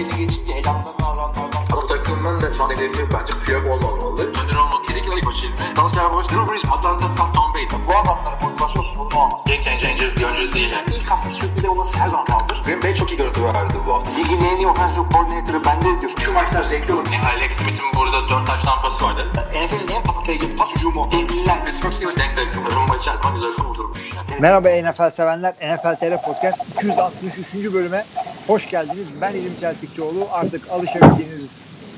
[0.00, 1.64] belli geçince elamdan adamlardan.
[1.72, 4.22] Bu takımın da şu an hedefi bence Piyok olmamalı.
[4.22, 5.76] Önder olmak kesinlikle ilk başı ilmi.
[5.76, 7.86] Dallas Cowboys, Drew Brees, Atlanta, Tom, Tom Brady.
[7.88, 9.40] Bu adamların motivasyon sorunu olmaz.
[9.46, 10.70] Game changer bir oyuncu değil.
[10.70, 10.84] Yani.
[10.96, 12.62] İlk hafta sürpriz olması her zaman kaldır.
[12.64, 14.10] Green Bay çok iyi görüntü verdi bu hafta.
[14.10, 16.12] Ligin en iyi offensive coordinator'ı bende diyor.
[16.24, 17.06] Şu maçlar zevkli olur.
[17.12, 19.26] Yani Alex Smith'in burada 4 taş tampası vardı.
[19.34, 21.08] NFL'in en patlayıcı pas hücumu.
[21.12, 21.64] Devliler.
[21.64, 22.76] Pittsburgh Steelers denk takım.
[22.76, 24.00] Rumba içerisinde güzel kurdurmuş.
[24.40, 25.54] Merhaba NFL sevenler.
[25.54, 27.74] NFL TR Podcast 263.
[27.74, 28.06] bölüme
[28.50, 29.06] hoş geldiniz.
[29.20, 30.28] Ben İlim Çeltikçioğlu.
[30.32, 31.42] Artık alışabildiğiniz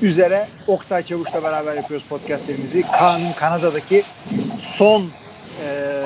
[0.01, 2.81] üzere Oktay Çavuş'la beraber yapıyoruz podcastlerimizi.
[2.81, 4.03] Kaan'ın Kanada'daki
[4.61, 5.01] son
[5.65, 6.03] e,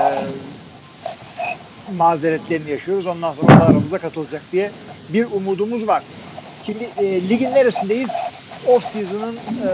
[1.97, 3.07] mazeretlerini yaşıyoruz.
[3.07, 4.71] Ondan sonra aramıza katılacak diye
[5.09, 6.03] bir umudumuz var.
[6.65, 8.09] Şimdi e, ligin neresindeyiz?
[8.67, 9.69] Off season'ın e,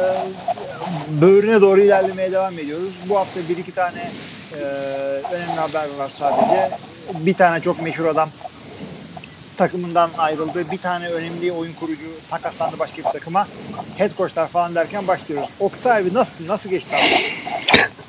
[1.21, 2.93] böğrüne doğru ilerlemeye devam ediyoruz.
[3.09, 4.11] Bu hafta bir iki tane
[4.51, 4.55] e,
[5.33, 6.69] önemli haber var sadece.
[7.13, 8.29] Bir tane çok meşhur adam
[9.57, 10.71] takımından ayrıldı.
[10.71, 13.47] Bir tane önemli oyun kurucu takaslandı başka bir takıma.
[13.97, 15.49] Head coachlar falan derken başlıyoruz.
[15.59, 17.23] Oktay abi nasıl nasıl geçti abi?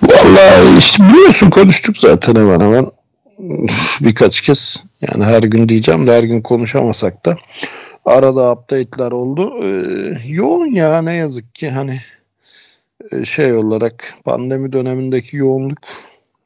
[0.03, 2.91] Vallahi işte biliyorsun konuştuk zaten hemen hemen
[4.01, 4.77] birkaç kez.
[5.01, 7.37] Yani her gün diyeceğim de her gün konuşamasak da
[8.05, 9.65] arada update'ler oldu.
[9.65, 12.01] Ee, yoğun ya ne yazık ki hani
[13.13, 15.79] e, şey olarak pandemi dönemindeki yoğunluk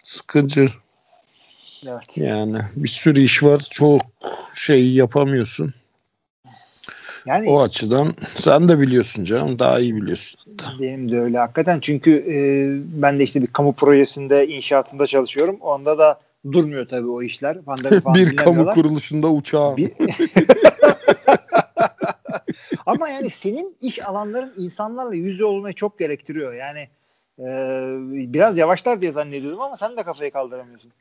[0.05, 0.69] sıkıcı.
[1.87, 2.17] Evet.
[2.19, 3.67] Yani bir sürü iş var.
[3.71, 4.01] Çok
[4.55, 5.75] şey yapamıyorsun.
[7.27, 9.59] Yani O açıdan sen de biliyorsun canım.
[9.59, 10.41] Daha iyi biliyorsun.
[10.81, 12.37] Benim de öyle hakikaten çünkü e,
[13.03, 15.57] ben de işte bir kamu projesinde inşaatında çalışıyorum.
[15.61, 16.21] Onda da
[16.53, 17.63] durmuyor tabii o işler.
[17.63, 19.77] Pandemi falan bir kamu kuruluşunda uçağım.
[19.77, 19.93] Bir-
[22.87, 26.53] Ama yani senin iş alanların insanlarla yüz yüze olmayı çok gerektiriyor.
[26.55, 26.89] Yani
[27.39, 27.45] e,
[28.33, 30.93] biraz yavaşlar diye zannediyordum ama sen de kafayı kaldıramıyorsun.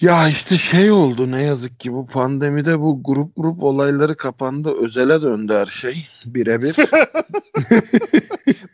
[0.00, 4.74] Ya işte şey oldu ne yazık ki bu pandemide bu grup grup olayları kapandı.
[4.84, 6.76] Özele döndü her şey birebir.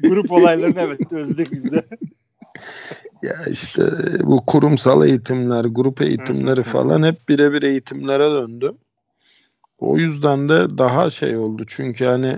[0.00, 1.84] Grup olaylarını evet özledik biz de.
[3.22, 3.82] ya işte
[4.22, 8.74] bu kurumsal eğitimler, grup eğitimleri falan hep birebir eğitimlere döndü.
[9.78, 11.64] O yüzden de daha şey oldu.
[11.68, 12.36] Çünkü hani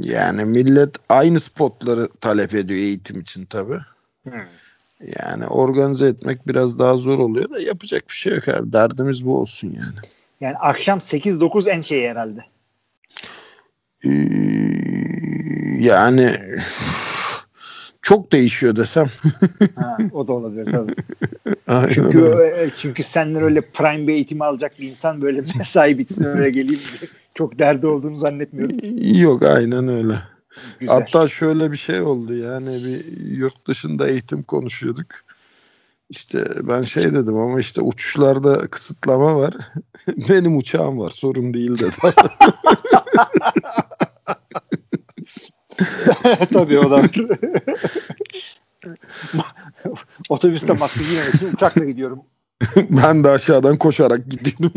[0.00, 3.80] yani millet aynı spotları talep ediyor eğitim için tabii.
[5.00, 8.72] Yani organize etmek biraz daha zor oluyor da yapacak bir şey yok abi.
[8.72, 9.98] Derdimiz bu olsun yani.
[10.40, 12.44] Yani akşam 8-9 en şey herhalde.
[14.04, 14.10] Ee,
[15.80, 16.34] yani
[18.02, 19.06] çok değişiyor desem.
[19.76, 20.94] Ha, o da olabilir tabii.
[21.66, 26.24] Aynen Çünkü e, çünkü senden öyle prime bir eğitimi alacak bir insan böyle mesai bitsin
[26.24, 28.76] öyle geleyim diye çok derdi olduğunu zannetmiyorum.
[29.20, 30.14] Yok aynen öyle.
[30.80, 30.94] Güzel.
[30.94, 35.06] Hatta şöyle bir şey oldu yani bir yurt dışında eğitim konuşuyorduk.
[36.10, 39.54] İşte ben şey dedim ama işte uçuşlarda kısıtlama var.
[40.28, 41.94] Benim uçağım var sorun değil dedi.
[46.52, 47.10] Tabii o da var.
[50.28, 52.22] Otobüste maske giymemek için uçakla gidiyorum.
[52.90, 54.72] ben de aşağıdan koşarak gidiyorum.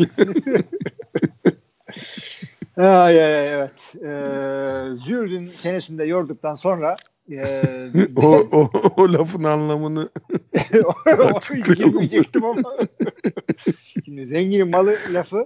[2.78, 3.96] Ay ay evet.
[3.96, 6.98] Ee, Zürdün çenesinde yorduktan sonra
[7.32, 7.72] e,
[8.16, 10.10] o, o, o lafın anlamını
[11.76, 12.74] girmeyecektim ama
[14.04, 15.44] şimdi zenginin malı lafı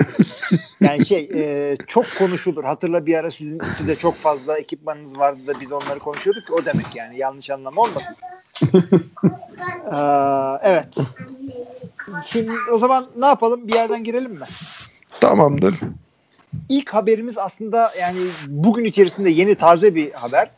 [0.81, 2.63] yani şey e, çok konuşulur.
[2.63, 6.95] Hatırla bir ara sizin ütüde çok fazla ekipmanınız vardı da biz onları konuşuyorduk o demek
[6.95, 8.15] yani yanlış anlama olmasın.
[9.93, 9.97] Ee,
[10.63, 10.95] evet.
[12.27, 13.67] Şimdi o zaman ne yapalım?
[13.67, 14.45] Bir yerden girelim mi?
[15.21, 15.79] tamamdır.
[16.69, 20.49] İlk haberimiz aslında yani bugün içerisinde yeni taze bir haber.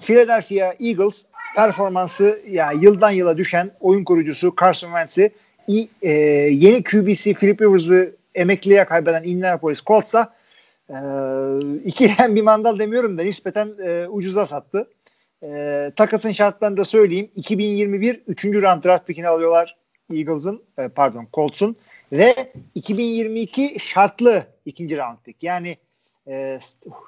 [0.00, 1.26] Philadelphia Eagles
[1.56, 5.32] performansı ya yıldan yıla düşen oyun kurucusu Carson Wentz'i
[6.02, 6.10] e,
[6.50, 10.34] yeni QB'si Philip Rivers'ı emekliye kaybeden Indianapolis Colts'a
[10.90, 10.96] e,
[11.84, 14.88] ikiden bir mandal demiyorum da nispeten e, ucuza sattı.
[15.42, 17.30] E, takasın şartlarını da söyleyeyim.
[17.34, 18.44] 2021 3.
[18.44, 19.76] round draft pickini alıyorlar
[20.12, 21.76] Eagles'ın e, pardon Colts'un
[22.12, 25.42] ve 2022 şartlı ikinci round pick.
[25.42, 25.76] Yani
[26.28, 26.58] e,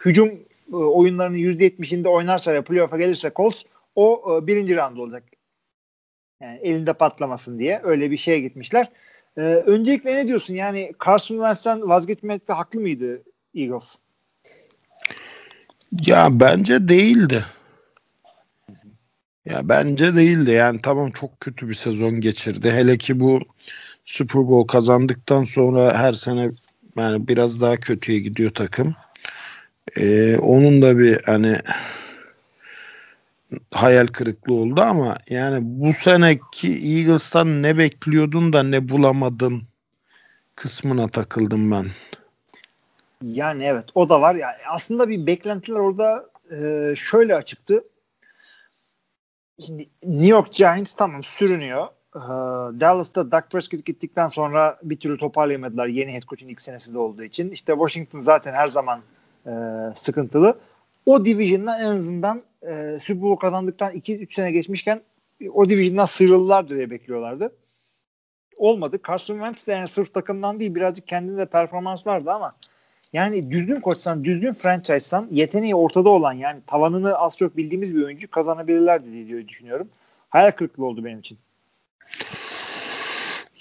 [0.04, 0.28] hücum
[0.72, 3.62] e, oyunlarının %70'inde oynarsa ve playoff'a gelirse Colts
[3.96, 5.22] o e, birinci round olacak.
[6.40, 8.88] Yani elinde patlamasın diye öyle bir şeye gitmişler.
[9.36, 10.54] E, öncelikle ne diyorsun?
[10.54, 13.22] Yani Carson Wentz'ten vazgeçmekte haklı mıydı
[13.54, 13.98] Eagles?
[16.06, 17.44] Ya bence değildi.
[19.44, 20.50] Ya bence değildi.
[20.50, 22.70] Yani tamam çok kötü bir sezon geçirdi.
[22.70, 23.40] Hele ki bu
[24.04, 26.50] Super Bowl kazandıktan sonra her sene
[26.96, 28.94] yani biraz daha kötüye gidiyor takım.
[29.96, 31.58] Ee, onun da bir hani
[33.70, 39.62] hayal kırıklığı oldu ama yani bu seneki Eagles'tan ne bekliyordun da ne bulamadın
[40.56, 41.86] kısmına takıldım ben.
[43.22, 44.34] Yani evet o da var.
[44.34, 47.84] Yani aslında bir beklentiler orada e, şöyle açıktı.
[49.66, 51.88] Şimdi New York Giants tamam sürünüyor.
[52.16, 52.20] Ee,
[52.80, 57.24] Dallas'ta Dak Prescott gittikten sonra bir türlü toparlayamadılar yeni head coach'un ilk senesi de olduğu
[57.24, 57.50] için.
[57.50, 59.00] İşte Washington zaten her zaman
[59.46, 59.50] e,
[59.94, 60.58] sıkıntılı.
[61.06, 65.02] O division'dan en azından e, Super Bowl kazandıktan 2-3 sene geçmişken
[65.52, 67.52] o division'dan sıyrılırlar diye bekliyorlardı.
[68.56, 68.98] Olmadı.
[69.08, 72.56] Carson Wentz de yani sırf takımdan değil birazcık kendinde performans vardı ama
[73.12, 78.30] yani düzgün koçsan, düzgün franchise'san yeteneği ortada olan yani tavanını az çok bildiğimiz bir oyuncu
[78.30, 79.88] kazanabilirlerdi diye düşünüyorum.
[80.28, 81.38] Hayal kırıklığı oldu benim için.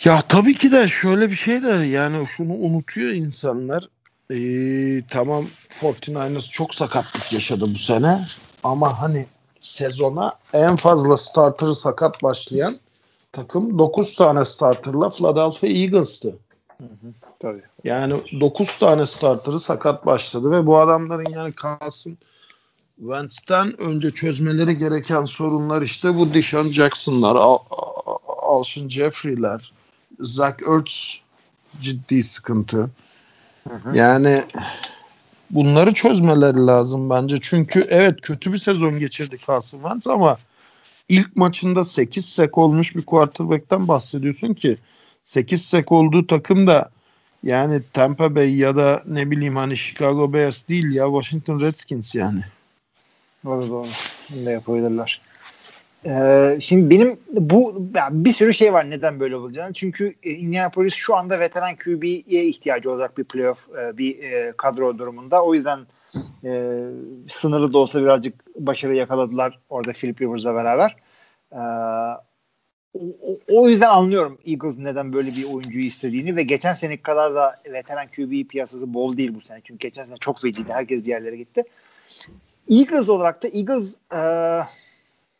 [0.03, 3.89] Ya tabii ki de şöyle bir şey de yani şunu unutuyor insanlar.
[4.31, 8.25] Ee, tamam 49ers çok sakatlık yaşadı bu sene
[8.63, 9.25] ama hani
[9.61, 12.79] sezona en fazla starter'ı sakat başlayan
[13.31, 16.37] takım 9 tane starter'la Philadelphia Eagles'tı.
[16.77, 17.61] Hı hı, tabii.
[17.83, 22.17] Yani 9 tane starter'ı sakat başladı ve bu adamların yani kalsın
[22.99, 27.59] Wentz'ten önce çözmeleri gereken sorunlar işte bu Deshaun Jackson'lar,
[28.43, 29.71] Alshon Jeffrey'ler,
[30.19, 31.19] Zach Ertz
[31.81, 32.89] ciddi sıkıntı.
[33.67, 33.97] Hı hı.
[33.97, 34.39] Yani
[35.49, 37.37] bunları çözmeleri lazım bence.
[37.41, 40.37] Çünkü evet kötü bir sezon geçirdi Carson Wentz ama
[41.09, 44.77] ilk maçında 8 sek olmuş bir quarterback'ten bahsediyorsun ki
[45.23, 46.89] 8 sek olduğu takım da
[47.43, 52.43] yani Tampa Bay ya da ne bileyim hani Chicago Bears değil ya Washington Redskins yani.
[53.45, 53.87] Doğru doğru.
[54.45, 55.21] Da yapabilirler.
[56.05, 59.73] Ee, şimdi benim bu yani bir sürü şey var neden böyle olacağını.
[59.73, 64.97] Çünkü e, Indianapolis şu anda veteran QB'ye ihtiyacı olacak bir playoff e, bir e, kadro
[64.97, 65.43] durumunda.
[65.43, 65.79] O yüzden
[66.43, 66.79] e,
[67.27, 70.95] sınırlı da olsa birazcık başarı yakaladılar orada Philip Rivers'la beraber.
[71.51, 71.61] E,
[73.21, 77.61] o, o yüzden anlıyorum Eagles neden böyle bir oyuncuyu istediğini ve geçen seneki kadar da
[77.65, 79.59] veteran QB piyasası bol değil bu sene.
[79.63, 80.73] Çünkü geçen sene çok feciydi.
[80.73, 81.63] Herkes bir yerlere gitti.
[82.69, 84.19] Eagles olarak da Eagles e,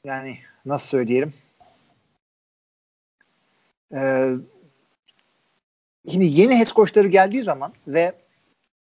[0.06, 1.33] yani nasıl söyleyelim
[3.94, 4.31] e,
[6.12, 8.13] şimdi yeni head coachları geldiği zaman ve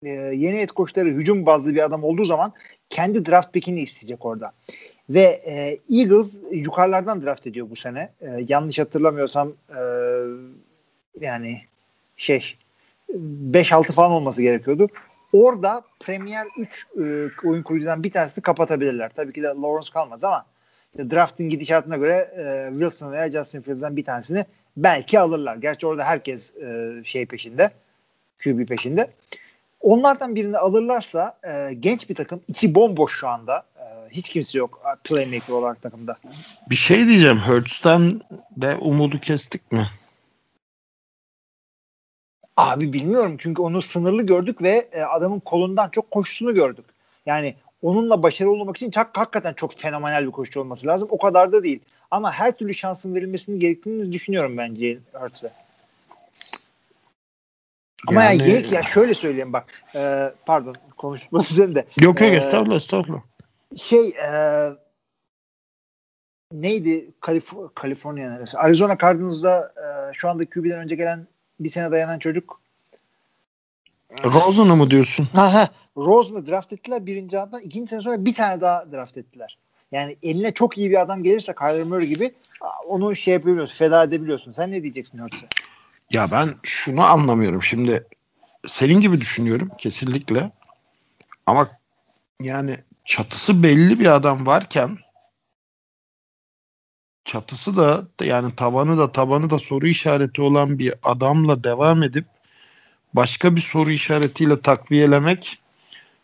[0.03, 2.53] e, yeni head coachları hücum bazlı bir adam olduğu zaman
[2.89, 4.51] kendi draft pickini isteyecek orada.
[5.09, 8.09] Ve e, Eagles yukarılardan draft ediyor bu sene.
[8.21, 9.81] E, yanlış hatırlamıyorsam e,
[11.19, 11.61] yani
[12.17, 12.55] şey
[13.09, 14.87] 5-6 falan olması gerekiyordu.
[15.33, 19.09] Orada Premier 3 e, oyun kurucudan bir tanesini kapatabilirler.
[19.15, 20.45] Tabii ki de Lawrence kalmaz ama
[20.91, 24.45] işte draftın gidişatına göre e, Wilson veya Justin Fields'dan bir tanesini
[24.77, 25.55] belki alırlar.
[25.55, 27.71] Gerçi orada herkes e, şey peşinde.
[28.43, 29.11] QB peşinde.
[29.81, 33.63] Onlardan birini alırlarsa e, genç bir takım içi bomboş şu anda.
[33.77, 36.17] E, hiç kimse yok playmaker olarak takımda.
[36.69, 37.37] Bir şey diyeceğim.
[37.37, 38.21] Hurts'tan
[38.57, 39.87] de umudu kestik mi?
[42.57, 46.85] Abi bilmiyorum çünkü onu sınırlı gördük ve e, adamın kolundan çok koşusunu gördük.
[47.25, 51.07] Yani onunla başarılı olmak için çok, hakikaten çok fenomenal bir koşucu olması lazım.
[51.11, 51.79] O kadar da değil.
[52.11, 55.51] Ama her türlü şansın verilmesini gerektiğini düşünüyorum bence Hurts'e.
[58.07, 59.83] Ama yani, yani ya şöyle söyleyeyim bak.
[59.95, 61.85] E, pardon konuşma üzerinde.
[62.01, 63.21] Yok yok e, estağfurullah estağfurullah.
[63.77, 64.31] Şey e,
[66.51, 68.57] neydi Kalif Kaliforniya neresi?
[68.57, 71.27] Arizona Cardinals'da e, şu anda QB'den önce gelen
[71.59, 72.61] bir sene dayanan çocuk.
[74.23, 75.27] Rosen'ı mı diyorsun?
[75.33, 75.67] Ha ha.
[75.97, 77.61] Rosen'ı draft ettiler birinci rounddan.
[77.61, 79.57] ikinci sene sonra bir tane daha draft ettiler.
[79.91, 82.33] Yani eline çok iyi bir adam gelirse Kyler Murray gibi
[82.87, 84.51] onu şey yapabiliyorsun, feda edebiliyorsun.
[84.51, 85.47] Sen ne diyeceksin Hurts'e?
[86.11, 87.63] Ya ben şunu anlamıyorum.
[87.63, 88.07] Şimdi
[88.67, 90.51] senin gibi düşünüyorum kesinlikle.
[91.45, 91.69] Ama
[92.41, 94.97] yani çatısı belli bir adam varken
[97.25, 102.25] çatısı da yani tavanı da tabanı da soru işareti olan bir adamla devam edip
[103.13, 105.57] başka bir soru işaretiyle takviyelemek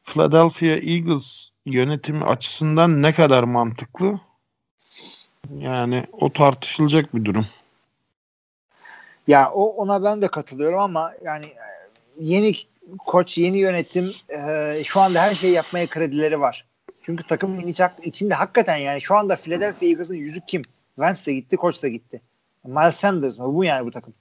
[0.06, 4.20] Philadelphia Eagles yönetimi açısından ne kadar mantıklı?
[5.58, 7.48] Yani o tartışılacak bir durum.
[9.28, 11.66] Ya o ona ben de katılıyorum ama yani e,
[12.20, 12.54] yeni
[12.98, 16.66] koç, yeni yönetim e, şu anda her şeyi yapmaya kredileri var.
[17.04, 17.74] Çünkü takımın
[18.04, 20.62] içinde hakikaten yani şu anda Philadelphia Eagles'ın yüzü kim?
[20.98, 22.22] Vance de gitti, koç da gitti.
[22.64, 23.56] Miles Sanders mı?
[23.56, 24.14] Bu yani bu takım.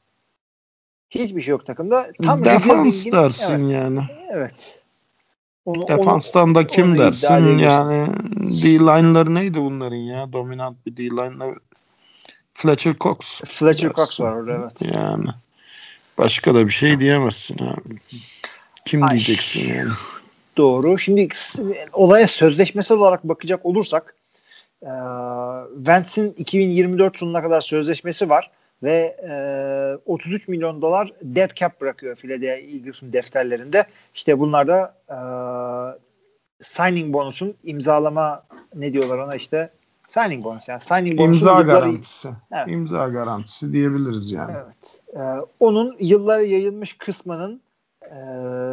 [1.14, 2.06] Hiçbir şey yok takımda.
[2.22, 3.72] Tam Defans dersin evet.
[3.72, 4.00] yani.
[4.30, 4.80] Evet.
[5.64, 8.08] Onu, Defanstan onu, da kim onu dersin yani
[8.62, 10.32] D-line'ları neydi bunların ya?
[10.32, 11.54] Dominant bir D-line'lar.
[12.54, 13.16] Fletcher Cox.
[13.44, 13.92] Fletcher dersin.
[13.96, 14.94] Cox var orada evet.
[14.94, 15.26] Yani.
[16.18, 17.98] Başka da bir şey diyemezsin abi.
[18.84, 19.90] Kim Ay, diyeceksin yani?
[20.56, 20.98] Doğru.
[20.98, 21.28] Şimdi
[21.92, 24.14] olaya sözleşmesi olarak bakacak olursak
[24.82, 24.92] e,
[25.76, 28.50] Vance'in 2024 sonuna kadar sözleşmesi var.
[28.82, 33.84] Ve e, 33 milyon dolar dead cap bırakıyor Philadelphia Eagles'ın defterlerinde.
[34.14, 35.18] İşte bunlar da e,
[36.60, 38.42] signing bonusun imzalama
[38.74, 39.70] ne diyorlar ona işte
[40.08, 42.28] signing bonus yani signing bonusun İmza garantisi.
[42.52, 42.68] Evet.
[42.68, 44.52] İmza garantisi diyebiliriz yani.
[44.64, 45.02] Evet.
[45.16, 45.20] Ee,
[45.60, 47.60] onun yıllara yayılmış kısmının
[48.04, 48.16] e,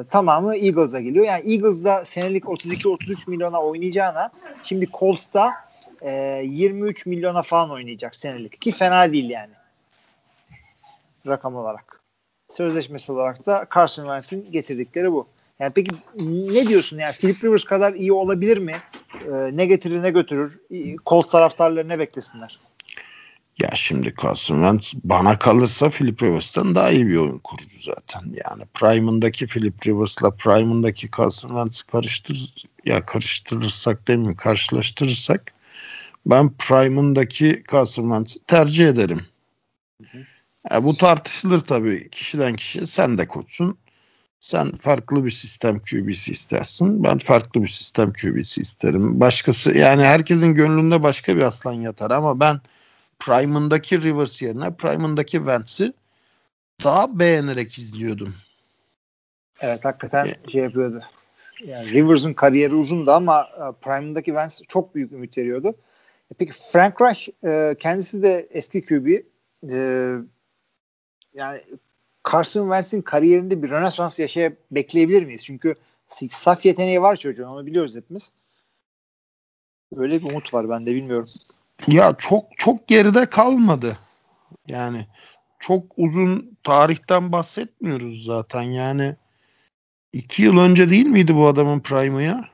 [0.10, 1.26] tamamı Eagles'a geliyor.
[1.26, 4.32] Yani Eagles'da senelik 32-33 milyona oynayacağına
[4.64, 5.52] şimdi Colts'ta
[6.02, 8.62] e, 23 milyona falan oynayacak senelik.
[8.62, 9.54] Ki fena değil yani.
[11.28, 12.02] Rakam olarak.
[12.50, 15.28] Sözleşmesi olarak da Carson Wentz'in getirdikleri bu.
[15.60, 15.96] Yani peki
[16.54, 18.82] ne diyorsun yani Philip Rivers kadar iyi olabilir mi?
[19.14, 20.60] Ee, ne getirir ne götürür?
[21.06, 22.60] Colts taraftarları ne beklesinler?
[23.60, 28.22] Ya şimdi Carson Wentz bana kalırsa Philip Rivers'tan daha iyi bir oyun kurucu zaten.
[28.46, 32.54] Yani Prime'ındaki Philip Rivers'la Prime'ındaki Carson Wentz'i karıştır
[32.86, 34.36] ya karıştırırsak değil mi?
[34.36, 35.54] Karşılaştırırsak
[36.26, 39.22] ben Prime'ındaki Carson Wentz'i tercih ederim.
[40.70, 42.88] Ya bu tartışılır tabii kişiden kişiye.
[42.88, 43.78] Sen de koçsun.
[44.40, 47.04] Sen farklı bir sistem QB'si istersin.
[47.04, 49.20] Ben farklı bir sistem QB'si isterim.
[49.20, 52.62] Başkası yani herkesin gönlünde başka bir aslan yatar ama ben
[53.20, 55.94] Prime'ındaki Rivers yerine Prime'ındaki Wentz'i
[56.84, 58.36] daha beğenerek izliyordum.
[59.62, 61.02] Evet hakikaten şey yapıyordu.
[61.66, 65.76] Yani Rivers'ın kariyeri uzundu ama e, Prime'daki Wentz çok büyük ümit veriyordu.
[66.32, 69.08] E Peki Frank Reich e, kendisi de eski QB.
[69.72, 70.16] E,
[71.34, 71.62] yani
[72.32, 75.46] Carson Wentz'in kariyerinde bir rönesans yaşaya bekleyebilir miyiz?
[75.46, 75.76] Çünkü
[76.30, 78.32] saf yeteneği var çocuğun onu biliyoruz hepimiz.
[79.96, 81.30] Öyle bir umut var ben de bilmiyorum.
[81.88, 83.98] Ya çok çok geride kalmadı.
[84.68, 85.08] Yani
[85.60, 88.62] çok uzun tarihten bahsetmiyoruz zaten.
[88.62, 89.16] Yani
[90.14, 92.50] iki yıl önce değil miydi bu adamın prime'ı ya?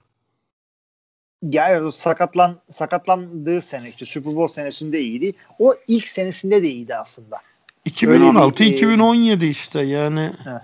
[1.41, 5.33] Ya o sakatlan sakatlandığı sene işte Super Bowl senesinde iyiydi.
[5.59, 7.37] O ilk senesinde de iyiydi aslında.
[7.87, 10.61] 2016 Öyle bir, e, 2017 işte yani Evet.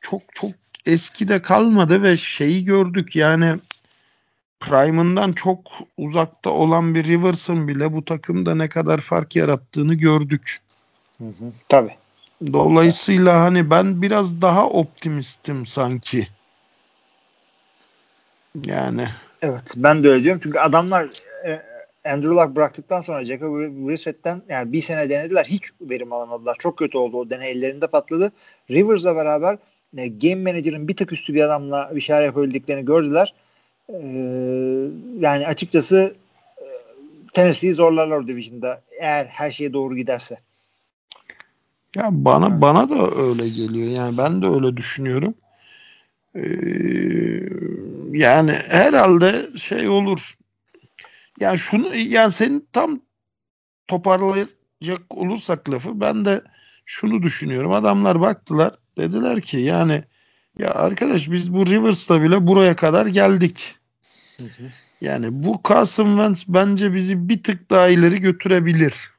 [0.00, 0.50] çok çok
[0.86, 3.58] eskide kalmadı ve şeyi gördük yani
[4.60, 5.58] Prime'ından çok
[5.96, 10.60] uzakta olan bir Rivers'ın bile bu takımda ne kadar fark yarattığını gördük.
[11.68, 11.94] Tabii.
[12.52, 16.28] Dolayısıyla hani ben biraz daha optimistim sanki.
[18.66, 19.08] Yani
[19.42, 20.40] Evet ben de öyle diyorum.
[20.44, 21.08] Çünkü adamlar
[21.46, 21.62] e,
[22.04, 23.52] Andrew Luck bıraktıktan sonra Jacob
[23.88, 25.44] Brissett'ten yani bir sene denediler.
[25.44, 26.56] Hiç verim alamadılar.
[26.58, 28.32] Çok kötü oldu o deney ellerinde patladı.
[28.70, 29.58] Rivers'la beraber
[29.96, 33.34] e, game manager'ın bir tık üstü bir adamla bir şeyler yapabildiklerini gördüler.
[33.88, 33.98] E,
[35.18, 36.14] yani açıkçası
[36.58, 36.64] e,
[37.32, 40.38] Tennessee'yi zorlarlar o division'da eğer her şey doğru giderse.
[41.96, 43.88] ya bana bana da öyle geliyor.
[43.88, 45.34] Yani ben de öyle düşünüyorum.
[46.34, 46.40] Ee,
[48.12, 50.37] yani herhalde şey olur.
[51.40, 53.00] Yani şunu yani senin tam
[53.88, 56.42] toparlayacak olursak lafı ben de
[56.86, 57.72] şunu düşünüyorum.
[57.72, 60.04] Adamlar baktılar dediler ki yani
[60.58, 63.74] ya arkadaş biz bu Rivers'ta bile buraya kadar geldik.
[65.00, 69.10] Yani bu Carson Wentz bence bizi bir tık daha ileri götürebilir.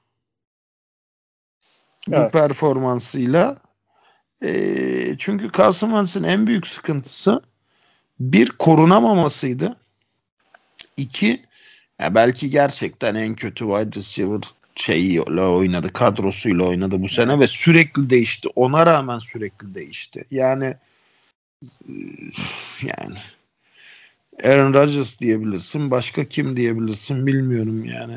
[2.07, 2.33] Bu Evet.
[2.33, 3.57] performansıyla.
[4.43, 7.41] Ee, çünkü Carson Wentz'in en büyük sıkıntısı
[8.19, 9.75] bir korunamamasıydı.
[10.97, 11.48] İki
[11.99, 14.41] ya belki gerçekten en kötü wide receiver
[14.75, 18.49] şeyiyle oynadı, kadrosuyla oynadı bu sene ve sürekli değişti.
[18.55, 20.23] Ona rağmen sürekli değişti.
[20.31, 20.73] Yani
[22.81, 23.17] yani
[24.43, 25.91] Aaron Rodgers diyebilirsin.
[25.91, 28.15] Başka kim diyebilirsin bilmiyorum yani.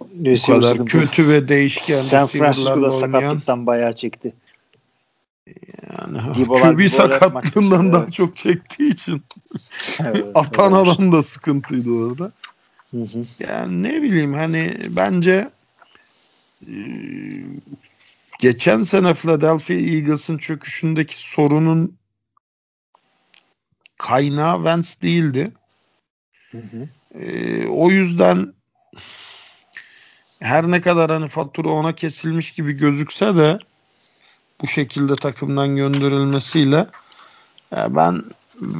[0.00, 4.32] Bu kadar kötü ve değişken San Francisco'da sakatlıktan bayağı çekti.
[5.98, 8.12] Yani Dibolar sakatlığından daha evet.
[8.12, 9.22] çok çektiği için
[10.00, 10.92] Evet, atan olabilir.
[10.92, 12.32] adam da sıkıntıydı orada.
[12.90, 13.26] Hı hı.
[13.38, 15.50] Yani ne bileyim hani bence
[16.66, 16.74] e,
[18.38, 21.96] geçen sene Philadelphia Eagles'ın çöküşündeki sorunun
[23.98, 25.52] kaynağı Wentz değildi.
[26.50, 26.88] Hı hı.
[27.20, 28.52] E, o yüzden
[30.40, 33.58] her ne kadar hani fatura ona kesilmiş gibi gözükse de
[34.62, 36.86] bu şekilde takımdan gönderilmesiyle
[37.72, 38.22] ya ben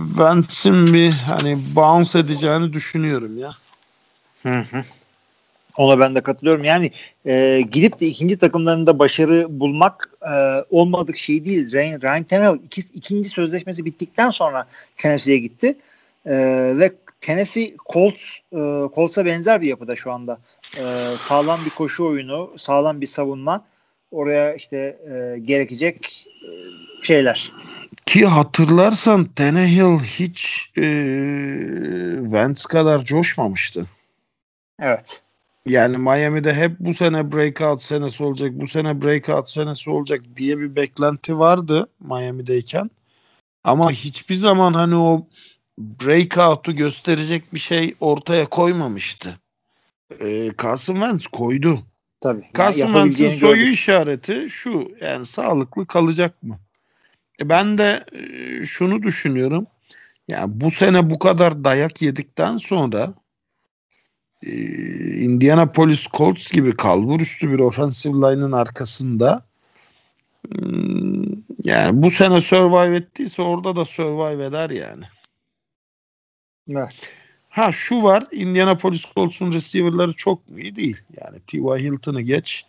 [0.09, 3.52] Wentz'in bir hani bounce edeceğini düşünüyorum ya.
[4.42, 4.85] Hı hı.
[5.76, 6.64] Ona ben de katılıyorum.
[6.64, 6.90] Yani
[7.26, 11.73] e, gidip de ikinci takımlarında başarı bulmak e, olmadık şey değil.
[11.73, 14.66] Ryan, Ryan Tannehill iki, ikinci sözleşmesi bittikten sonra
[14.97, 15.76] Tennessee'ye gitti.
[16.26, 16.35] E,
[16.78, 18.59] ve Tennessee Colts e,
[18.95, 20.38] Colts'a benzer bir yapıda şu anda.
[20.76, 23.64] E, sağlam bir koşu oyunu, sağlam bir savunma.
[24.16, 26.49] Oraya işte e, gerekecek e,
[27.02, 27.52] şeyler.
[28.06, 30.82] Ki hatırlarsan Tannehill hiç e,
[32.23, 33.87] Wentz kadar coşmamıştı.
[34.80, 35.23] Evet.
[35.66, 40.76] yani Miami'de hep bu sene breakout senesi olacak, bu sene breakout senesi olacak diye bir
[40.76, 42.90] beklenti vardı Miami'deyken.
[43.64, 45.26] Ama hiçbir zaman hani o
[45.78, 49.38] breakout'u gösterecek bir şey ortaya koymamıştı.
[50.20, 51.82] Ee, Carson Wentz koydu.
[52.26, 52.47] Tabii.
[52.59, 53.75] Carson Wentz'in soyu gördük.
[53.75, 56.59] işareti şu yani sağlıklı kalacak mı?
[57.40, 59.66] E ben de e, şunu düşünüyorum.
[60.28, 63.14] Yani bu sene bu kadar dayak yedikten sonra
[64.42, 64.52] e,
[65.18, 69.47] Indianapolis Colts gibi kalbur üstü bir offensive line'ın arkasında
[70.49, 71.25] hmm,
[71.64, 75.04] yani bu sene survive ettiyse orada da survive eder yani.
[76.71, 77.16] Evet.
[77.57, 80.97] Ha şu var Indianapolis Colts'un receiver'ları çok iyi değil.
[81.21, 81.79] Yani T.Y.
[81.79, 82.65] Hilton'ı geç.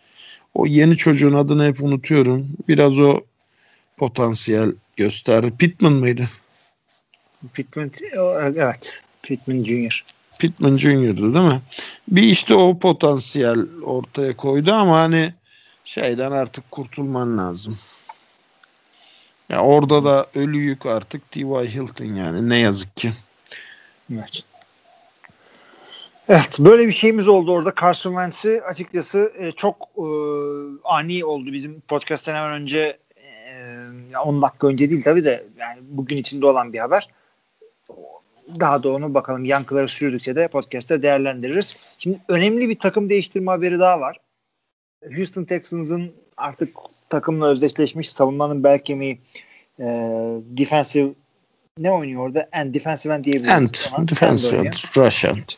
[0.54, 2.48] O yeni çocuğun adını hep unutuyorum.
[2.68, 3.20] Biraz o
[3.96, 5.52] potansiyel gösterdi.
[5.58, 6.30] Pittman mıydı?
[7.52, 7.90] Pittman
[8.40, 9.00] evet.
[9.22, 10.04] Pittman Jr.
[10.38, 11.60] Pittman Junior'du değil mi?
[12.08, 15.34] Bir işte o potansiyel ortaya koydu ama hani
[15.84, 17.78] şeyden artık kurtulman lazım.
[19.48, 21.74] Ya orada da ölü yük artık T.Y.
[21.74, 23.12] Hilton yani ne yazık ki.
[24.12, 24.44] Evet.
[26.28, 27.72] Evet böyle bir şeyimiz oldu orada.
[27.80, 30.06] Carson Wentz'i açıkçası e, çok e,
[30.84, 32.98] ani oldu bizim podcast'ten hemen önce
[34.12, 37.08] e, 10 dakika önce değil tabii de yani bugün içinde olan bir haber.
[38.60, 41.76] Daha da onu bakalım yankıları sürdükçe de podcast'te değerlendiririz.
[41.98, 44.20] Şimdi önemli bir takım değiştirme haberi daha var.
[45.16, 46.76] Houston Texans'ın artık
[47.08, 49.18] takımla özdeşleşmiş savunmanın bel kemiği
[49.80, 49.84] e,
[50.42, 51.12] defensive
[51.78, 52.48] ne oynuyor orada?
[52.52, 53.50] And defensive end diyebiliriz.
[53.50, 54.08] And Ona.
[54.08, 55.48] defensive End end, rush end.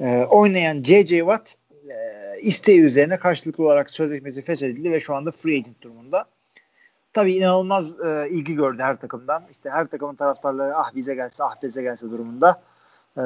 [0.00, 1.18] Ee, oynayan J.J.
[1.18, 1.54] Watt
[1.90, 1.94] e,
[2.40, 6.24] isteği üzerine karşılıklı olarak sözleşmesi feshedildi ve şu anda free agent durumunda.
[7.12, 9.42] Tabii inanılmaz e, ilgi gördü her takımdan.
[9.52, 12.62] İşte her takımın taraftarları ah bize gelse ah bize gelse durumunda.
[13.16, 13.22] Ee,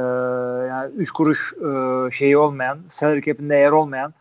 [0.69, 4.15] yani 3 kuruş e, şeyi olmayan, salary cap'inde yer olmayan,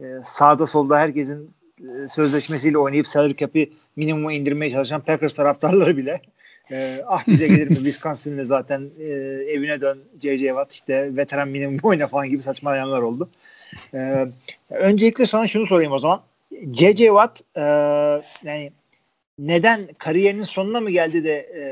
[0.00, 6.20] e, sağda solda herkesin e, sözleşmesiyle oynayıp salary cap'i minimuma indirmeye çalışan Packers taraftarları bile
[6.70, 9.04] e, ah bize gelir mi Wisconsin'le zaten e,
[9.52, 10.46] evine dön J.J.
[10.46, 13.30] Watt işte veteran minimum oyna falan gibi saçmalayanlar oldu.
[13.94, 14.26] E,
[14.70, 16.22] öncelikle sana şunu sorayım o zaman.
[16.72, 17.06] J.J.
[17.06, 17.60] Watt e,
[18.42, 18.72] yani
[19.38, 21.62] neden kariyerinin sonuna mı geldi de e,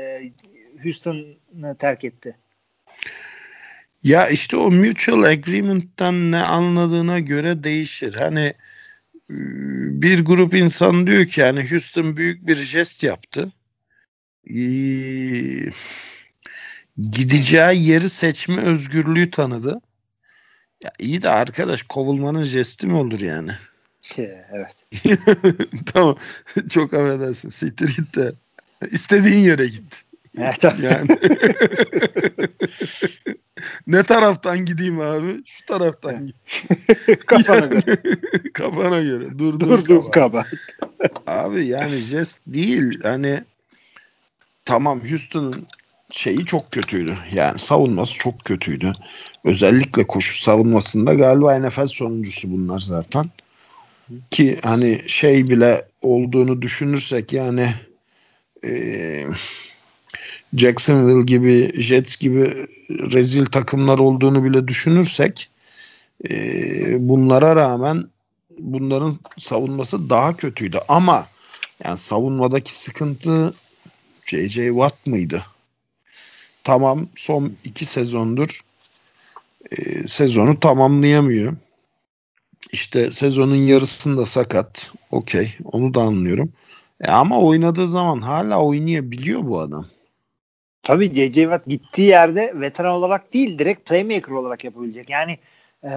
[0.83, 2.35] Houston'ı terk etti?
[4.03, 8.13] Ya işte o mutual agreement'tan ne anladığına göre değişir.
[8.13, 8.45] Hani
[9.29, 9.35] e,
[10.01, 13.51] bir grup insan diyor ki yani Houston büyük bir jest yaptı.
[14.49, 15.71] Ee,
[17.11, 19.81] gideceği yeri seçme özgürlüğü tanıdı.
[20.83, 23.51] Ya iyi de arkadaş kovulmanın jesti mi olur yani?
[24.51, 24.85] evet.
[25.93, 26.17] tamam.
[26.69, 27.49] Çok affedersin.
[27.49, 28.33] Siktir git de.
[28.91, 30.03] İstediğin yere git.
[30.37, 30.63] Evet.
[30.81, 31.07] Yani.
[33.87, 35.43] ne taraftan gideyim abi?
[35.45, 36.35] Şu taraftan git.
[37.25, 37.97] Kafana göre.
[38.53, 39.39] Kafana göre.
[39.39, 40.11] Durduğun Durduğum kafa.
[40.11, 40.45] kaba.
[41.27, 42.99] Abi yani jest değil.
[43.03, 43.43] Hani
[44.67, 45.67] tamam Houston'ın
[46.11, 47.17] şeyi çok kötüydü.
[47.33, 48.91] Yani savunması çok kötüydü.
[49.43, 53.29] Özellikle koşu savunmasında galiba NFL sonuncusu bunlar zaten.
[54.31, 57.73] Ki hani şey bile olduğunu düşünürsek yani
[58.63, 59.27] eee
[60.53, 65.49] Jacksonville gibi, Jets gibi rezil takımlar olduğunu bile düşünürsek
[66.29, 68.05] eee, bunlara rağmen
[68.59, 70.79] bunların savunması daha kötüydü.
[70.87, 71.27] Ama
[71.83, 73.53] yani savunmadaki sıkıntı
[74.27, 74.67] J.J.
[74.67, 75.45] Watt mıydı?
[76.63, 78.61] Tamam son iki sezondur
[79.71, 81.53] eee, sezonu tamamlayamıyor.
[82.71, 84.91] İşte sezonun yarısında sakat.
[85.11, 85.53] Okey.
[85.63, 86.53] Onu da anlıyorum.
[87.01, 89.85] E ama oynadığı zaman hala oynayabiliyor bu adam.
[90.83, 91.41] Tabii J.J.
[91.41, 95.09] Watt gittiği yerde veteran olarak değil direkt playmaker olarak yapabilecek.
[95.09, 95.37] Yani
[95.83, 95.89] e,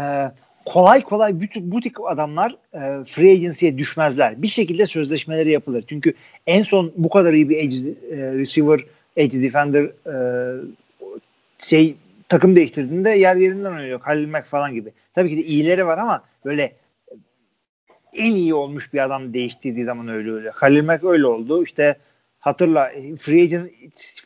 [0.64, 4.42] kolay kolay bu, bu tip adamlar e, free agency'ye düşmezler.
[4.42, 5.84] Bir şekilde sözleşmeleri yapılır.
[5.86, 6.14] Çünkü
[6.46, 7.76] en son bu kadar iyi bir edge
[8.10, 8.80] e, receiver,
[9.16, 10.14] edge defender e,
[11.58, 11.96] şey
[12.28, 14.00] takım değiştirdiğinde yer yerinden oynuyor.
[14.00, 14.92] Halil Mack falan gibi.
[15.14, 16.72] Tabii ki de iyileri var ama böyle
[18.14, 20.50] en iyi olmuş bir adam değiştirdiği zaman öyle öyle.
[20.50, 21.64] Halil Mack öyle oldu.
[21.64, 21.96] İşte
[22.38, 23.70] hatırla Free Agent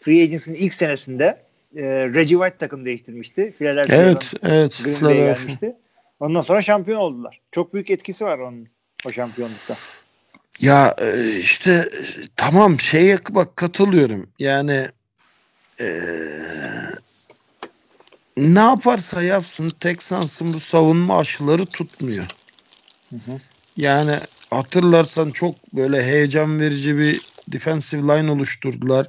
[0.01, 1.25] Free Agency'nin ilk senesinde
[1.77, 3.55] e, Reggie White takım değiştirmişti.
[3.59, 4.81] Philadelphia'dan Evet, evet.
[4.85, 5.77] Green Bay'e gelmişti.
[6.20, 7.40] Ondan sonra şampiyon oldular.
[7.53, 8.68] Çok büyük etkisi var onun
[9.07, 9.77] o şampiyonlukta.
[10.61, 12.00] Ya e, işte e,
[12.37, 14.31] tamam şeye bak katılıyorum.
[14.38, 14.88] Yani
[15.81, 15.87] e,
[18.37, 22.24] ne yaparsa yapsın Texans'ın bu savunma aşıları tutmuyor.
[23.11, 23.40] Hı hı.
[23.77, 24.12] Yani
[24.50, 29.07] hatırlarsan çok böyle heyecan verici bir defensive line oluşturdular.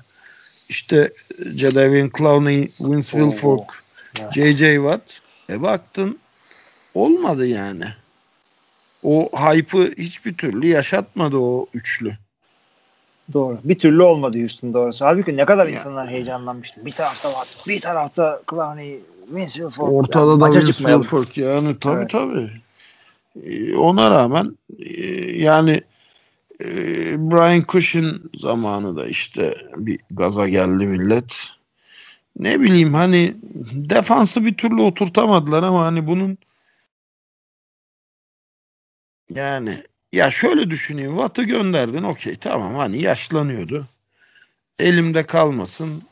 [0.70, 1.13] İşte
[1.56, 3.08] Jadavion Clowney, Vince.
[3.08, 3.86] Wilfork.
[4.34, 4.76] J.J.
[4.76, 5.20] Watt.
[5.50, 6.25] E baktın
[6.96, 7.86] olmadı yani.
[9.04, 12.18] O hype'ı hiçbir türlü yaşatmadı o üçlü.
[13.34, 13.58] Doğru.
[13.64, 15.06] Bir türlü olmadı Houston doğrusu.
[15.06, 15.74] Halbuki ne kadar Ya.
[15.76, 16.86] insanlar heyecanlanmıştı.
[16.86, 17.48] Bir tarafta var.
[17.68, 19.00] Bir tarafta Clowney,
[19.32, 19.94] Vince Wilfork.
[19.94, 20.72] Ortada Yani da.
[20.74, 22.10] Wilfork yani tabii Evet.
[22.10, 22.50] tabii.
[23.44, 24.92] Ee, Ona rağmen e,
[25.42, 25.82] yani
[26.62, 26.66] e,
[27.32, 31.36] Brian Cushing zamanı da işte bir gaza geldi millet.
[32.40, 33.36] Ne bileyim hani
[33.72, 36.38] defansı bir türlü oturtamadılar ama hani bunun
[39.30, 39.84] yani
[40.14, 41.12] ya şöyle düşüneyim.
[41.16, 43.88] Watt'ı gönderdin okey tamam hani yaşlanıyordu.
[44.80, 46.04] Elimde kalmasın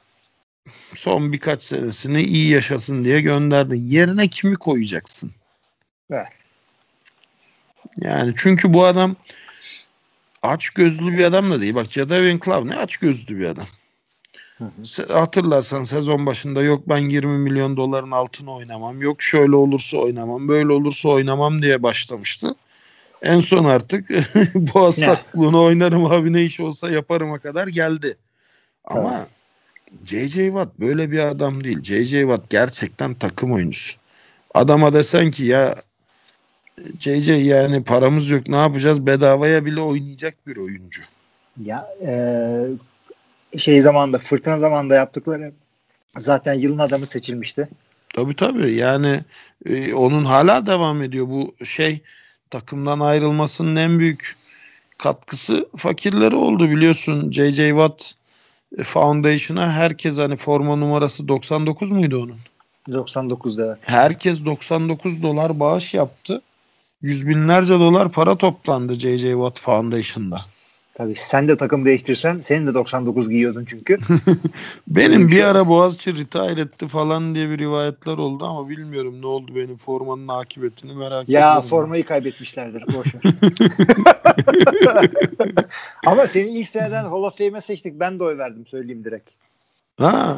[0.95, 3.88] son birkaç senesini iyi yaşasın diye gönderdin.
[3.88, 5.32] Yerine kimi koyacaksın?
[6.12, 6.28] Evet.
[7.97, 9.15] Yani çünkü bu adam
[10.41, 11.76] aç gözlü bir adam da değil.
[11.76, 13.67] Bak Jadavion Clowney aç gözlü bir adam.
[14.58, 14.82] Hı hı.
[14.82, 19.02] Se- Hatırlarsan sezon başında yok ben 20 milyon doların altına oynamam.
[19.02, 20.47] Yok şöyle olursa oynamam.
[20.47, 22.56] Böyle olursa oynamam diye başlamıştı.
[23.23, 24.09] En son artık
[24.55, 25.05] boğaz Ne?
[25.05, 28.17] taklığını oynarım abi ne iş olsa yaparıma kadar geldi.
[28.86, 29.27] Ama
[30.05, 30.45] J.J.
[30.45, 31.83] Watt böyle bir adam değil.
[31.83, 32.21] J.J.
[32.21, 33.97] Watt gerçekten takım oyuncusu.
[34.53, 35.75] Adama desen ki ya
[36.99, 37.33] J.J.
[37.33, 41.01] yani paramız yok ne yapacağız bedavaya bile oynayacak bir oyuncu.
[41.63, 45.51] Ya e, şey zamanında fırtına zamanında yaptıkları
[46.17, 47.67] zaten yılın adamı seçilmişti.
[48.09, 49.21] Tabii tabii yani
[49.65, 52.01] e, onun hala devam ediyor bu şey
[52.53, 54.35] takımdan ayrılmasının en büyük
[54.97, 57.69] katkısı fakirleri oldu biliyorsun J.J.
[57.69, 58.11] Watt
[58.83, 62.37] Foundation'a herkes hani forma numarası 99 muydu onun?
[62.89, 63.77] 99'da evet.
[63.81, 66.41] Herkes 99 dolar bağış yaptı.
[67.01, 69.31] Yüz binlerce dolar para toplandı J.J.
[69.31, 70.41] Watt Foundation'da.
[70.95, 73.97] Tabii sen de takım değiştirsen senin de 99 giyiyordun çünkü.
[74.88, 79.27] Benim bir şey ara Boğaziçi retire etti falan diye bir rivayetler oldu ama bilmiyorum ne
[79.27, 81.69] oldu benim formanın akıbetini merak ya ediyorum.
[81.69, 82.84] formayı kaybetmişlerdir.
[82.93, 83.21] Boş ver.
[86.06, 87.99] Ama seni ilk seneden Hall of Fame'e seçtik.
[87.99, 89.29] Ben de oy verdim söyleyeyim direkt.
[89.97, 90.38] Ha,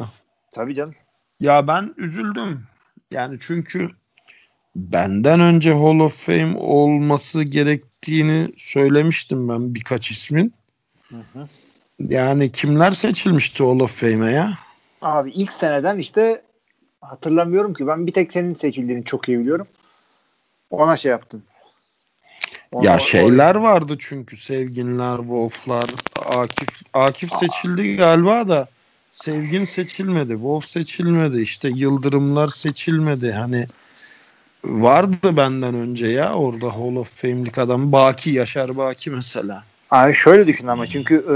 [0.52, 0.94] Tabii canım.
[1.40, 2.62] ya ben üzüldüm.
[3.10, 3.88] Yani çünkü
[4.76, 7.42] benden önce Hall of Fame olması
[8.06, 10.54] gerektiğini söylemiştim ben birkaç ismin.
[11.10, 11.48] Hı hı.
[12.00, 14.58] Yani kimler seçilmişti Hall of Fame'e ya?
[15.02, 16.42] Abi ilk seneden işte
[17.00, 17.86] hatırlamıyorum ki.
[17.86, 19.66] Ben bir tek senin seçildiğini çok iyi biliyorum.
[20.70, 21.42] Ona şey yaptım.
[22.72, 28.68] Ona- Ya şeyler vardı çünkü Sevginler, Wolf'lar, Akif Akif seçildi galiba da
[29.12, 33.32] Sevgin seçilmedi, Wolf seçilmedi, işte Yıldırımlar seçilmedi.
[33.32, 33.66] Hani
[34.64, 39.64] vardı benden önce ya orada Hall of Fame'lik adam Baki Yaşar Baki mesela.
[39.90, 41.34] Abi şöyle düşün ama çünkü e,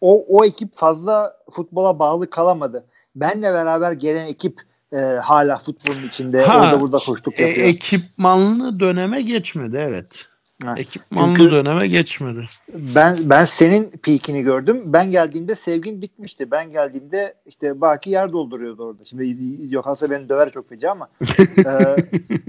[0.00, 2.84] o o ekip fazla futbola bağlı kalamadı.
[3.16, 4.60] Benle beraber gelen ekip
[4.92, 7.66] e, hala futbolun içinde Ha, orada burada koştuk E, yapıyor.
[7.66, 10.26] ekipmanlı döneme geçmedi evet.
[10.64, 12.48] Ha, Ekipmanlı çünkü- döneme geçmedi.
[12.74, 14.82] ben ben senin peakini gördüm.
[14.84, 16.50] Ben geldiğimde sevgin bitmişti.
[16.50, 19.04] Ben geldiğimde işte Baki yer dolduruyordu orada.
[19.04, 19.36] Şimdi
[19.74, 21.08] Yohansa beni döver çok feci ama.
[21.38, 21.96] e,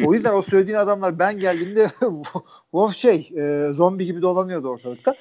[0.06, 1.92] o yüzden o söylediğin adamlar ben geldiğimde
[2.72, 5.16] Wolf şey e, zombi gibi dolanıyordu ortalıkta.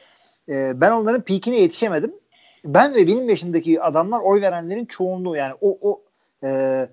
[0.49, 2.13] E, ben onların peakine yetişemedim.
[2.65, 6.03] Ben ve benim yaşındaki adamlar oy verenlerin çoğunluğu yani o o
[6.45, 6.89] e,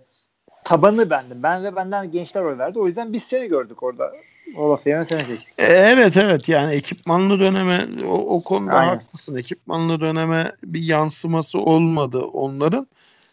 [0.63, 1.43] tabanı bendim.
[1.43, 2.79] Ben ve benden gençler oy verdi.
[2.79, 4.11] O yüzden biz seni gördük orada.
[4.55, 5.47] Of Fame'e seni seçtik.
[5.57, 8.95] E, Evet evet yani ekipmanlı döneme o, o konuda Aynen.
[8.95, 9.35] haklısın.
[9.35, 12.87] Ekipmanlı döneme bir yansıması olmadı onların.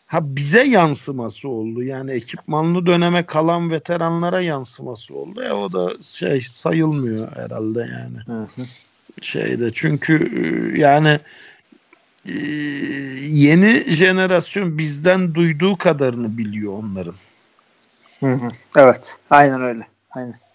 [0.06, 1.82] Ha bize yansıması oldu.
[1.82, 5.42] Yani ekipmanlı döneme kalan veteranlara yansıması oldu.
[5.42, 8.46] Ya o da şey sayılmıyor herhalde yani.
[9.22, 11.20] Şeyde çünkü e, yani
[12.28, 12.34] e,
[13.22, 17.14] yeni jenerasyon bizden duyduğu kadarını biliyor onların.
[18.20, 18.50] Hı hı.
[18.76, 19.18] Evet.
[19.30, 19.80] Aynen öyle.
[20.10, 20.45] Aynen.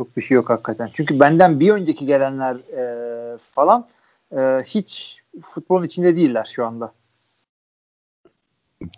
[0.00, 0.90] Çok bir şey yok hakikaten.
[0.94, 3.86] Çünkü benden bir önceki gelenler e, falan
[4.32, 6.92] e, hiç futbolun içinde değiller şu anda.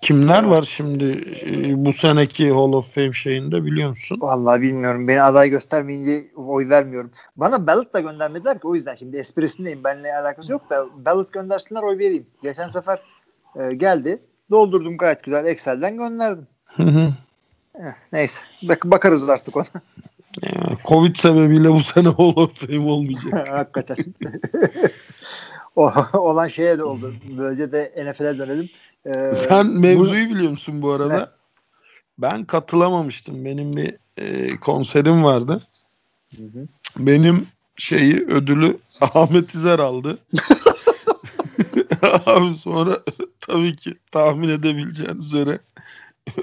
[0.03, 4.19] Kimler var şimdi e, bu seneki Hall of Fame şeyinde biliyor musun?
[4.21, 5.09] Vallahi bilmiyorum.
[5.09, 7.11] Beni aday göstermeyince oy vermiyorum.
[7.37, 9.85] Bana ballot da göndermediler ki o yüzden şimdi esprisindeyim.
[9.85, 12.27] Benimle alakası yok da ballot göndersinler oy vereyim.
[12.43, 13.03] Geçen sefer
[13.57, 14.23] e, geldi.
[14.51, 15.47] Doldurdum gayet güzel.
[15.47, 16.47] Excel'den gönderdim.
[16.67, 17.15] Hı hı.
[17.75, 18.41] Eh, neyse.
[18.62, 19.65] Bak bakarız artık ona.
[20.42, 23.49] Ya, Covid sebebiyle bu sene Hall of Fame olmayacak.
[23.49, 23.97] Hakikaten.
[25.77, 27.14] o, olan şeye de oldu.
[27.38, 28.71] Böylece de NFL'e dönelim.
[29.07, 31.33] Ee, Sen bu- mevzuyu biliyor musun bu arada?
[32.18, 33.45] Ben katılamamıştım.
[33.45, 35.62] Benim bir e, konserim vardı.
[36.37, 36.66] Hı hı.
[36.99, 40.18] Benim şeyi ödülü Ahmet İzer aldı.
[42.27, 42.99] Abi sonra
[43.40, 45.59] tabii ki tahmin edebileceğiniz üzere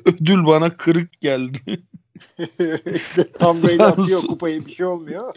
[0.06, 1.60] ödül bana kırık geldi.
[2.95, 5.34] İşte Tom Brady atıyor kupayı bir şey olmuyor.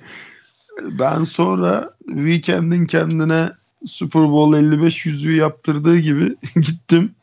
[0.82, 3.50] Ben sonra Weekend'in kendine
[3.86, 7.14] Super Bowl 55 yüzüğü yaptırdığı gibi gittim.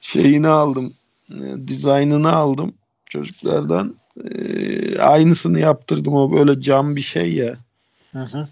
[0.00, 0.94] Şeyini aldım.
[1.30, 2.72] E, dizaynını aldım
[3.06, 3.94] çocuklardan.
[4.24, 7.56] E, aynısını yaptırdım o böyle cam bir şey ya.
[8.12, 8.48] Hı hı.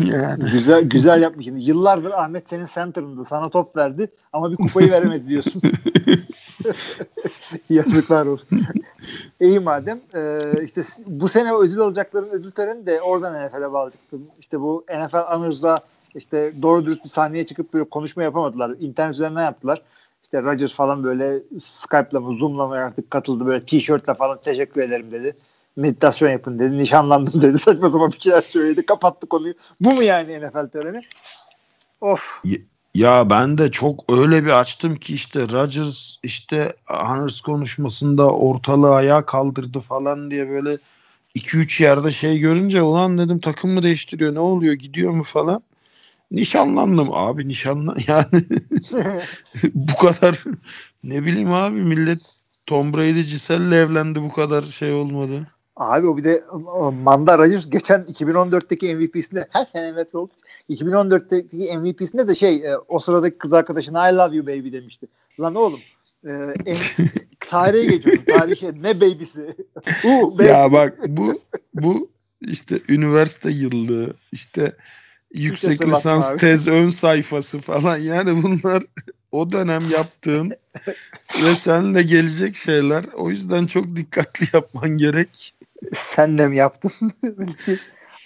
[0.04, 0.50] yani.
[0.50, 1.46] Güzel güzel yapmış.
[1.56, 3.24] Yıllardır Ahmet senin center'ındı.
[3.24, 5.62] Sana top verdi ama bir kupayı veremedi diyorsun.
[7.70, 8.60] Yazıklar olsun.
[9.40, 10.00] İyi madem.
[10.14, 14.26] Ee, işte bu sene ödül alacakların ödül töreni de oradan NFL'e bağlayacaktım.
[14.40, 15.80] İşte bu NFL Honors'da
[16.14, 18.74] işte doğru dürüst bir sahneye çıkıp böyle konuşma yapamadılar.
[18.80, 19.82] İnternet üzerinden yaptılar.
[20.22, 25.10] İşte Rodgers falan böyle Skype'la mı Zoom'la mı artık katıldı böyle tişörtle falan teşekkür ederim
[25.10, 25.36] dedi.
[25.76, 26.78] Meditasyon yapın dedi.
[26.78, 27.58] Nişanlandım dedi.
[27.62, 28.86] Saçma sapan bir şeyler söyledi.
[28.86, 29.54] Kapattı konuyu.
[29.80, 31.00] Bu mu yani NFL töreni?
[32.00, 32.42] Of.
[32.96, 39.26] Ya ben de çok öyle bir açtım ki işte Rodgers işte Honors konuşmasında ortalığı ayağa
[39.26, 40.78] kaldırdı falan diye böyle
[41.34, 45.62] 2-3 yerde şey görünce ulan dedim takım mı değiştiriyor ne oluyor gidiyor mu falan.
[46.30, 48.44] Nişanlandım abi nişanlan yani
[49.74, 50.44] bu kadar
[51.04, 52.20] ne bileyim abi millet
[52.66, 55.46] Tom Brady Giselle'le evlendi bu kadar şey olmadı.
[55.76, 56.44] Abi o bir de
[57.02, 60.32] Manda Rodgers geçen 2014'teki MVP'sinde her sene MVP oldu.
[60.70, 65.06] 2014'teki MVP'sinde de şey e, o sıradaki kız arkadaşına I love you baby demişti.
[65.40, 65.80] Lan oğlum
[66.24, 66.32] e,
[66.66, 66.78] en,
[67.40, 68.24] tarihe geçiyorsun.
[68.24, 69.56] Tarihe ne baby'si?
[70.04, 70.44] uh, baby.
[70.44, 71.40] Ya bak bu
[71.74, 72.10] bu
[72.40, 74.76] işte üniversite yıllığı işte
[75.34, 76.38] yüksek lisans abi.
[76.38, 78.82] tez ön sayfası falan yani bunlar
[79.32, 80.52] o dönem yaptığın
[81.44, 83.04] ve seninle gelecek şeyler.
[83.14, 85.54] O yüzden çok dikkatli yapman gerek.
[85.92, 86.92] Sen de mi yaptın?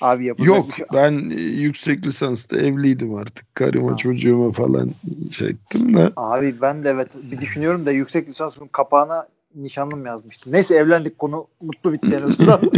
[0.01, 0.87] Abi Yok şey.
[0.93, 3.55] ben e, yüksek lisansta evliydim artık.
[3.55, 3.97] Karıma ha.
[3.97, 4.91] çocuğuma falan
[5.31, 6.13] şey ettim de.
[6.17, 10.53] Abi ben de evet bir düşünüyorum da yüksek lisansın kapağına nişanlım yazmıştım.
[10.53, 12.61] Neyse evlendik konu mutlu bitti en azından.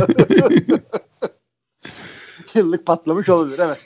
[2.54, 3.78] Yıllık patlamış olabilir evet.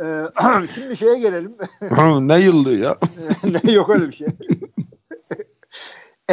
[0.00, 0.24] ee,
[0.74, 1.54] şimdi şeye gelelim.
[2.28, 2.96] ne yıllığı ya?
[3.64, 4.28] ne yok öyle bir şey.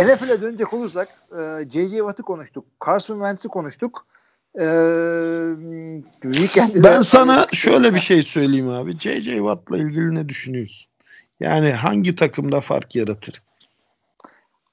[0.05, 1.07] NFL'e dönecek olursak
[1.69, 1.89] J.J.
[1.89, 2.65] Watt'ı konuştuk.
[2.85, 4.05] Carson Wentz'i konuştuk.
[4.59, 5.53] Ee,
[6.83, 8.99] ben sana şöyle bir şey söyleyeyim abi.
[8.99, 9.35] J.J.
[9.35, 10.87] Watt'la ilgili ne düşünüyorsun?
[11.39, 13.41] Yani hangi takımda fark yaratır?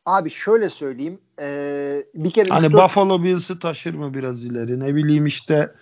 [0.07, 1.19] Abi şöyle söyleyeyim.
[1.41, 2.79] Ee, bir kere hani işte...
[2.79, 4.81] Buffalo Bills'i taşır mı biraz ileri?
[4.81, 5.75] Ne bileyim işte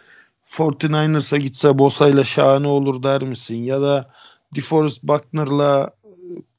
[0.53, 3.57] 49ers'a gitse Bosa'yla şahane olur der misin?
[3.57, 4.11] Ya da
[4.57, 5.91] DeForest Buckner'la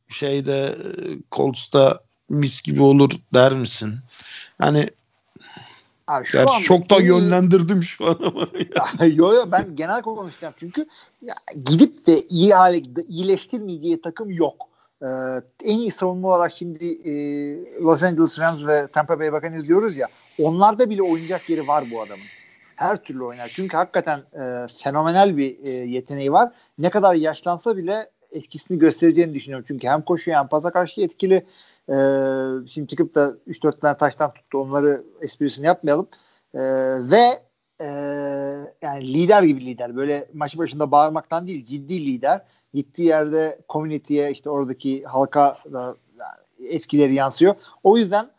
[0.10, 0.76] şeyde
[1.32, 3.96] Colts'ta mis gibi olur der misin?
[4.58, 4.90] Hani
[6.08, 8.48] Abi şu Gerçi çok da yönlendirdim şu an ama.
[9.06, 10.86] yo yo ben genel konuşacağım çünkü
[11.22, 11.34] ya,
[11.66, 14.68] gidip de iyi hale iyileştirmeyeceği takım yok.
[15.02, 15.06] Ee,
[15.64, 17.14] en iyi savunma olarak şimdi e,
[17.82, 20.08] Los Angeles Rams ve Tampa Bay Buccaneers diyoruz ya
[20.40, 22.26] onlarda bile oynayacak yeri var bu adamın.
[22.76, 23.52] Her türlü oynar.
[23.56, 26.52] Çünkü hakikaten e, fenomenal bir e, yeteneği var.
[26.78, 29.66] Ne kadar yaşlansa bile etkisini göstereceğini düşünüyorum.
[29.68, 31.46] Çünkü hem koşuyor hem pasa karşı etkili.
[31.90, 31.96] E,
[32.68, 36.08] şimdi çıkıp da 3-4 tane taştan tuttu onları esprisini yapmayalım.
[36.54, 36.62] E,
[37.12, 37.44] ve
[37.82, 37.88] e,
[38.82, 39.96] yani lider gibi lider.
[39.96, 42.42] Böyle maçı başında bağırmaktan değil ciddi lider.
[42.74, 45.96] Gittiği yerde community'ye işte oradaki halka da
[46.60, 47.56] etkileri yansıyor.
[47.84, 48.30] O yüzden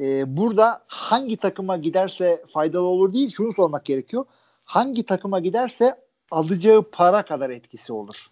[0.00, 4.24] e, burada hangi takıma giderse faydalı olur değil şunu sormak gerekiyor.
[4.66, 5.94] Hangi takıma giderse
[6.30, 8.30] alacağı para kadar etkisi olur.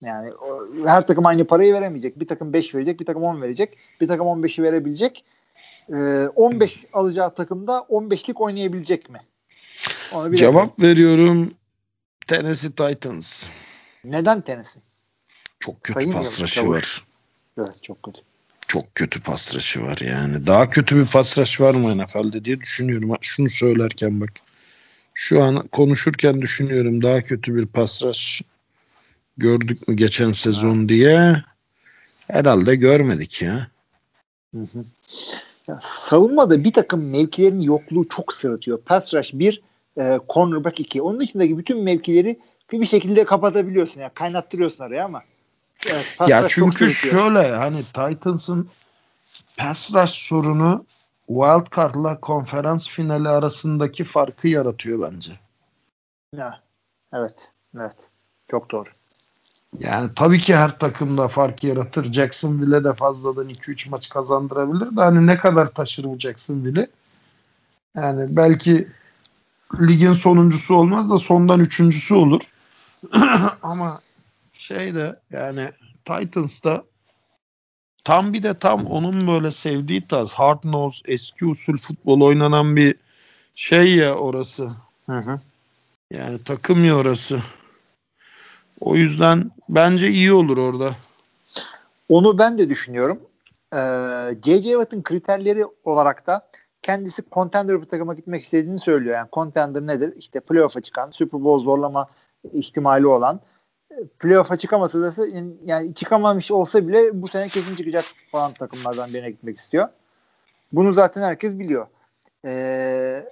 [0.00, 2.20] Yani o, her takım aynı parayı veremeyecek.
[2.20, 3.78] Bir takım 5 verecek, bir takım 10 verecek.
[4.00, 5.24] Bir takım 15'i verebilecek.
[5.88, 9.20] Ee, 15 alacağı takımda 15'lik oynayabilecek mi?
[10.12, 11.54] Onu Cevap veriyorum.
[12.26, 13.44] Tennessee Titans.
[14.04, 14.82] Neden Tennessee?
[15.60, 17.04] Çok kötü Sayın pas var.
[17.58, 18.20] Evet çok kötü.
[18.68, 20.46] Çok kötü pas var yani.
[20.46, 23.16] Daha kötü bir pas var mı NFL'de diye düşünüyorum.
[23.20, 24.30] Şunu söylerken bak.
[25.14, 28.02] Şu an konuşurken düşünüyorum daha kötü bir pas
[29.38, 30.88] gördük mü geçen sezon ha.
[30.88, 31.42] diye
[32.28, 33.68] herhalde görmedik ya.
[34.54, 34.84] Hı hı.
[35.68, 35.78] ya.
[35.82, 38.78] Savunmada bir takım mevkilerin yokluğu çok sırıtıyor.
[38.78, 39.62] Pass rush 1,
[39.98, 41.02] e, cornerback 2.
[41.02, 42.38] Onun dışındaki bütün mevkileri
[42.72, 44.00] bir, bir şekilde kapatabiliyorsun.
[44.00, 45.22] Yani kaynattırıyorsun araya ama.
[45.86, 48.70] Evet, ya çünkü şöyle hani Titans'ın
[49.56, 50.86] pass rush sorunu
[51.26, 55.32] wildcard'la konferans finali arasındaki farkı yaratıyor bence.
[56.36, 56.62] Ya,
[57.12, 57.52] evet.
[57.76, 57.96] Evet.
[58.50, 58.88] Çok doğru.
[59.78, 62.12] Yani tabii ki her takımda fark yaratır.
[62.12, 66.86] Jacksonville'e de fazladan 2-3 maç kazandırabilir de hani ne kadar taşır bu Jacksonville'i?
[67.96, 68.88] Yani belki
[69.80, 72.40] ligin sonuncusu olmaz da sondan üçüncüsü olur.
[73.62, 74.00] Ama
[74.52, 75.70] şey de yani
[76.04, 76.84] Titans'ta
[78.04, 82.94] tam bir de tam onun böyle sevdiği tarz hard nose eski usul futbol oynanan bir
[83.54, 84.70] şey ya orası.
[85.06, 85.40] Hı hı.
[86.10, 87.42] Yani takım ya orası.
[88.80, 90.96] O yüzden bence iyi olur orada.
[92.08, 93.20] Onu ben de düşünüyorum.
[93.74, 93.78] Ee,
[94.44, 94.62] J.J.
[94.62, 96.48] Watt'ın kriterleri olarak da
[96.82, 99.14] kendisi contender bir takıma gitmek istediğini söylüyor.
[99.16, 100.12] Yani contender nedir?
[100.16, 102.06] İşte playoff'a çıkan, Super Bowl zorlama
[102.52, 103.40] ihtimali olan
[104.18, 105.12] playoff'a çıkamasa da
[105.66, 109.88] yani çıkamamış olsa bile bu sene kesin çıkacak falan takımlardan birine gitmek istiyor.
[110.72, 111.86] Bunu zaten herkes biliyor.
[112.44, 113.24] Ee,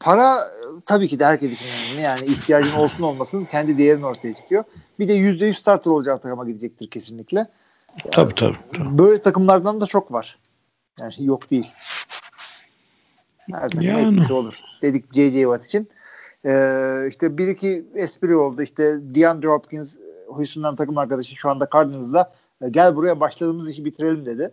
[0.00, 0.50] para
[0.86, 2.02] tabii ki de herkes için önemli.
[2.02, 4.64] Yani ihtiyacın olsun olmasın kendi değerini ortaya çıkıyor.
[4.98, 7.38] Bir de %100 starter olacağı takıma gidecektir kesinlikle.
[7.38, 8.98] Yani tabii, tabii tabii.
[8.98, 10.38] Böyle takımlardan da çok var.
[11.00, 11.72] Yani yok değil.
[13.52, 14.14] Her takım yani.
[14.14, 14.60] etkisi olur.
[14.82, 15.40] Dedik J.J.
[15.40, 15.88] Watt için.
[16.44, 18.62] Ee, işte bir iki espri oldu.
[18.62, 19.96] İşte DeAndre Hopkins
[20.28, 24.50] Houston'dan takım arkadaşı şu anda Cardinals'da e, gel buraya başladığımız işi bitirelim dedi.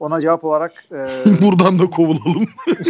[0.00, 2.48] Ona cevap olarak e, buradan da kovulalım.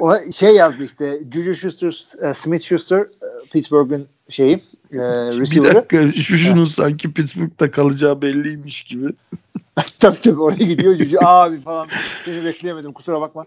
[0.00, 3.06] o şey yazdı işte Juju Schuster, e, Smith Schuster e,
[3.52, 4.54] Pittsburgh'ın şeyi
[4.94, 5.00] e,
[5.38, 5.70] receiver'ı.
[5.70, 9.06] Bir dakika şu şunun sanki Pittsburgh'da kalacağı belliymiş gibi.
[10.00, 11.88] tabii tabii oraya gidiyor Juju abi falan
[12.24, 13.44] seni bekleyemedim kusura bakma.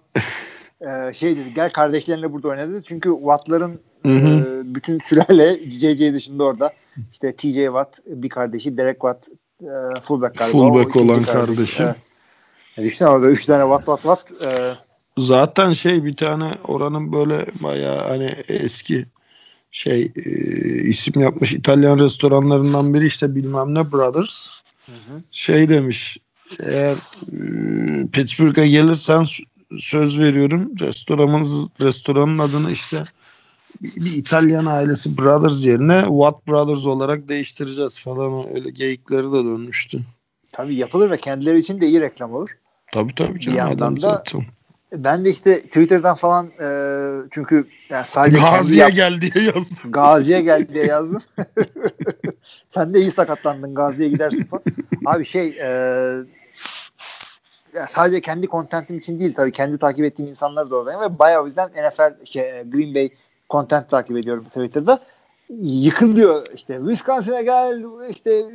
[0.82, 2.84] Ee, şey dedi gel kardeşlerinle burada oynadı.
[2.88, 6.74] Çünkü Watt'ların e, bütün sülale JJ dışında orada.
[7.12, 9.28] İşte TJ Watt bir kardeşi, Derek Watt
[9.62, 10.58] e, fullback galiba.
[10.58, 11.84] Fullback olan kardeşi.
[12.78, 13.02] Evet.
[13.02, 14.44] Yani orada üç tane Watt Watt Watt.
[14.44, 14.76] E,
[15.18, 19.06] Zaten şey bir tane oranın böyle bayağı hani eski
[19.72, 20.32] şey e,
[20.84, 24.50] isim yapmış İtalyan restoranlarından biri işte bilmem ne Brothers.
[24.86, 25.22] Hı hı.
[25.32, 26.18] Şey demiş
[26.60, 27.38] eğer e,
[28.08, 29.26] Pittsburgh'a gelirsen
[29.80, 31.50] söz veriyorum restoranımız
[31.82, 33.04] restoranın adını işte
[33.82, 40.00] bir, İtalyan ailesi Brothers yerine Watt Brothers olarak değiştireceğiz falan öyle geyikleri de dönmüştü.
[40.52, 42.58] Tabii yapılır ve kendileri için de iyi reklam olur.
[42.94, 43.58] Tabii tabii canım.
[43.58, 44.42] Bir yandan da zaten.
[44.94, 46.70] ben de işte Twitter'dan falan e,
[47.32, 49.78] çünkü yani sadece Gazi'ye yap- gel diye yazdım.
[49.86, 51.22] Gazi'ye gel diye yazdım.
[52.68, 54.64] Sen de iyi sakatlandın Gazi'ye gidersin falan.
[55.06, 55.70] Abi şey e,
[57.90, 61.48] sadece kendi kontentim için değil tabii kendi takip ettiğim insanlar da oradayım ve bayağı o
[61.48, 63.10] yüzden NFL şey, Green Bay
[63.50, 65.00] content takip ediyorum Twitter'da.
[65.60, 68.46] Yıkılıyor işte Wisconsin'e gel işte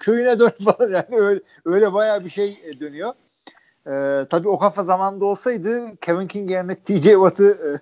[0.00, 3.12] köyüne dön falan yani öyle, öyle bayağı bir şey dönüyor.
[3.86, 7.80] Ee, tabii o kafa zamanda olsaydı Kevin King yerine TJ Watt'ı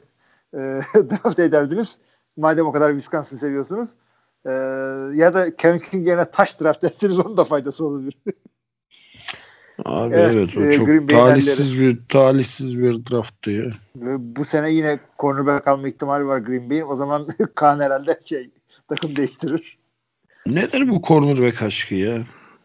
[0.55, 0.61] e, e,
[0.95, 1.99] draft ederdiniz.
[2.37, 3.89] Madem o kadar Wisconsin seviyorsunuz.
[4.47, 4.51] Ee,
[5.15, 8.15] ya da Kevin King yerine taş draft etseniz onun da faydası olabilir.
[9.85, 13.65] Abi evet, evet o e, çok Green talihsiz bir talihsiz bir drafttı ya.
[14.19, 16.89] Bu sene yine cornerback alma ihtimali var Green Bay'in.
[16.89, 18.51] O zaman Kaan herhalde şey
[18.89, 19.79] takım değiştirir.
[20.47, 22.19] Nedir bu cornerback aşkı ya?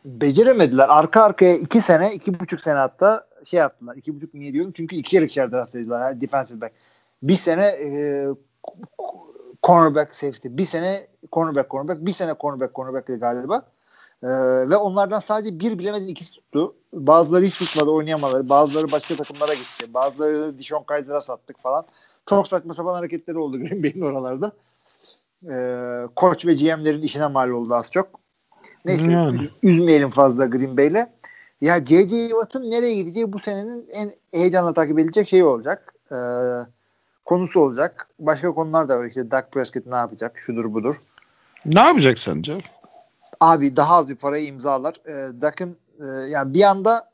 [0.06, 0.86] Beceremediler.
[0.90, 3.96] Arka arkaya iki sene, iki buçuk sene hatta şey yaptılar.
[3.96, 4.74] İki buçuk niye diyorum?
[4.76, 6.22] Çünkü iki yarı içeride draft edildiler.
[6.22, 6.74] defensive back.
[7.24, 8.28] Bir sene e,
[9.64, 10.48] cornerback safety.
[10.52, 12.06] Bir sene cornerback cornerback.
[12.06, 13.66] Bir sene cornerback cornerback galiba.
[14.24, 14.30] Ee,
[14.70, 16.76] ve onlardan sadece bir bilemedin ikisi tuttu.
[16.94, 18.50] Bazıları hiç tutmadı oynayamaları.
[18.50, 19.94] Bazıları başka takımlara gitti.
[19.94, 21.86] Bazıları Dishon Kaiser'a sattık falan.
[22.30, 24.52] Çok saçma sapan hareketleri oldu Green Bay'in oralarda.
[25.50, 28.08] Ee, koç ve GM'lerin işine mal oldu az çok.
[28.86, 29.48] Neyse yani.
[29.64, 31.08] üzmeyelim fazla Green Bay'le.
[31.62, 32.30] Ya J.J.
[32.30, 35.94] Watt'ın nereye gideceği bu senenin en heyecanla takip edilecek şeyi olacak.
[36.12, 36.16] Ee,
[37.26, 38.10] konusu olacak.
[38.20, 39.06] Başka konular da var.
[39.06, 40.40] İşte Dak Prescott ne yapacak?
[40.40, 40.96] Şudur budur.
[41.66, 42.58] Ne yapacak sence?
[43.44, 44.96] Abi daha az bir parayı imzalar.
[45.06, 47.10] E, Dak'ın e, yani bir anda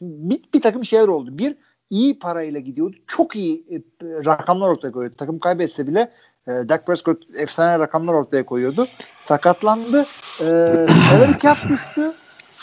[0.00, 1.38] bir, bir takım şeyler oldu.
[1.38, 1.56] Bir
[1.90, 2.96] iyi parayla gidiyordu.
[3.06, 5.16] Çok iyi e, rakamlar ortaya koyuyordu.
[5.16, 6.12] Takım kaybetse bile
[6.46, 8.86] e, Dak Prescott efsane rakamlar ortaya koyuyordu.
[9.20, 10.06] Sakatlandı.
[10.40, 10.44] E,
[11.10, 12.12] salary cap düştü.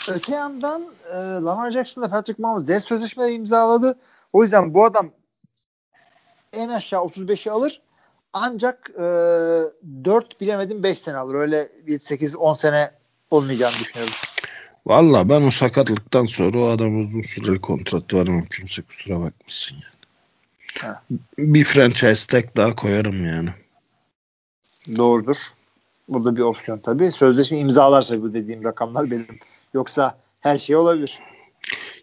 [0.08, 3.98] Öte yandan e, Lamar Jackson'la Patrick Mahomes dev sözleşmeleri imzaladı.
[4.32, 5.10] O yüzden bu adam
[6.52, 7.82] en aşağı 35'i alır.
[8.32, 9.02] Ancak e,
[10.04, 11.34] 4 bilemedim 5 sene alır.
[11.34, 12.97] Öyle 8-10 sene
[13.30, 14.14] olmayacağını düşünüyorum.
[14.86, 19.98] Valla ben o sakatlıktan sonra o adam uzun süreli kontratı var kimse kusura bakmasın yani.
[20.78, 21.02] Ha.
[21.38, 23.50] Bir franchise tag daha koyarım yani.
[24.96, 25.36] Doğrudur.
[26.08, 27.12] Bu da bir opsiyon tabii.
[27.12, 29.26] Sözleşme imzalarsa bu dediğim rakamlar benim.
[29.74, 31.18] Yoksa her şey olabilir.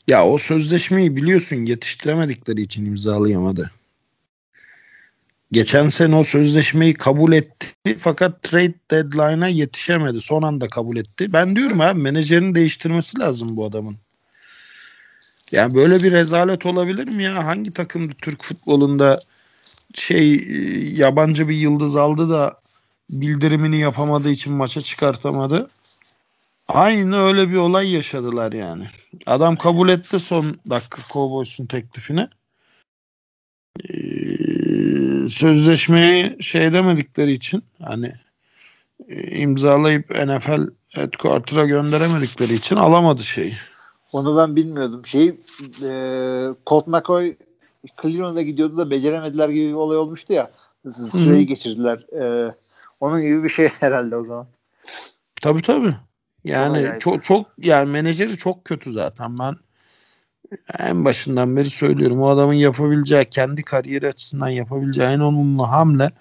[0.08, 3.72] Ya o sözleşmeyi biliyorsun yetiştiremedikleri için imzalayamadı.
[5.56, 10.22] Geçen sene o sözleşmeyi kabul etti fakat trade deadline'a yetişemedi.
[10.22, 11.34] Son anda kabul etti.
[11.34, 13.98] Ben diyorum abi menajerini değiştirmesi lazım bu adamın.
[15.52, 17.46] Yani böyle bir rezalet olabilir mi ya?
[17.46, 19.20] Hangi takım Türk futbolunda
[19.94, 20.40] şey e,
[20.96, 22.60] yabancı bir yıldız aldı da
[23.10, 25.70] bildirimini yapamadığı için maça çıkartamadı.
[26.68, 28.90] Aynı öyle bir olay yaşadılar yani.
[29.26, 32.28] Adam kabul etti son dakika Cowboys'un teklifini.
[33.90, 34.25] Ee,
[35.30, 38.14] sözleşmeyi şey demedikleri için hani
[39.10, 43.54] e, imzalayıp NFL headquarter'a gönderemedikleri için alamadı şeyi.
[44.12, 45.06] Onu ben bilmiyordum.
[45.06, 45.28] Şey
[45.84, 45.90] e,
[46.68, 47.36] Colt McCoy
[48.02, 50.52] Cleveland'a gidiyordu da beceremediler gibi bir olay olmuştu ya.
[51.12, 51.98] Süreyi geçirdiler.
[51.98, 52.54] E,
[53.00, 54.48] onun gibi bir şey herhalde o zaman.
[55.42, 55.96] Tabii tabii.
[56.44, 59.40] Yani çok çok yani menajeri çok kötü zaten.
[59.40, 59.56] Ben
[60.80, 62.22] en başından beri söylüyorum.
[62.22, 66.12] O adamın yapabileceği kendi kariyeri açısından yapabileceği en olumlu hamle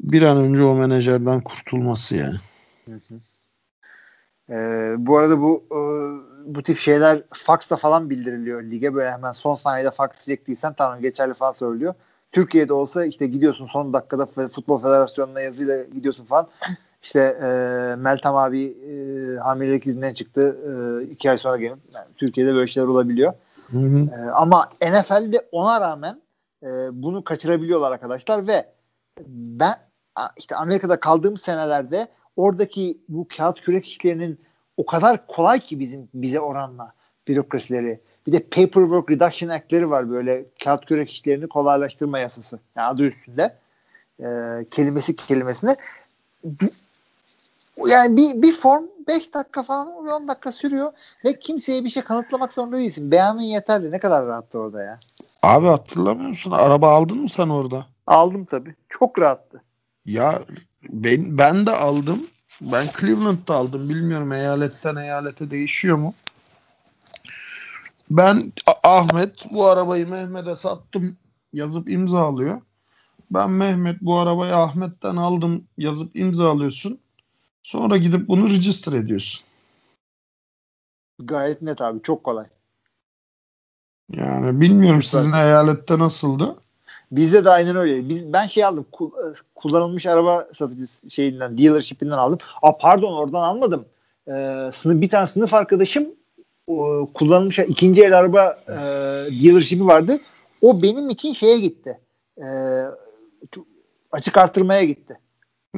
[0.00, 2.36] bir an önce o menajerden kurtulması yani.
[4.50, 5.80] Ee, bu arada bu e,
[6.54, 11.34] bu tip şeyler faxla falan bildiriliyor lige böyle hemen son saniyede fax çektiysen tamam geçerli
[11.34, 11.94] falan söylüyor.
[12.32, 16.48] Türkiye'de olsa işte gidiyorsun son dakikada Futbol Federasyonu'na yazıyla gidiyorsun falan.
[17.02, 17.46] İşte e,
[17.96, 18.92] Meltem abi e,
[19.38, 20.56] hamilelik izinden çıktı.
[20.66, 21.80] E, iki ay sonra gelin.
[21.94, 23.32] Yani Türkiye'de böyle şeyler olabiliyor.
[23.70, 23.98] Hı hı.
[23.98, 26.20] E, ama NFL'de ona rağmen
[26.62, 26.66] e,
[27.02, 28.66] bunu kaçırabiliyorlar arkadaşlar ve
[29.28, 29.74] ben
[30.36, 34.40] işte Amerika'da kaldığım senelerde oradaki bu kağıt kürek işlerinin
[34.76, 36.92] o kadar kolay ki bizim bize oranla
[37.28, 38.00] bürokrasileri.
[38.26, 42.60] Bir de Paperwork Reduction Act'leri var böyle kağıt kürek işlerini kolaylaştırma yasası.
[42.76, 43.56] Yani adı üstünde.
[44.20, 44.26] E,
[44.70, 45.76] kelimesi kelimesine.
[47.88, 50.92] Yani bir, bir form 5 dakika falan 10 dakika sürüyor
[51.24, 53.10] ve kimseye bir şey kanıtlamak zorunda değilsin.
[53.10, 53.90] Beyanın yeterli.
[53.90, 54.98] Ne kadar rahattı orada ya.
[55.42, 56.50] Abi hatırlamıyor musun?
[56.50, 57.86] Araba aldın mı sen orada?
[58.06, 58.74] Aldım tabii.
[58.88, 59.62] Çok rahattı.
[60.04, 60.42] Ya
[60.88, 62.26] ben, ben de aldım.
[62.60, 63.88] Ben Cleveland'da aldım.
[63.88, 66.14] Bilmiyorum eyaletten eyalete değişiyor mu?
[68.10, 68.52] Ben
[68.82, 71.16] Ahmet bu arabayı Mehmet'e sattım
[71.52, 72.60] yazıp imzalıyor.
[73.30, 77.00] Ben Mehmet bu arabayı Ahmet'ten aldım yazıp imzalıyorsun.
[77.62, 79.40] Sonra gidip bunu register ediyorsun.
[81.18, 82.02] Gayet net abi.
[82.02, 82.46] Çok kolay.
[84.12, 85.18] Yani bilmiyorum Süper.
[85.18, 86.56] sizin eyalette nasıldı?
[87.12, 88.08] Bizde de aynen öyle.
[88.08, 88.86] Biz, ben şey aldım.
[88.92, 92.38] ku- kullanılmış araba satıcısı şeyinden, dealership'inden aldım.
[92.62, 93.84] Aa pardon oradan almadım.
[94.28, 96.08] Ee, sınıf, bir tane sınıf arkadaşım
[96.66, 98.74] o, kullanılmış ikinci el araba e,
[99.40, 100.20] dealership'i vardı.
[100.62, 102.00] O benim için şeye gitti.
[103.52, 103.66] Tu-
[104.12, 105.18] açık artırmaya gitti.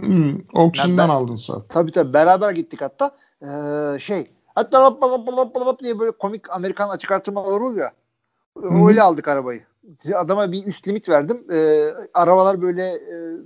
[0.00, 1.56] Hmm, auction'dan aldın sen.
[1.68, 3.16] Tabii tabii beraber gittik hatta.
[3.42, 7.92] Ee, şey hatta lap lap lap lap diye böyle komik Amerikan açık artırmalar oluyor ya.
[8.68, 8.88] hı.
[8.88, 9.62] Öyle aldık arabayı.
[10.14, 11.44] Adama bir üst limit verdim.
[11.52, 13.36] Ee, arabalar böyle e,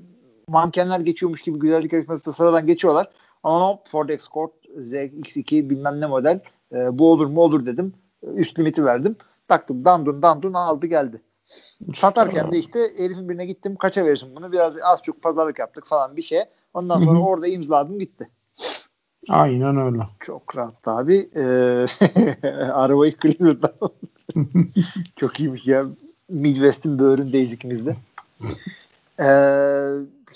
[0.49, 3.11] mankenler geçiyormuş gibi güzellik yarışması sıradan geçiyorlar.
[3.43, 6.41] Ama Ford Escort ZX2 bilmem ne model.
[6.73, 7.95] Ee, bu olur mu olur dedim.
[8.35, 9.17] Üst limiti verdim.
[9.49, 11.23] Taktım dandun dandun aldı geldi.
[11.95, 16.17] Satarken de işte herifin birine gittim kaça verirsin bunu biraz az çok pazarlık yaptık falan
[16.17, 16.41] bir şey.
[16.75, 18.31] Ondan sonra orada imzaladım gitti.
[19.29, 20.03] Aynen öyle.
[20.21, 21.31] Çok rahat abi.
[21.37, 21.87] Ee,
[22.73, 23.91] arabayı Cleveland'dan
[25.17, 25.85] Çok iyiymiş ya.
[26.29, 27.97] Midwest'in böğründeyiz ikimiz de.
[29.21, 29.91] Ee,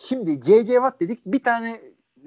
[0.08, 0.66] şimdi J.J.
[0.66, 1.26] Watt dedik.
[1.26, 1.80] Bir tane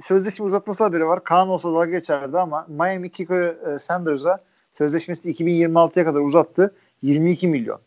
[0.05, 1.23] sözleşme uzatması haberi var.
[1.23, 4.39] Kaan olsa dalga geçerdi ama Miami Kicker Sanders'a
[4.73, 6.75] sözleşmesini 2026'ya kadar uzattı.
[7.01, 7.79] 22 milyon.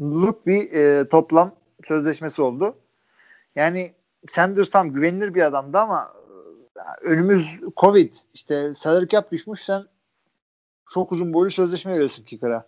[0.00, 1.54] Luk bir e, toplam
[1.88, 2.74] sözleşmesi oldu.
[3.56, 3.92] Yani
[4.28, 6.08] Sanders tam güvenilir bir adamdı ama
[6.76, 7.46] e, önümüz
[7.76, 8.14] Covid.
[8.34, 9.84] işte salary cap düşmüş sen
[10.94, 12.66] çok uzun boylu sözleşme veriyorsun Kicker'a.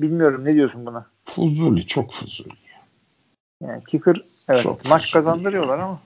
[0.00, 1.06] Bilmiyorum ne diyorsun buna?
[1.24, 2.52] Fuzuli çok fuzuli.
[3.62, 4.16] Yani kicker
[4.48, 5.12] evet Çok maç fazla.
[5.12, 6.00] kazandırıyorlar ama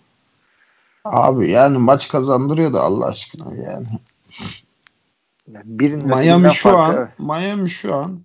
[1.04, 3.86] Abi yani maç kazandırıyor da Allah aşkına yani.
[5.48, 7.18] yani birinin Miami şu farkı, an evet.
[7.18, 8.20] Miami şu an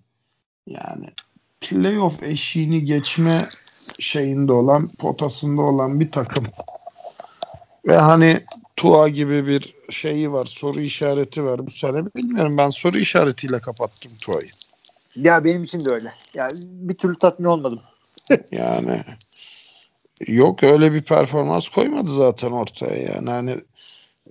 [0.67, 1.09] yani
[1.70, 3.41] playoff eşiğini geçme
[3.99, 6.43] şeyinde olan potasında olan bir takım.
[7.88, 8.39] Ve hani
[8.76, 12.05] Tua gibi bir şeyi var, soru işareti var bu sene.
[12.16, 14.47] Bilmiyorum ben soru işaretiyle kapattım Tua'yı.
[15.16, 16.11] Ya benim için de öyle.
[16.34, 17.80] Ya bir türlü tatmin olmadım.
[18.51, 19.01] Yani
[20.28, 23.55] yok öyle bir performans koymadı zaten ortaya yani hani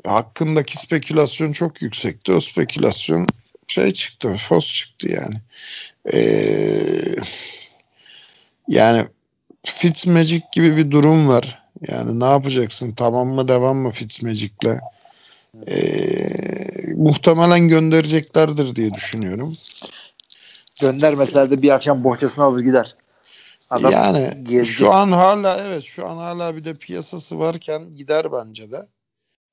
[0.05, 2.32] hakkındaki spekülasyon çok yüksekti.
[2.32, 3.26] O spekülasyon
[3.68, 5.40] şey çıktı, fos çıktı yani.
[6.12, 7.14] Ee,
[8.68, 9.06] yani
[9.64, 11.62] Fitzmagic gibi bir durum var.
[11.88, 12.92] Yani ne yapacaksın?
[12.96, 14.80] Tamam mı devam mı Fitzmagic'le?
[15.68, 19.52] Ee, muhtemelen göndereceklerdir diye düşünüyorum.
[20.80, 22.94] Göndermeseler de bir akşam bohçasını alır gider.
[23.70, 24.66] Adam yani gezdi.
[24.66, 28.86] şu an hala evet şu an hala bir de piyasası varken gider bence de.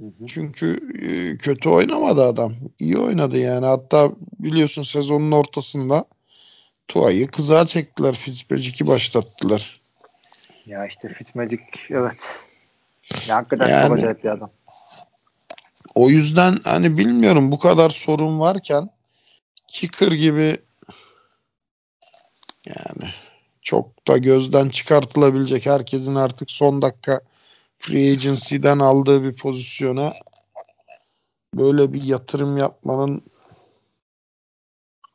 [0.01, 0.27] Hı hı.
[0.27, 2.53] Çünkü e, kötü oynamadı adam.
[2.79, 3.65] İyi oynadı yani.
[3.65, 6.05] Hatta biliyorsun sezonun ortasında
[6.87, 8.15] Tua'yı kızağa çektiler.
[8.15, 9.81] Fitzmagic'i başlattılar.
[10.65, 12.47] Ya işte Fitzmagic evet.
[13.27, 14.49] Ya hakikaten Yani- çok acayip bir adam.
[15.95, 18.89] O yüzden hani bilmiyorum bu kadar sorun varken
[19.67, 20.57] kicker gibi
[22.65, 23.13] yani
[23.61, 27.21] çok da gözden çıkartılabilecek herkesin artık son dakika
[27.81, 30.13] free agency'den aldığı bir pozisyona
[31.55, 33.21] böyle bir yatırım yapmanın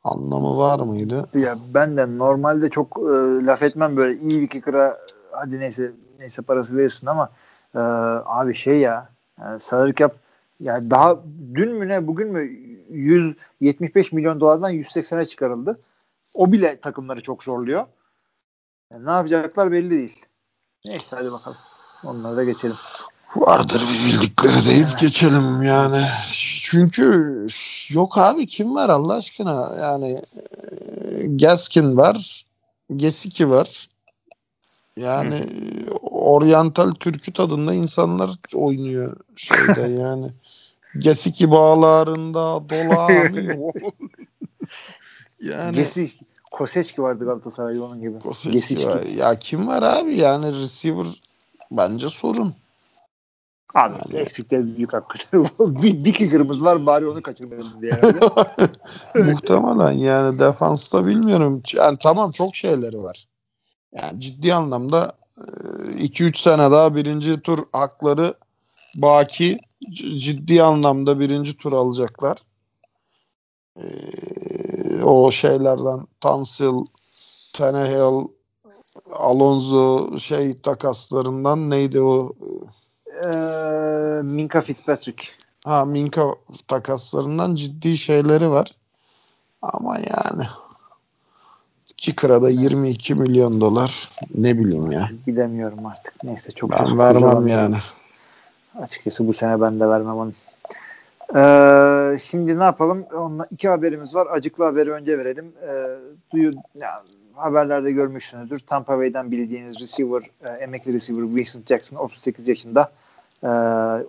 [0.04, 1.28] anlamı var mıydı?
[1.34, 4.98] Ya ben de normalde çok e, laf etmem böyle iyi bir kicker'a
[5.30, 7.30] hadi neyse neyse parası verirsin ama
[7.74, 7.78] e,
[8.24, 9.08] abi şey ya
[9.40, 10.14] yani salary cap
[10.60, 11.18] yani daha
[11.54, 12.42] dün mü ne bugün mü
[12.90, 15.78] 175 milyon dolardan 180'e çıkarıldı.
[16.34, 17.86] O bile takımları çok zorluyor.
[18.92, 20.24] Yani ne yapacaklar belli değil.
[20.84, 21.58] Neyse hadi bakalım.
[22.04, 22.76] Onlara da geçelim.
[23.36, 26.02] Vardır bir bildikleri deyip geçelim yani.
[26.62, 27.46] Çünkü
[27.90, 32.46] yok abi kim var Allah aşkına yani e, Gaskin var
[32.96, 33.88] Gesicki var
[34.96, 35.42] yani
[36.10, 40.26] oryantal türkü tadında insanlar oynuyor şeyde yani
[40.98, 43.72] Gesicki bağlarında dolanıyor
[45.40, 46.10] yani Gesi
[46.50, 48.18] Koseçki vardı Galatasaray'da onun gibi.
[48.18, 48.88] Kosicki Gesicki.
[48.88, 49.02] var.
[49.02, 51.06] ya kim var abi yani receiver
[51.70, 52.54] bence sorun
[53.74, 55.48] Abi Yani- eksikler büyük hakikaten.
[55.82, 57.92] bir, bir kicker'ımız var bari onu kaçırmayalım diye.
[59.24, 61.62] Muhtemelen yani defansta bilmiyorum.
[61.74, 63.28] Yani tamam çok şeyleri var.
[63.92, 68.34] Yani ciddi anlamda 2-3 sene daha birinci tur hakları
[68.94, 69.58] baki
[70.16, 72.38] ciddi anlamda birinci tur alacaklar.
[73.76, 76.84] Ee, o şeylerden Tansil,
[77.52, 78.28] Tannehill,
[79.12, 82.32] Alonso şey takaslarından neydi o?
[83.24, 83.28] Ee,
[84.22, 85.28] Minka Fitzpatrick.
[85.64, 86.34] Ha Minka
[86.68, 88.74] takaslarından ciddi şeyleri var.
[89.62, 90.46] Ama yani
[91.96, 95.10] Kicker'a da 22 milyon dolar ne bileyim ya.
[95.26, 96.24] Bilemiyorum artık.
[96.24, 97.76] Neyse çok Ben vermem yani.
[98.82, 100.32] Açıkçası bu sene ben de vermem onu.
[101.34, 103.06] Ee, şimdi ne yapalım?
[103.14, 104.26] Onunla iki haberimiz var.
[104.30, 105.52] Acıklı haberi önce verelim.
[105.68, 105.86] Ee,
[106.32, 107.02] duyu, ya,
[107.36, 108.58] haberlerde görmüşsünüzdür.
[108.58, 112.92] Tampa Bay'den bildiğiniz receiver, e, emekli receiver Vincent Jackson 38 yaşında
[113.42, 113.48] e,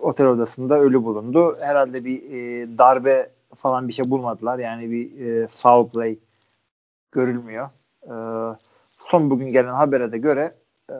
[0.00, 1.56] otel odasında ölü bulundu.
[1.60, 4.58] Herhalde bir e, darbe falan bir şey bulmadılar.
[4.58, 6.18] Yani bir e, foul play
[7.12, 7.68] görülmüyor.
[8.02, 8.14] E,
[8.84, 10.52] son bugün gelen habere de göre
[10.90, 10.94] e,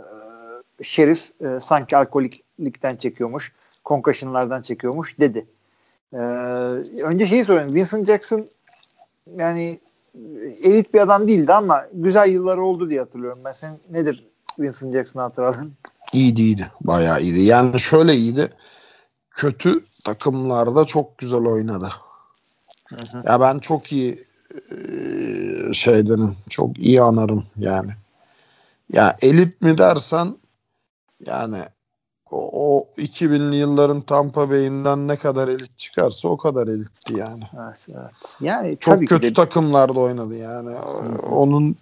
[0.83, 3.53] şerif e, sanki alkoliklikten çekiyormuş,
[3.85, 5.47] concussionlardan çekiyormuş dedi.
[6.13, 6.19] E,
[7.03, 7.75] önce şeyi sorayım.
[7.75, 8.47] Vincent Jackson
[9.37, 9.81] yani
[10.63, 13.39] elit bir adam değildi ama güzel yılları oldu diye hatırlıyorum.
[13.45, 14.27] Ben sen nedir
[14.59, 15.73] Vincent Jackson'ı hatırladın?
[16.13, 16.71] İyiydi iyiydi.
[16.81, 17.41] Bayağı iyiydi.
[17.43, 18.53] Yani şöyle iyiydi.
[19.31, 21.93] Kötü takımlarda çok güzel oynadı.
[23.25, 24.25] Ya ben çok iyi
[24.71, 26.37] eee, şeydenim.
[26.49, 27.91] Çok iyi anarım yani.
[28.93, 30.35] Ya elit mi dersen
[31.27, 31.63] yani
[32.31, 37.45] o, o 2000'li yılların Tampa Bay'inden ne kadar elit çıkarsa o kadar elitti yani.
[37.67, 38.37] Evet, evet.
[38.41, 40.77] Yani Çok tabii kötü de takımlarda oynadı yani.
[41.31, 41.77] Onun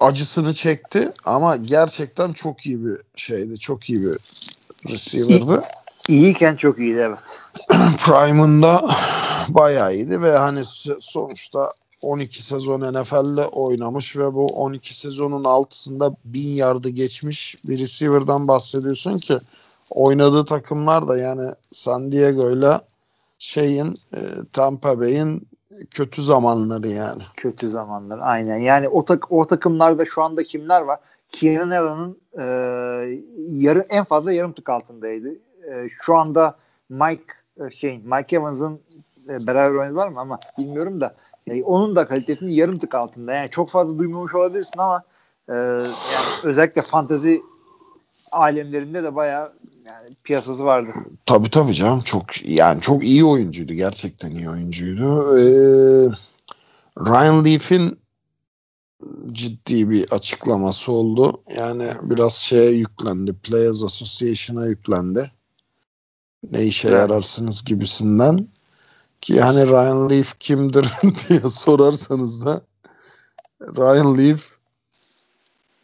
[0.00, 3.58] acısını çekti ama gerçekten çok iyi bir şeydi.
[3.58, 4.16] Çok iyi bir
[4.92, 5.62] receiver'dı.
[6.08, 7.40] iyiyken çok iyiydi evet.
[8.04, 8.90] Prime'ında
[9.48, 10.62] bayağı iyiydi ve hani
[11.00, 11.70] sonuçta
[12.02, 19.18] 12 sezon NFL'de oynamış ve bu 12 sezonun altısında 1000 yardı geçmiş bir receiver'dan bahsediyorsun
[19.18, 19.38] ki
[19.90, 22.80] oynadığı takımlar da yani San Diego'yla
[23.38, 24.20] şeyin e,
[24.52, 25.48] Tampa Bay'in
[25.90, 27.22] kötü zamanları yani.
[27.36, 28.56] Kötü zamanlar aynen.
[28.56, 30.98] Yani o, tak, o takımlarda şu anda kimler var?
[31.32, 32.44] Kieran Allen'ın e,
[33.48, 35.28] yarı, en fazla yarım tık altındaydı.
[35.70, 36.56] E, şu anda
[36.88, 37.24] Mike
[37.60, 38.80] e, şeyin Mike Evans'ın
[39.28, 41.14] e, beraber oynadılar mı ama bilmiyorum da
[41.50, 43.32] e, onun da kalitesinin yarım tık altında.
[43.32, 45.02] Yani çok fazla duymamış olabilirsin ama
[45.48, 47.42] e, yani özellikle fantezi
[48.32, 49.52] alemlerinde de bayağı
[49.86, 50.90] yani piyasası vardı.
[51.26, 55.38] Tabii tabii canım çok yani çok iyi oyuncuydu gerçekten iyi oyuncuydu.
[55.38, 56.08] Ee,
[56.98, 57.98] Ryan Leaf'in
[59.32, 61.42] ciddi bir açıklaması oldu.
[61.56, 63.32] Yani biraz şeye yüklendi.
[63.32, 65.30] Players Association'a yüklendi.
[66.50, 66.98] Ne işe Evet.
[67.00, 68.48] yararsınız gibisinden.
[69.20, 70.92] Ki hani Ryan Leaf kimdir
[71.28, 72.60] diye sorarsanız da
[73.60, 74.40] Ryan Leaf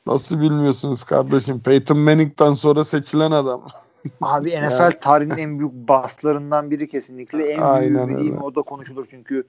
[0.07, 1.61] nasıl bilmiyorsunuz kardeşim?
[1.61, 3.67] Peyton Manning'den sonra seçilen adam.
[4.23, 7.45] Abi NFL tarihinin en büyük baslarından biri kesinlikle.
[7.47, 8.17] En Aynen mi?
[8.17, 8.41] öyle.
[8.41, 9.47] O da konuşulur çünkü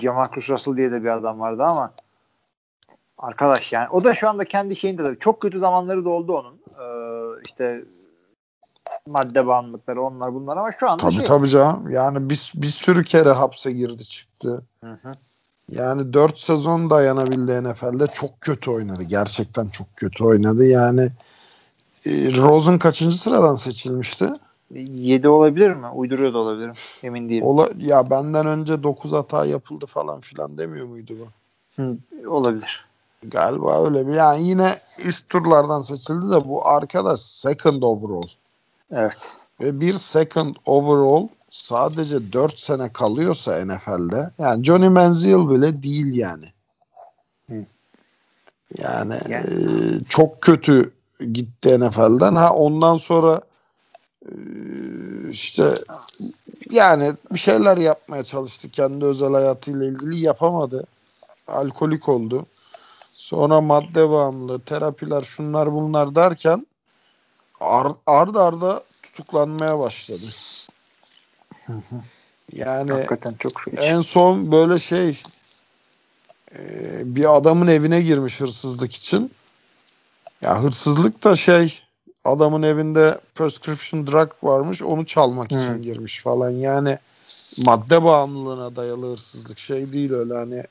[0.00, 1.92] Jamarcus Russell diye de bir adam vardı ama
[3.18, 6.60] arkadaş yani o da şu anda kendi şeyinde tabii çok kötü zamanları da oldu onun.
[6.80, 7.84] Ee, işte
[9.06, 11.24] madde bağımlılıkları onlar bunlar ama şu anda Tabii şey.
[11.24, 11.90] tabii canım.
[11.90, 14.62] Yani bir, bir sürü kere hapse girdi çıktı.
[14.84, 15.12] Hı hı.
[15.68, 18.06] Yani 4 sezon dayanabildi NFL'de.
[18.06, 19.02] Çok kötü oynadı.
[19.02, 20.64] Gerçekten çok kötü oynadı.
[20.64, 21.10] Yani
[22.06, 24.32] e, Rosen kaçıncı sıradan seçilmişti?
[24.74, 25.88] 7 olabilir mi?
[25.88, 26.74] Uyduruyor da olabilirim.
[27.02, 27.42] Emin değilim.
[27.46, 31.26] Ola, ya benden önce 9 hata yapıldı falan filan demiyor muydu bu?
[31.82, 31.96] Hı,
[32.30, 32.86] olabilir.
[33.22, 34.12] Galiba öyle bir.
[34.12, 34.74] Yani yine
[35.04, 38.28] üst turlardan seçildi de bu arkadaş second overall.
[38.92, 39.36] Evet.
[39.60, 46.52] Ve bir second overall sadece 4 sene kalıyorsa NFL'de yani Johnny Manziel bile değil yani.
[47.50, 47.64] Hı.
[48.78, 50.92] Yani, Yani- e, çok kötü
[51.32, 52.34] gitti NFL'den.
[52.34, 53.40] Ha ondan sonra
[54.28, 54.32] e,
[55.30, 55.74] işte
[56.70, 58.70] yani bir şeyler yapmaya çalıştı.
[58.70, 60.84] Kendi özel hayatıyla ilgili yapamadı.
[61.48, 62.46] Alkolik oldu.
[63.12, 66.66] Sonra madde bağımlılığı, terapiler, şunlar bunlar derken
[67.60, 70.26] ar, arda arda tutuklanmaya başladı.
[72.52, 73.76] Yani Hakikaten çok feci.
[73.82, 75.20] en son böyle şey
[76.54, 76.60] e,
[77.14, 79.30] bir adamın evine girmiş hırsızlık için.
[80.42, 81.82] Ya hırsızlık da şey
[82.24, 85.56] adamın evinde prescription drug varmış onu çalmak Hı.
[85.56, 86.50] için girmiş falan.
[86.50, 86.98] Yani
[87.58, 90.64] madde bağımlılığına dayalı hırsızlık şey değil öyle hani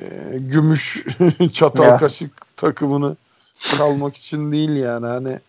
[0.00, 1.06] e, gümüş
[1.52, 1.98] çatal Ya.
[1.98, 3.16] kaşık takımını
[3.76, 5.40] çalmak için değil yani hani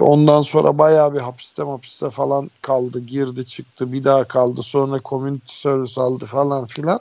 [0.00, 4.62] ondan sonra bayağı bir hapiste hapiste falan kaldı girdi çıktı bir daha kaldı.
[4.62, 7.00] Sonra community service aldı falan filan.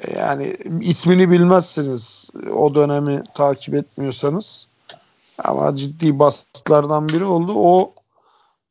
[0.00, 4.68] E, yani ismini bilmezsiniz o dönemi takip etmiyorsanız.
[5.38, 7.52] Ama ciddi baskılardan biri oldu.
[7.56, 7.92] O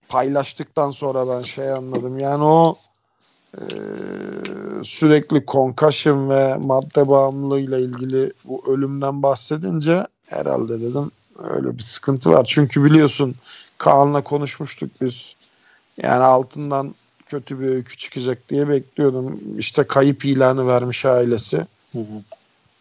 [0.10, 2.20] paylaştıktan sonra ben şey anladım.
[2.20, 2.76] Yani o
[3.58, 3.64] e,
[4.84, 11.12] sürekli concussion ve madde bağımlılığıyla ilgili bu ölümden bahsedince herhalde dedim
[11.44, 12.46] öyle bir sıkıntı var.
[12.46, 13.36] Çünkü biliyorsun
[13.78, 15.36] Kaan'la konuşmuştuk biz.
[15.98, 19.40] Yani altından kötü bir öykü çıkacak diye bekliyordum.
[19.58, 21.58] İşte kayıp ilanı vermiş ailesi.
[21.92, 22.24] Hı hı.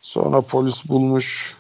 [0.00, 1.56] Sonra polis bulmuş.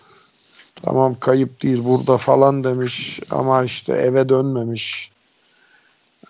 [0.82, 5.10] Tamam kayıp değil burada falan demiş ama işte eve dönmemiş.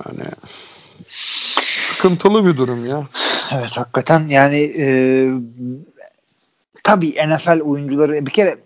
[0.06, 0.24] Yani
[1.10, 3.06] sıkıntılı bir durum ya.
[3.52, 4.88] Evet hakikaten yani e,
[6.84, 8.58] tabii NFL oyuncuları bir kere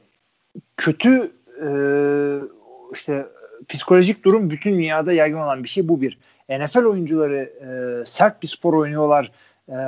[0.77, 1.33] kötü
[1.67, 1.71] e,
[2.95, 3.27] işte
[3.69, 6.19] psikolojik durum bütün dünyada yaygın olan bir şey bu bir.
[6.51, 9.33] NFL oyuncuları e, sert bir spor oynuyorlar.
[9.69, 9.79] E,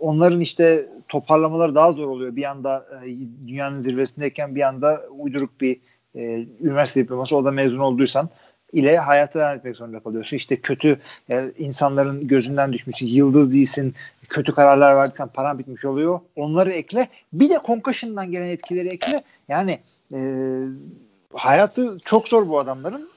[0.00, 2.36] onların işte toparlamaları daha zor oluyor.
[2.36, 3.08] Bir anda e,
[3.48, 5.80] dünyanın zirvesindeyken bir anda uyduruk bir
[6.14, 8.28] e, üniversite diploması o mezun olduysan
[8.72, 10.36] ile hayata devam etmek zorunda kalıyorsun.
[10.36, 10.98] İşte kötü
[11.30, 13.94] e, insanların gözünden düşmüş, yıldız değilsin,
[14.28, 16.20] kötü kararlar verdiysen paran bitmiş oluyor.
[16.36, 17.08] Onları ekle.
[17.32, 19.22] Bir de concussion'dan gelen etkileri ekle.
[19.48, 19.78] Yani
[20.12, 20.18] e,
[21.34, 23.12] hayatı çok zor bu adamların.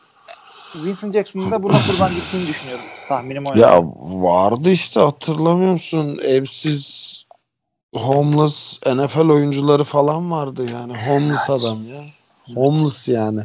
[0.73, 2.85] Winston Jackson'ın da buna kurban gittiğini düşünüyorum.
[3.07, 3.55] Tahminim o.
[3.55, 3.81] Ya
[4.23, 6.19] vardı işte hatırlamıyor musun?
[6.23, 7.25] Evsiz
[7.95, 10.93] homeless NFL oyuncuları falan vardı yani.
[11.07, 11.61] Homeless Evet.
[11.61, 12.01] adam ya.
[12.55, 13.41] Homeless yani.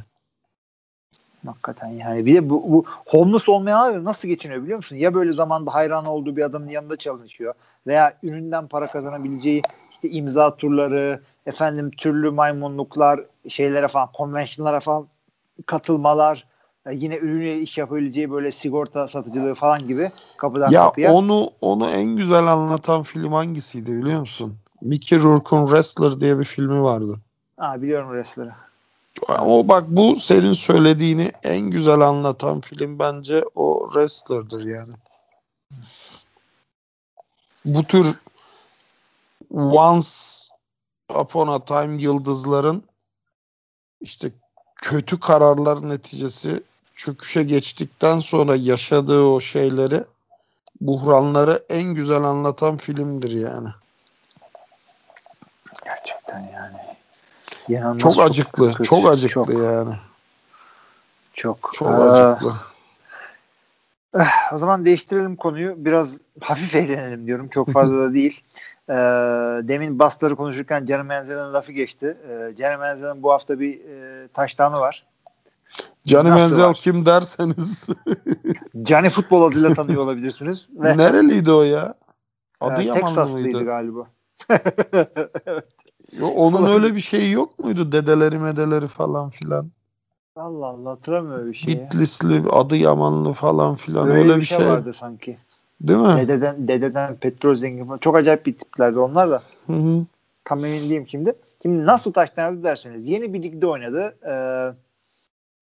[1.47, 2.27] Hakikaten yani.
[2.27, 4.97] Bir de bu, bu homeless olmayanlar nasıl geçiniyor biliyor musun?
[4.97, 7.55] Ya böyle zamanda hayran olduğu bir adamın yanında çalışıyor
[7.87, 15.09] veya üründen para kazanabileceği işte imza turları, efendim türlü maymunluklar, şeylere falan, konvensiyonlara falan
[15.66, 16.47] katılmalar,
[16.86, 21.12] e, yine ürünle iş yapabileceği böyle sigorta satıcılığı falan gibi kapıdan Ya kapıya.
[21.12, 24.57] onu onu en güzel anlatan film hangisiydi biliyor musun?
[24.80, 27.18] Mickey Rourke'un Wrestler diye bir filmi vardı.
[27.57, 28.53] Ha, biliyorum wrestler'ı.
[29.28, 34.93] O bak bu senin söylediğini en güzel anlatan film bence o Wrestler'dır yani.
[37.64, 38.07] Bu tür
[39.55, 40.09] once
[41.15, 42.85] upon a time yıldızların
[44.01, 44.31] işte
[44.77, 46.63] kötü kararlar neticesi
[46.97, 50.05] çöküşe geçtikten sonra yaşadığı o şeyleri
[50.81, 53.69] buhranları en güzel anlatan filmdir yani.
[55.85, 56.77] Gerçekten yani.
[57.69, 58.85] İnanılmaz Çok acıklı, kötü.
[58.89, 59.95] çok acıklı Çok, yani.
[61.35, 61.71] çok.
[61.75, 62.55] Çok Aa, acıklı.
[64.53, 65.75] O zaman değiştirelim konuyu.
[65.85, 67.49] Biraz hafif eğlenelim diyorum.
[67.49, 68.41] Çok fazla da değil.
[68.89, 68.95] Ee,
[69.63, 72.17] demin basları konuşurken Canım Menzel'in lafı geçti.
[72.29, 75.07] Ee, Canım Menzel'in bu hafta bir e, taştanı var.
[76.07, 77.87] Cani Menzel kim derseniz
[78.83, 80.69] Cani futbol adıyla tanıyor olabilirsiniz.
[80.75, 81.95] Ve nereliydi o ya?
[82.63, 83.65] e, Adıyamanlı Teksaslıydı mıydı?
[83.65, 84.07] galiba.
[86.19, 87.93] Yo, onun öyle bir şeyi yok muydu?
[87.93, 89.71] Dedeleri medeleri falan filan.
[90.41, 91.74] Allah Allah hatırlamıyorum öyle bir şey.
[91.74, 91.80] ya.
[91.80, 95.38] Bitlisli, Adıyamanlı falan filan Öyle, öyle, bir şey, vardı sanki.
[95.80, 96.16] Değil mi?
[96.16, 97.99] Dededen, dededen petrol zengin falan.
[97.99, 99.43] Çok acayip bir tiplerdi onlar da.
[99.66, 100.05] Hı hı.
[100.45, 101.32] Tam emin değilim kimdi.
[101.62, 104.16] Şimdi nasıl taştan aldı derseniz yeni bir ligde oynadı.
[104.26, 104.74] Ee,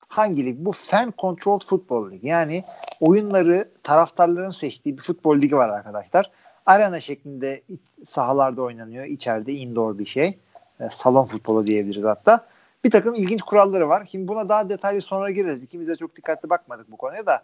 [0.09, 0.57] hangi lig?
[0.59, 2.31] Bu Fan Controlled Football League.
[2.31, 2.65] Yani
[3.01, 6.31] oyunları taraftarların seçtiği bir futbol ligi var arkadaşlar.
[6.67, 7.63] Arena şeklinde
[8.05, 9.05] sahalarda oynanıyor.
[9.05, 10.39] İçeride indoor bir şey.
[10.81, 12.47] Ee, salon futbolu diyebiliriz hatta.
[12.85, 14.09] Bir takım ilginç kuralları var.
[14.11, 15.63] Şimdi buna daha detaylı sonra gireriz.
[15.63, 17.43] İkimiz de çok dikkatli bakmadık bu konuya da.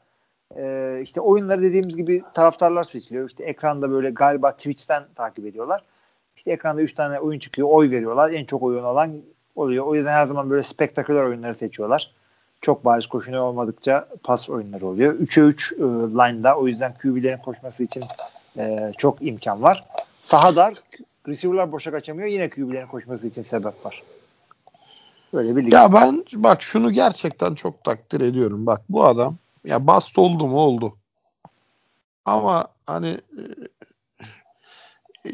[0.56, 3.28] Ee, işte oyunları dediğimiz gibi taraftarlar seçiliyor.
[3.28, 5.82] İşte ekranda böyle galiba Twitch'ten takip ediyorlar.
[6.36, 7.68] İşte ekranda 3 tane oyun çıkıyor.
[7.70, 8.30] Oy veriyorlar.
[8.30, 9.12] En çok oyun alan
[9.56, 9.86] oluyor.
[9.86, 12.14] O yüzden her zaman böyle spektaküler oyunları seçiyorlar.
[12.60, 15.14] Çok bariz koşunu olmadıkça pas oyunları oluyor.
[15.14, 16.56] 3'e 3 e, line'da.
[16.56, 18.04] O yüzden QB'lerin koşması için
[18.58, 19.80] e, çok imkan var.
[20.22, 20.74] Saha dar.
[21.28, 22.28] Receiver'lar boşa kaçamıyor.
[22.28, 24.02] Yine QB'lerin koşması için sebep var.
[25.34, 25.72] Böyle bir.
[25.72, 28.66] Ya ben bak şunu gerçekten çok takdir ediyorum.
[28.66, 30.96] Bak bu adam ya bast oldu mu oldu.
[32.24, 33.18] Ama hani
[35.24, 35.32] e, e,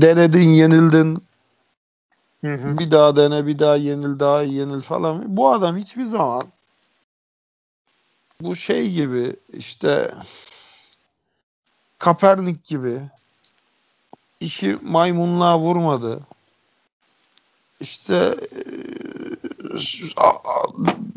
[0.00, 1.22] denedin yenildin
[2.40, 2.78] Hı hı.
[2.78, 5.36] bir daha dene bir daha yenil daha yenil falan.
[5.36, 6.46] Bu adam hiçbir zaman
[8.40, 10.14] bu şey gibi işte
[11.98, 13.00] Kapernik gibi
[14.40, 16.20] işi maymunluğa vurmadı.
[17.80, 18.34] İşte
[20.16, 20.66] a-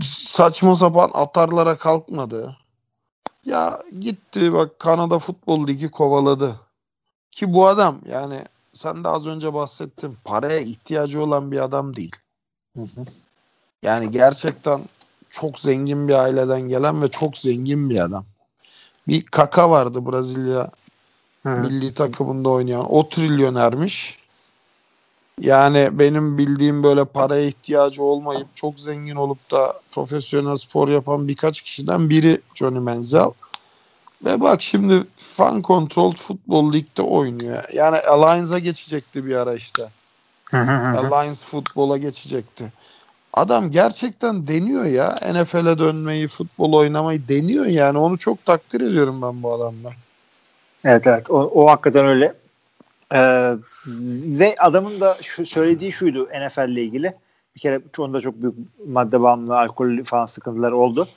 [0.03, 2.57] saçma sapan atarlara kalkmadı.
[3.45, 6.59] Ya gitti bak Kanada Futbol Ligi kovaladı.
[7.31, 12.15] Ki bu adam yani sen de az önce bahsettin paraya ihtiyacı olan bir adam değil.
[13.83, 14.81] Yani gerçekten
[15.29, 18.25] çok zengin bir aileden gelen ve çok zengin bir adam.
[19.07, 20.71] Bir Kaka vardı Brezilya
[21.43, 21.49] hı.
[21.49, 22.93] milli takımında oynayan.
[22.93, 24.19] O trilyonermiş.
[25.41, 31.61] Yani benim bildiğim böyle paraya ihtiyacı olmayıp çok zengin olup da profesyonel spor yapan birkaç
[31.61, 33.31] kişiden biri Johnny Manziel.
[34.25, 37.63] Ve bak şimdi Fan Control Futbol Lig'de oynuyor.
[37.73, 39.83] Yani Alliance'a geçecekti bir ara işte.
[40.97, 42.73] Alliance Futbol'a geçecekti.
[43.33, 45.15] Adam gerçekten deniyor ya.
[45.33, 47.97] NFL'e dönmeyi, futbol oynamayı deniyor yani.
[47.97, 49.91] Onu çok takdir ediyorum ben bu adamla.
[50.85, 52.33] Evet evet o, o hakikaten öyle.
[53.13, 53.53] Ee,
[54.39, 57.13] ve adamın da şu söylediği şuydu NFL ile ilgili.
[57.55, 58.55] Bir kere onda çok büyük
[58.87, 61.07] madde bağımlılığı, alkol falan sıkıntıları oldu.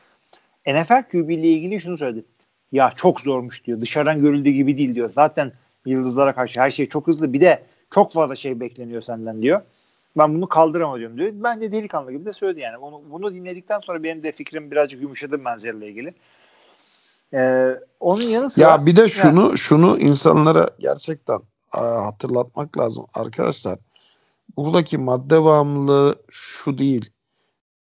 [0.66, 2.24] NFL QB ile ilgili şunu söyledi.
[2.72, 3.80] Ya çok zormuş diyor.
[3.80, 5.10] Dışarıdan görüldüğü gibi değil diyor.
[5.10, 5.52] Zaten
[5.86, 7.32] yıldızlara karşı her şey çok hızlı.
[7.32, 7.62] Bir de
[7.94, 9.60] çok fazla şey bekleniyor senden diyor.
[10.18, 11.30] Ben bunu kaldıramıyorum diyor.
[11.32, 12.76] Bence delikanlı gibi de söyledi yani.
[12.76, 16.14] Onu, bunu dinledikten sonra benim de fikrim birazcık yumuşadı benzerle ilgili.
[17.34, 21.38] Ee, onun yanı sıra Ya bir de şunu şunu insanlara gerçekten
[21.70, 23.78] hatırlatmak lazım arkadaşlar.
[24.56, 27.10] Buradaki madde bağımlılığı şu değil.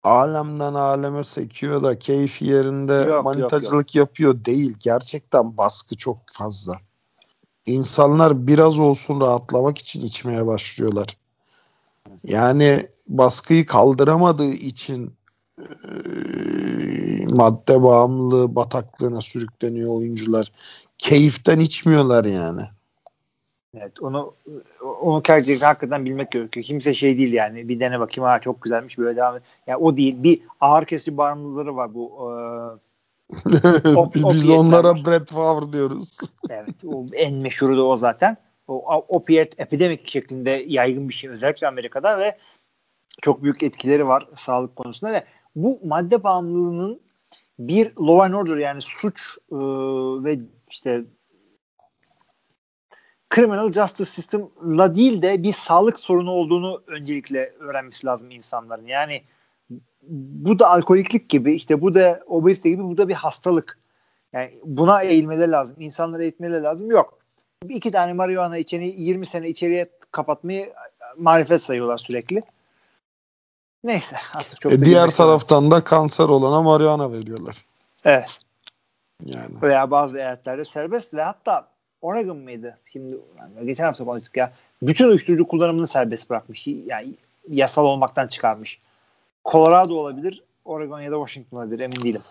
[0.04, 4.78] Alemden aleme sekiyor da keyfi yerinde Yok, yok, manitacılık yapıyor değil.
[4.80, 6.78] Gerçekten baskı çok fazla.
[7.66, 11.18] İnsanlar biraz olsun rahatlamak için içmeye başlıyorlar.
[12.24, 15.14] Yani baskıyı kaldıramadığı için
[15.60, 20.52] eee, madde bağımlılığı bataklığına sürükleniyor oyuncular.
[20.98, 22.62] Keyiften içmiyorlar yani.
[23.76, 24.34] Evet onu
[25.02, 26.64] onu gerçekten hakikaten bilmek gerekiyor.
[26.64, 29.44] Kimse şey değil yani bir dene bakayım ha çok güzelmiş böyle devam et.
[29.68, 30.24] Yani o değil.
[30.24, 32.12] Bir ağır kesici bağımlılıkları var bu.
[33.84, 35.06] Op- Biz onlara var.
[35.06, 36.18] Brett Favre diyoruz.
[36.50, 38.38] e, evet o en meşhuru da o zaten.
[38.68, 42.38] O opiyet epidemik şeklinde yaygın bir şey özellikle Amerika'da ve
[43.22, 45.24] çok büyük etkileri var sağlık konusunda ve
[45.56, 47.00] bu madde bağımlılığının
[47.60, 49.56] bir law and order yani suç e,
[50.24, 50.40] ve
[50.70, 51.04] işte
[53.36, 58.88] criminal justice system'la değil de bir sağlık sorunu olduğunu öncelikle öğrenmesi lazım insanların.
[58.88, 59.22] Yani
[60.10, 63.80] bu da alkoliklik gibi işte bu da obezite gibi bu da bir hastalık.
[64.34, 65.82] Yani buna eğilmeleri lazım.
[65.82, 66.92] İnsanlara eğitmeleri lazım.
[66.92, 67.20] Yok.
[67.70, 70.74] İki tane marihuana içeni 20 sene içeriye kapatmayı
[71.18, 72.42] marifet sayıyorlar sürekli.
[73.84, 77.66] Neyse artık çok E, diğer taraftan da kanser olana marihuana veriyorlar.
[78.06, 78.40] Evet.
[79.26, 79.62] Yani.
[79.62, 81.68] veya bazı eyaletlerde serbest ve hatta
[82.02, 82.78] Oregon mıydı?
[82.94, 84.54] Şimdi yani geçen hafta konuştuk ya.
[84.82, 86.68] Bütün uyuşturucu kullanımını serbest bırakmış.
[86.68, 87.14] Yani
[87.50, 88.80] yasal olmaktan çıkarmış.
[89.46, 92.22] Colorado olabilir, Oregon ya da Washington olabilir emin değilim.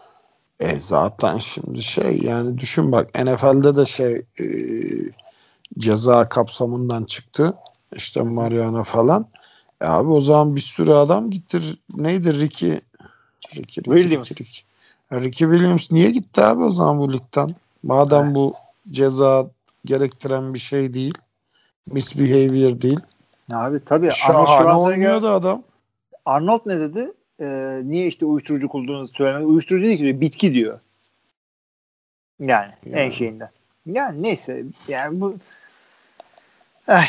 [0.61, 4.47] E zaten şimdi şey yani düşün bak NFL'de de şey e,
[5.79, 7.55] ceza kapsamından çıktı.
[7.97, 9.27] İşte marihuana falan.
[9.81, 11.79] E abi o zaman bir sürü adam gittir.
[11.97, 12.79] Neydi Ricky?
[13.57, 14.31] Ricky, Ricky Williams.
[14.31, 14.65] Ricky, Ricky.
[15.13, 17.55] Ricky Williams niye gitti abi o zaman bu ligden?
[17.83, 18.55] Madem bu
[18.91, 19.51] ceza
[19.87, 21.15] gerektiren bir şey değil.
[21.93, 23.01] Misbehavior değil.
[23.53, 25.63] Abi tabii Şahane Schwarzenegger, oynuyordu adam.
[26.25, 27.13] Arnold ne dedi?
[27.41, 29.45] Ee, niye işte uyuşturucu kullandığınızı söylemedi.
[29.45, 30.81] Uyuşturucu değil ki diyor, bitki diyor.
[32.41, 33.15] Yani, en Yani.
[33.15, 33.51] şeyinden.
[33.87, 35.35] Yani neyse yani bu
[36.87, 37.09] Ay.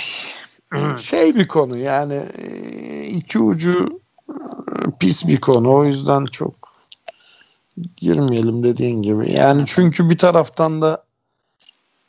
[0.97, 4.33] şey bir konu yani e, iki ucu e,
[4.99, 6.53] pis bir konu o yüzden çok
[7.97, 11.03] girmeyelim dediğin gibi yani çünkü bir taraftan da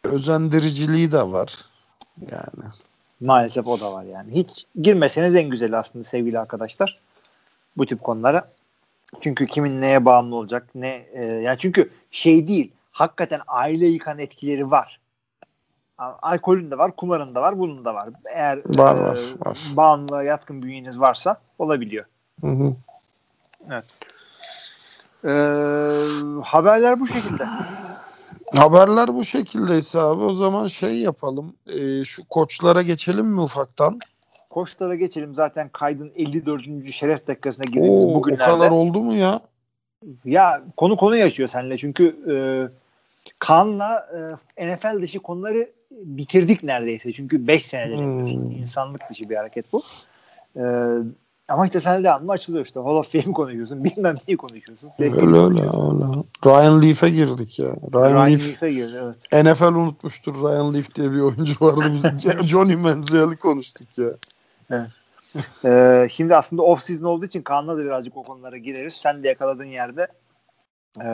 [0.05, 1.64] özendiriciliği de var
[2.20, 2.72] yani
[3.20, 4.34] Maalesef o da var yani.
[4.34, 6.99] Hiç girmeseniz en güzeli aslında sevgili arkadaşlar.
[7.76, 8.49] bu tip konulara.
[9.20, 14.70] Çünkü kimin neye bağımlı olacak ne e, yani çünkü şey değil hakikaten aile yıkan etkileri
[14.70, 15.01] var.
[15.99, 18.09] Alkolün de var, kumarın da var, bunun da var.
[18.34, 19.59] Eğer var, e, var, var.
[19.76, 22.05] bağımlılığa yatkın bünyeniz varsa olabiliyor.
[22.40, 22.74] Hı hı.
[23.70, 23.99] Evet.
[25.24, 25.28] Ee,
[26.44, 27.49] haberler bu şekilde.
[28.55, 31.55] Haberler bu şekildeyse abi o zaman şey yapalım.
[31.66, 33.99] Ee, şu koçlara geçelim mi ufaktan?
[34.51, 35.34] Koçlara geçelim.
[35.34, 36.86] Zaten kaydın 54.
[36.92, 38.44] şeref dakikasına girdiğimiz Oo, o bugünlerde.
[38.44, 39.40] kadar oldu mu ya?
[40.24, 41.78] Ya konu konuyu açıyor seninle.
[41.78, 42.34] Çünkü e,
[43.38, 44.07] Kaan'la
[44.57, 47.12] e, NFL dışı konuları bitirdik neredeyse.
[47.12, 48.51] Çünkü 5 senedir Hmm.
[48.51, 49.82] İnsanlık dışı bir hareket bu.
[50.57, 50.62] E,
[51.49, 52.80] ama işte sen devamlı açılıyor işte.
[52.80, 53.84] Hall of Fame konuşuyorsun.
[53.84, 54.88] Bilmem neyi konuşuyorsun.
[54.88, 56.24] Zevkli Öyle öyle öyle.
[56.46, 57.68] Ryan Leaf'e girdik ya.
[57.94, 59.44] Ryan, Ryan Leaf Leaf'e girdi evet.
[59.44, 60.34] NFL unutmuştur.
[60.34, 61.84] Ryan Leaf diye bir oyuncu vardı.
[61.92, 64.11] Biz Johnny Manziel'i konuştuk ya.
[65.64, 68.94] Ee, şimdi aslında off season olduğu için Kaan'la da birazcık o konulara gireriz.
[68.94, 70.09] Sen de yakaladığın yerde
[71.01, 71.09] e,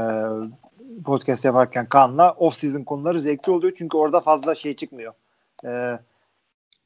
[1.05, 3.73] podcast yaparken Kaan'la off season konuları zevkli oluyor.
[3.79, 5.13] Çünkü orada fazla şey çıkmıyor.
[5.65, 5.99] E,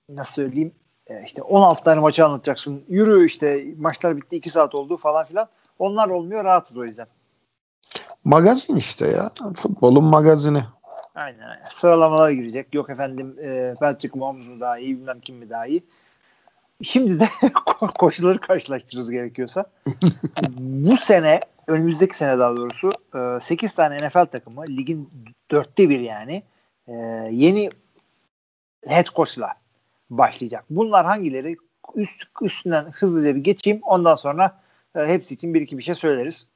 [0.09, 0.72] nasıl söyleyeyim?
[1.09, 2.85] E, işte 16 tane maçı anlatacaksın.
[2.89, 5.49] Yürü işte maçlar bitti 2 saat oldu falan filan.
[5.79, 7.07] Onlar olmuyor rahatız o yüzden.
[8.25, 9.31] Magazin işte ya.
[9.57, 10.63] Futbolun magazini.
[11.15, 11.69] Aynen aynen.
[11.73, 12.75] Sıralamalara girecek.
[12.75, 15.85] Yok efendim e, Patrick Mahomes mu daha iyi bilmem kim mi daha iyi.
[16.83, 19.65] Şimdi de ko- koşulları karşılaştırırız gerekiyorsa.
[20.59, 22.91] Bu sene önümüzdeki sene daha doğrusu
[23.41, 25.11] 8 tane NFL takımı ligin
[25.51, 26.43] dörtte bir yani
[26.89, 26.93] e,
[27.31, 27.71] yeni
[28.87, 29.55] head coach'la
[30.11, 30.65] başlayacak.
[30.71, 31.57] Bunlar hangileri?
[31.95, 33.81] Üst, üstünden hızlıca bir geçeyim.
[33.83, 34.61] Ondan sonra
[34.97, 36.49] e, hepsi için bir iki bir şey söyleriz.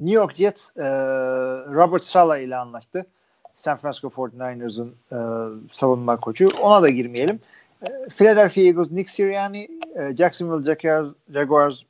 [0.00, 0.84] New York Jets e,
[1.74, 3.06] Robert Sala ile anlaştı.
[3.54, 5.18] San Francisco 49ers'ın e,
[5.72, 6.48] savunma koçu.
[6.60, 7.40] Ona da girmeyelim.
[7.88, 11.82] E, Philadelphia Eagles Nick Sirianni, e, Jacksonville Jaguars, Jaguars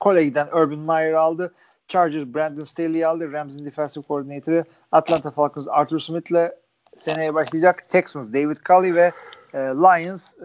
[0.00, 1.54] College'den Urban Meyer aldı.
[1.88, 3.32] Chargers Brandon Staley aldı.
[3.32, 6.52] Rams'in defensive coordinator'ı Atlanta Falcons Arthur Smith'le
[6.96, 7.84] seneye başlayacak.
[7.88, 9.12] Texans David Culley ve
[9.54, 10.44] e, Lions e,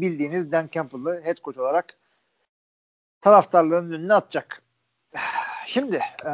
[0.00, 1.86] bildiğiniz Dan Campbell'ı head coach olarak
[3.20, 4.62] taraftarların önüne atacak.
[5.66, 6.32] Şimdi e,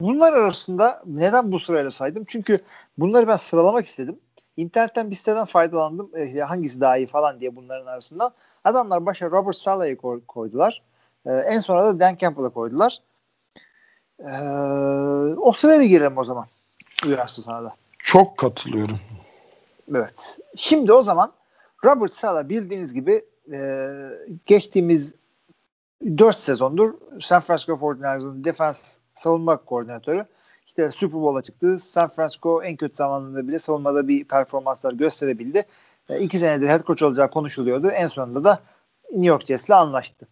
[0.00, 2.24] bunlar arasında neden bu sırayla saydım?
[2.28, 2.58] Çünkü
[2.98, 4.20] bunları ben sıralamak istedim.
[4.56, 6.10] İnternetten bir siteden faydalandım.
[6.16, 8.32] E, hangisi daha iyi falan diye bunların arasından.
[8.64, 10.82] Adamlar başa Robert koy- koydular.
[11.26, 12.98] E, en sonra da Dan Campbell'ı koydular.
[14.18, 14.32] E,
[15.36, 16.46] o sırayla girelim o zaman.
[17.06, 17.74] Uyarsın sana da.
[17.98, 19.00] Çok katılıyorum.
[19.94, 20.38] Evet.
[20.56, 21.32] Şimdi o zaman
[21.84, 23.88] Robert Sala bildiğiniz gibi e,
[24.46, 25.14] geçtiğimiz
[26.18, 30.26] 4 sezondur San Francisco 49ers'ın defans savunma koordinatörü.
[30.66, 31.78] İşte Super Bowl'a çıktı.
[31.78, 35.66] San Francisco en kötü zamanında bile savunmada bir performanslar gösterebildi.
[36.08, 37.88] E, iki senedir head coach olacağı konuşuluyordu.
[37.88, 38.60] En sonunda da
[39.10, 40.28] New York Jets'le anlaştı.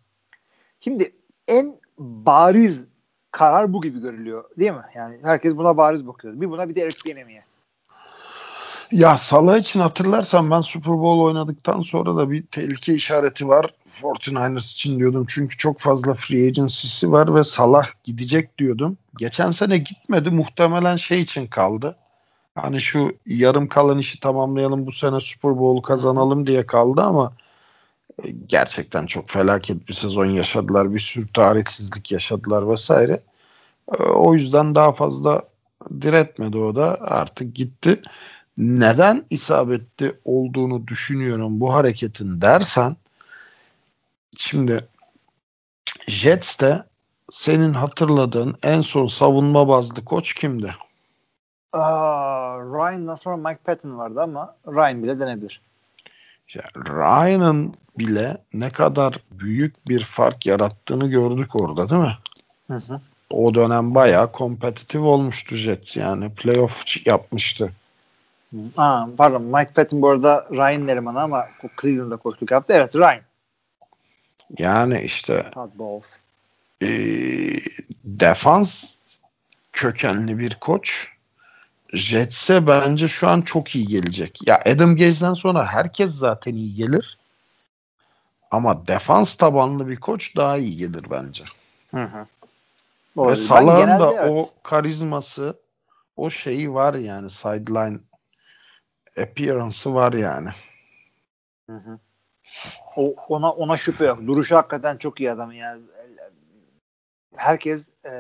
[0.81, 1.13] Şimdi
[1.49, 2.85] en bariz
[3.31, 4.85] karar bu gibi görülüyor değil mi?
[4.95, 6.41] Yani herkes buna bariz bakıyor.
[6.41, 7.48] Bir buna bir de Eric Bieniemy'e.
[8.93, 14.73] Ya Salah için hatırlarsan ben Super Bowl oynadıktan sonra da bir tehlike işareti var 49ers
[14.73, 15.27] için diyordum.
[15.29, 18.97] Çünkü çok fazla free agency'si var ve Salah gidecek diyordum.
[19.19, 20.31] Geçen sene gitmedi.
[20.31, 21.97] Muhtemelen şey için kaldı.
[22.55, 27.33] Hani şu yarım kalan işi tamamlayalım bu sene Super Bowl kazanalım diye kaldı ama
[28.25, 30.95] e, gerçekten çok felaket bir sezon yaşadılar.
[30.95, 33.21] Bir sürü tarihsizlik yaşadılar vesaire.
[33.99, 35.43] E, O yüzden daha fazla
[36.03, 38.03] diretmedi o da artık gitti.
[38.59, 42.97] Neden isabetli olduğunu düşünüyorum bu hareketin dersen
[44.37, 44.89] şimdi
[46.09, 46.85] Jets'te
[47.31, 50.75] senin hatırladığın en son savunma bazlı koç kimdi?
[51.73, 55.61] Aa, Ryan'dan sonra Mike Patton vardı ama Ryan bile denebilir.
[56.55, 62.19] Ya Ryan'ın bile ne kadar büyük bir fark yarattığını gördük orada değil mi?
[62.67, 63.01] Hı hı.
[63.31, 67.71] O dönem bayağı kompetitif olmuştu Jets yani playoff yapmıştı.
[68.77, 71.47] Aa, pardon Mike Patton bu arada Ryan elemanı ama
[71.81, 72.73] Cleveland'da koçluk yaptı.
[72.77, 73.21] Evet Ryan.
[74.59, 75.51] Yani işte
[76.83, 76.89] e,
[78.05, 78.85] defans
[79.73, 81.09] kökenli bir koç
[81.93, 84.39] Jets'e bence şu an çok iyi gelecek.
[84.47, 87.19] Ya Adam Gaze'den sonra herkes zaten iyi gelir.
[88.51, 91.45] Ama defans tabanlı bir koç daha iyi gelir bence.
[91.91, 92.27] Hı hı.
[93.17, 94.31] Ve Salah'ın da evet.
[94.31, 95.57] o karizması,
[96.17, 97.99] o şeyi var yani sideline
[99.23, 100.49] appearance'ı var yani.
[101.71, 101.99] Hı hı.
[102.97, 104.27] O, ona ona şüphe yok.
[104.27, 105.83] Duruşu hakikaten çok iyi adam yani.
[107.37, 108.11] Herkes e,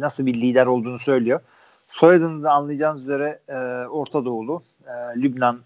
[0.00, 1.40] nasıl bir lider olduğunu söylüyor.
[1.88, 3.54] Soyadını da anlayacağınız üzere e,
[3.86, 5.60] Orta Doğulu, e, Lübnan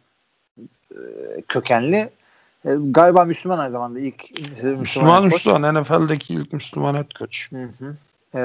[0.90, 0.96] e,
[1.48, 2.10] kökenli
[2.64, 5.24] E, galiba Müslüman aynı zamanda ilk Müslüman, Müslüman.
[5.24, 7.36] Müslüman NFL'deki ilk Müslüman head coach.
[7.50, 7.96] Hı hı.
[8.34, 8.42] E,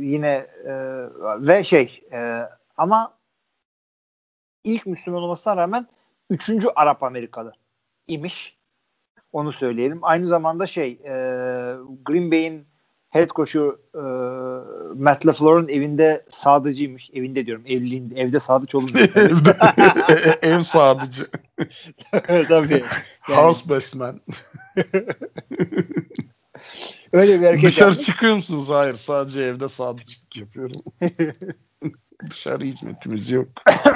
[0.00, 0.74] yine e,
[1.38, 3.12] ve şey e, ama
[4.64, 5.86] ilk Müslüman olmasına rağmen
[6.30, 7.52] üçüncü Arap Amerikalı
[8.08, 8.58] imiş.
[9.32, 9.98] Onu söyleyelim.
[10.02, 11.10] Aynı zamanda şey e,
[12.04, 12.66] Green Bay'in
[13.08, 13.98] head coach'u e,
[15.02, 17.10] Matt LaFleur'un evinde sadıcıymış.
[17.14, 17.64] Evinde diyorum.
[17.66, 18.20] Evliliğinde.
[18.20, 19.08] Evde sadıç olunmuyor.
[19.14, 21.26] Evde- Ev sadıcı.
[22.48, 22.84] Tabii.
[23.28, 24.20] Yani House best man.
[27.12, 28.06] öyle bir hareket Dışarı yapmış.
[28.06, 28.68] çıkıyor musunuz?
[28.68, 28.94] Hayır.
[28.94, 30.82] Sadece evde sadıcılık yapıyorum.
[32.30, 33.48] Dışarı hizmetimiz yok.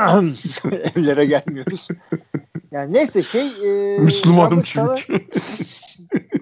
[0.96, 1.88] Evlere gelmiyoruz.
[2.70, 5.02] Yani neyse şey e, Müslümanım çünkü.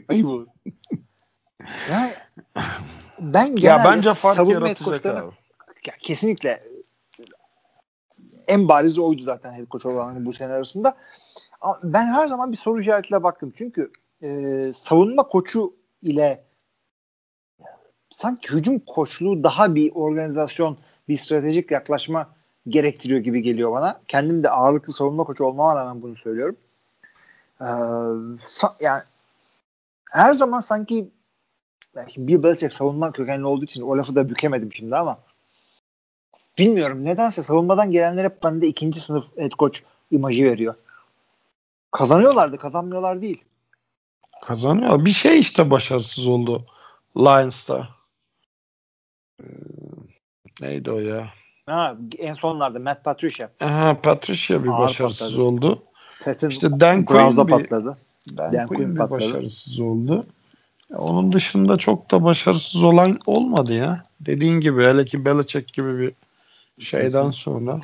[0.09, 0.47] Ayıp olur.
[1.91, 2.12] Yani
[3.20, 5.31] ben genelde ya bence fark savunma koçlarına
[5.87, 6.61] ya kesinlikle
[8.49, 10.97] en bariz oydu zaten head coach olan bu sene arasında.
[11.61, 13.53] Ama ben her zaman bir soru işaretiyle baktım.
[13.57, 13.91] Çünkü
[14.22, 14.28] e,
[14.74, 16.45] savunma koçu ile
[18.11, 20.78] sanki hücum koçluğu daha bir organizasyon,
[21.11, 22.28] bir stratejik yaklaşma
[22.68, 24.00] gerektiriyor gibi geliyor bana.
[24.08, 26.56] Kendim de ağırlıklı savunma koçu olmama rağmen bunu söylüyorum.
[27.61, 27.64] Ee,
[28.44, 29.02] sa- yani
[30.11, 31.11] her zaman sanki
[31.96, 35.18] belki Bill Belichick savunma kökenli olduğu için o lafı da bükemedim şimdi ama
[36.58, 39.78] bilmiyorum nedense savunmadan gelenler hep bende ikinci sınıf head coach
[40.11, 40.74] imajı veriyor.
[41.90, 43.44] Kazanıyorlardı, kazanmıyorlar değil.
[44.42, 45.04] Kazanıyor.
[45.04, 46.66] Bir şey işte başarısız oldu.
[47.16, 47.88] Lions'ta.
[50.61, 51.26] Neydi o ya?
[51.66, 53.48] Ha, en sonlarda Matt Patricia.
[53.61, 55.42] Aha, Patricia bir Ağır başarısız patladı.
[55.42, 55.82] oldu.
[56.24, 57.96] Patton İşte Dan Quinn bir, patladı.
[58.36, 59.20] Dan Dan Quinn bir patladı.
[59.20, 60.26] başarısız oldu.
[60.96, 64.02] Onun dışında çok da başarısız olan olmadı ya.
[64.20, 65.98] Dediğin gibi hele ki Belichick gibi
[66.78, 67.80] bir şeyden sonra.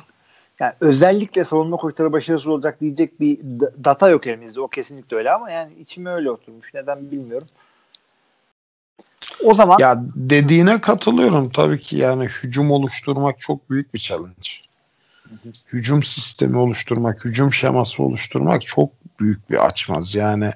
[0.59, 3.39] Yani özellikle savunma koçları başarısız olacak diyecek bir
[3.83, 4.61] data yok elimizde.
[4.61, 6.73] O kesinlikle öyle ama yani içime öyle oturmuş.
[6.73, 7.47] Neden bilmiyorum.
[9.43, 14.49] O zaman Ya dediğine katılıyorum tabii ki yani hücum oluşturmak çok büyük bir challenge.
[15.73, 20.15] Hücum sistemi oluşturmak, hücum şeması oluşturmak çok büyük bir açmaz.
[20.15, 20.51] Yani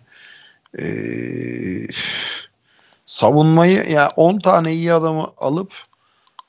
[0.78, 1.88] eee,
[3.06, 5.74] savunmayı ya 10 tane iyi adamı alıp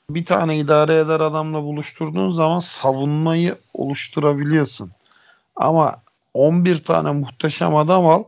[0.09, 4.91] bir tane idare eder adamla buluşturduğun zaman savunmayı oluşturabiliyorsun.
[5.55, 5.95] Ama
[6.33, 8.23] 11 tane muhteşem adam al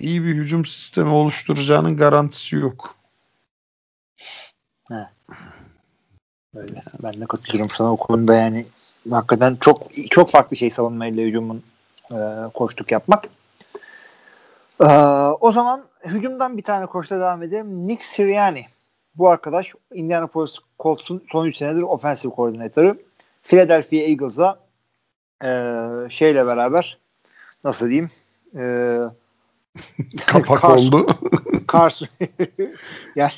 [0.00, 2.95] iyi bir hücum sistemi oluşturacağının garantisi yok.
[6.56, 6.82] Öyle.
[7.02, 8.66] Ben de katılıyorum sana o konuda yani
[9.10, 9.78] hakikaten çok
[10.10, 11.62] çok farklı şey savunmayla hücumun
[12.10, 12.16] e,
[12.54, 13.24] koçluk yapmak.
[14.80, 14.86] E,
[15.40, 17.88] o zaman hücumdan bir tane koçla devam edelim.
[17.88, 18.66] Nick Sirianni.
[19.14, 23.04] Bu arkadaş Indianapolis Colts'un son 3 senedir offensive koordinatörü.
[23.42, 24.58] Philadelphia Eagles'a
[25.44, 25.50] e,
[26.10, 26.98] şeyle beraber
[27.64, 28.10] nasıl diyeyim
[28.56, 28.64] e,
[30.26, 31.06] Kapak oldu.
[31.78, 32.08] Carson
[33.16, 33.30] yani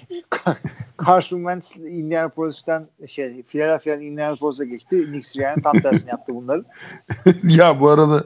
[1.07, 5.13] Carson Wentz Indianapolis'ten şey Philadelphia'dan Indianapolis'a geçti.
[5.13, 6.65] Nick Sirianni tam tersini yaptı bunların.
[7.45, 8.25] ya bu arada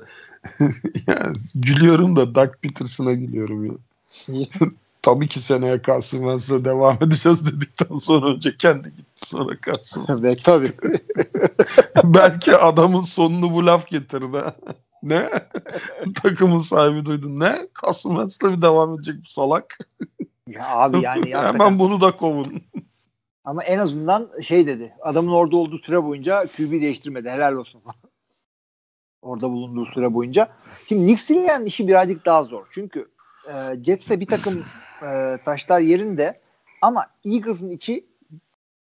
[1.06, 3.72] ya, gülüyorum da Doug Peterson'a gülüyorum ya.
[5.02, 10.22] Tabii ki seneye Carson Wentz'le devam edeceğiz dedikten sonra önce kendi gitti sonra Carson.
[10.22, 10.72] Ve tabii.
[12.04, 14.38] Belki adamın sonunu bu laf getirdi.
[15.03, 15.30] Ne?
[16.22, 17.40] Takımın sahibi duydu.
[17.40, 17.68] Ne?
[17.82, 19.78] Carson Wentz'le bir devam edecek bu salak.
[20.48, 21.53] Ya abi yani hakikaten.
[21.53, 22.62] Hemen bunu da kovun.
[23.44, 24.94] Ama en azından şey dedi.
[25.00, 27.30] Adamın orada olduğu süre boyunca QB değiştirmedi.
[27.30, 27.82] Helal olsun.
[29.22, 30.48] orada bulunduğu süre boyunca.
[30.88, 32.66] Şimdi Nick Sirianni'nin işi birazcık daha zor.
[32.70, 33.09] Çünkü
[33.48, 33.53] e,
[33.84, 34.64] Jets'e bir takım
[35.03, 36.40] e, taşlar yerinde
[36.82, 38.07] ama Eagles'ın içi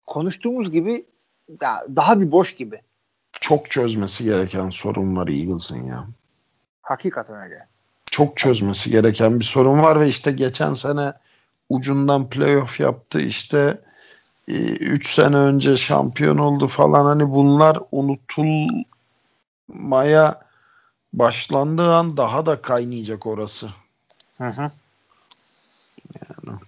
[0.07, 1.05] konuştuğumuz gibi
[1.49, 2.81] da- daha bir boş gibi.
[3.41, 6.07] Çok çözmesi gereken sorun var Eagles'ın ya.
[6.81, 7.55] Hakikaten öyle.
[8.11, 11.13] çok çözmesi gereken bir sorun var ve işte geçen sene
[11.69, 13.81] ucundan playoff yaptı işte
[14.47, 18.85] 3 sene önce şampiyon oldu falan hani bunlar unutulmaya
[21.13, 23.69] başlandığı an daha da kaynayacak orası.
[24.37, 24.71] Hı hı.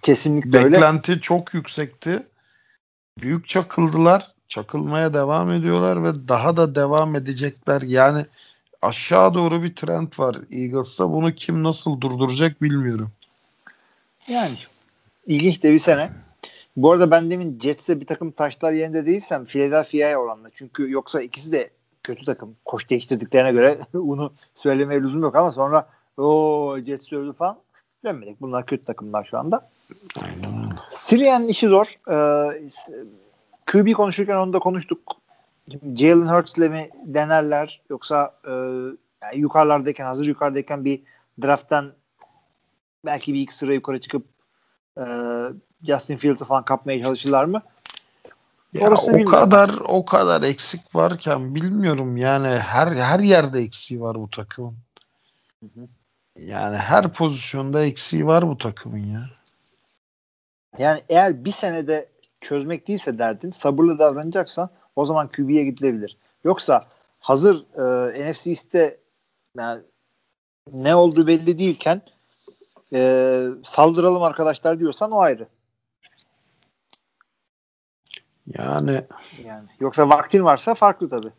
[0.02, 0.76] Kesinlikle öyle.
[0.76, 2.26] Beklenti çok yüksekti.
[3.18, 4.33] Büyük çakıldılar.
[4.54, 7.82] Çakılmaya devam ediyorlar ve daha da devam edecekler.
[7.82, 8.26] Yani
[8.82, 11.12] aşağı doğru bir trend var Eagles'ta.
[11.12, 13.10] Bunu kim nasıl durduracak bilmiyorum.
[14.28, 14.58] Yani
[15.26, 16.10] ilginç de bir sene.
[16.76, 20.48] Bu arada ben demin Jets'e bir takım taşlar yerinde değilsem Philadelphia'ya oranla.
[20.54, 21.70] Çünkü yoksa ikisi de
[22.02, 22.56] kötü takım.
[22.64, 27.58] Koç değiştirdiklerine göre bunu söylemeye lüzum yok ama sonra o Jets öldü falan
[28.04, 28.40] demedik.
[28.40, 29.68] Bunlar kötü takımlar şu anda.
[30.90, 31.86] Sirian'ın işi zor.
[32.10, 32.68] Ee,
[33.66, 35.16] QB konuşurken onu da konuştuk.
[35.96, 38.50] Jalen Hurts'le mi denerler yoksa e,
[39.22, 41.02] yani yukarılardayken hazır yukarıdayken bir
[41.42, 41.92] drafttan
[43.04, 44.26] belki bir iki sıra yukarı çıkıp
[44.98, 45.04] e,
[45.82, 47.62] Justin Fields'ı falan kapmaya çalışırlar mı?
[48.72, 54.00] Ya Orasını o bilmiyorum kadar o kadar eksik varken bilmiyorum yani her her yerde eksiği
[54.00, 54.76] var bu takımın.
[56.38, 59.30] Yani her pozisyonda eksiği var bu takımın ya.
[60.78, 62.08] Yani eğer bir senede
[62.44, 66.16] çözmek değilse derdin sabırlı davranacaksan o zaman QB'ye gidilebilir.
[66.44, 66.80] Yoksa
[67.20, 68.98] hazır e, NFC East'te
[69.58, 69.82] yani
[70.72, 72.02] ne olduğu belli değilken
[72.92, 75.48] e, saldıralım arkadaşlar diyorsan o ayrı.
[78.58, 79.04] Yani
[79.44, 81.32] Yani yoksa vaktin varsa farklı tabii.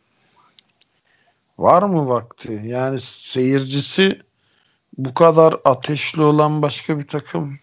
[1.58, 2.62] var mı vakti?
[2.66, 4.22] Yani seyircisi
[4.97, 7.60] bu kadar ateşli olan başka bir takım.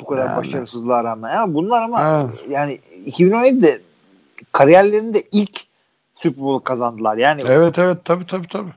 [0.00, 0.36] Bu kadar Yani.
[0.36, 1.34] başarısızlığa rağmen.
[1.34, 3.80] Yani bunlar ama Ha, yani 2017'de
[4.52, 5.60] kariyerlerinde ilk
[6.16, 7.16] Super Bowl kazandılar.
[7.16, 8.72] Yani evet evet tabii tabii tabii.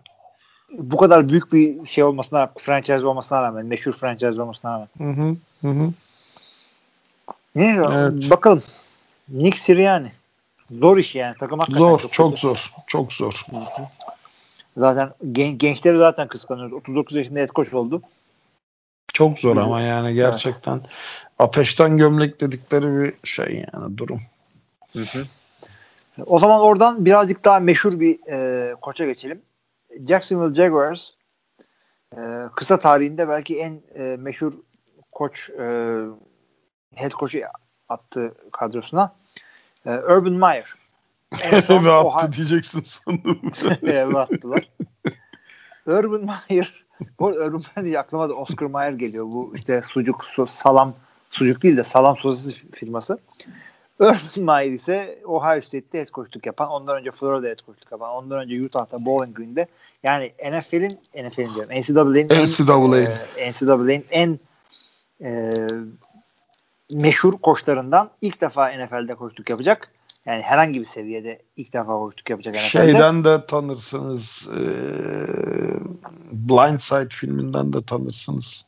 [0.72, 4.88] bu kadar büyük bir şey olmasına, franchise olmasına rağmen, meşhur franchise olmasına rağmen.
[4.98, 5.92] Hı hı, hı hı.
[7.56, 8.30] Ne Evet.
[8.30, 8.64] bakalım.
[9.30, 10.12] Nick Sirianni.
[10.72, 11.36] Zor iş yani.
[11.40, 13.46] Takım hakikaten Zor, çok, çok zor, çok zor.
[14.78, 16.74] Zaten gen- gençleri zaten kıskanıyoruz.
[16.74, 18.02] 39 yaşında head coach oldu.
[19.16, 20.82] Çok zor ama yani gerçekten
[21.40, 24.22] ateşten gömlek dedikleri bir şey yani durum.
[26.26, 29.42] O zaman oradan birazcık daha meşhur bir e, koça geçelim.
[30.08, 31.10] Jacksonville Jaguars
[32.18, 32.20] e,
[32.56, 34.54] kısa tarihinde belki en e, meşhur
[35.12, 35.64] koç e,
[36.96, 37.40] head coach'u
[37.90, 39.16] attı kadrosuna.
[39.86, 40.74] E, Urban Meyer.
[41.42, 43.42] En son Ve Ohio- attı diyeceksin sanırım.
[43.84, 44.70] eve attılar.
[45.88, 46.85] Urban Meyer
[47.20, 49.26] bu arada Urban Meyer aklıma da Oscar Mayer geliyor.
[49.26, 50.94] Bu işte sucuk, su, salam
[51.30, 53.20] sucuk değil de salam sosis firması.
[54.00, 58.40] Urban Meyer ise Ohio State'te head coachluk yapan, ondan önce Florida'da head coachluk yapan, ondan
[58.40, 59.68] önce Utah'ta Bowling Green'de
[60.04, 63.12] yani NFL'in NFL'in diyorum NCAA'nin en, NCAA'nin.
[63.38, 64.40] e, NCAA'nin en
[65.22, 65.52] e,
[66.94, 69.90] meşhur koçlarından ilk defa NFL'de koçluk yapacak.
[70.26, 72.70] Yani herhangi bir seviyede ilk defa koçluk yapacak NFL'de.
[72.70, 74.48] Şeyden de tanırsınız.
[74.48, 75.80] eee
[76.32, 78.66] Blindside filminden de tanırsınız.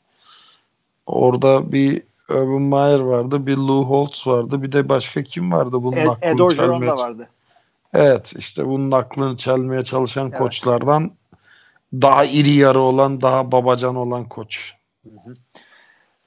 [1.06, 5.98] Orada bir Urban Meyer vardı, bir Lou Holtz vardı, bir de başka kim vardı bunun
[5.98, 7.30] Ed, aklını Ed Orgeron da vardı.
[7.94, 10.38] Evet, işte bunun aklını çelmeye çalışan Evet.
[10.38, 11.12] koçlardan
[11.94, 14.74] daha iri yarı olan, daha babacan olan koç.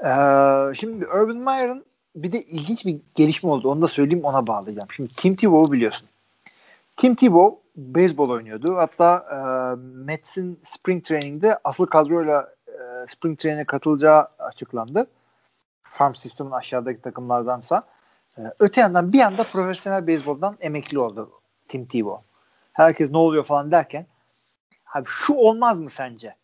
[0.04, 1.84] Ee, şimdi Urban Meyer'ın
[2.16, 3.70] bir de ilginç bir gelişme oldu.
[3.70, 4.88] Onu da söyleyeyim ona bağlayacağım.
[4.96, 6.08] Şimdi Tim Tebow'u biliyorsun.
[6.96, 8.76] Tim Tebow beyzbol oynuyordu.
[8.76, 9.38] Hatta e,
[9.80, 15.06] Mets'in spring training'de asıl kadroyla e, spring training'e katılacağı açıklandı.
[15.82, 17.82] Farm System'ın aşağıdaki takımlardansa.
[18.38, 21.30] E, öte yandan bir anda profesyonel beyzboldan emekli oldu
[21.68, 22.24] Tim Tebow.
[22.72, 24.06] Herkes ne oluyor falan derken
[24.94, 26.40] abi şu olmaz mı sence?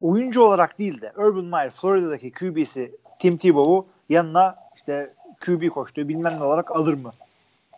[0.00, 6.38] oyuncu olarak değil de Urban Meyer Florida'daki QB'si Tim Tebow'u yanına işte QB koştuğu bilmem
[6.40, 7.10] ne olarak alır mı?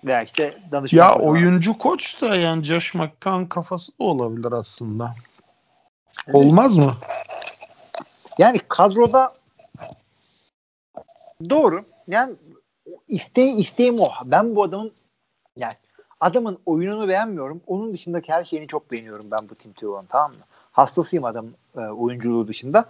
[0.04, 1.30] Veya işte danışman Ya olarak.
[1.30, 5.14] oyuncu koç da yani Josh McCown kafası da olabilir aslında.
[6.32, 6.94] Olmaz mı?
[8.38, 9.32] Yani kadroda
[11.50, 11.84] doğru.
[12.08, 12.34] Yani
[13.08, 14.08] isteği, isteğim o.
[14.24, 14.92] Ben bu adamın
[15.56, 15.72] yani
[16.20, 17.60] adamın oyununu beğenmiyorum.
[17.66, 20.38] Onun dışındaki her şeyini çok beğeniyorum ben bu Tim Tebow'un tamam mı?
[20.72, 22.84] Hastasıyım adam e, oyunculuğu dışında.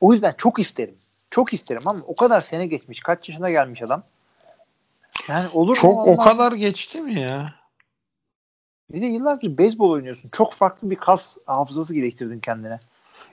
[0.00, 0.94] O yüzden çok isterim.
[1.36, 3.00] Çok isterim ama o kadar sene geçmiş.
[3.00, 4.02] Kaç yaşına gelmiş adam.
[5.28, 5.74] Yani olur mu?
[5.74, 6.24] Çok o olmaz mı?
[6.24, 7.54] kadar geçti mi ya?
[8.92, 10.28] Bir de yıllardır beyzbol oynuyorsun.
[10.32, 12.78] Çok farklı bir kas hafızası geliştirdin kendine.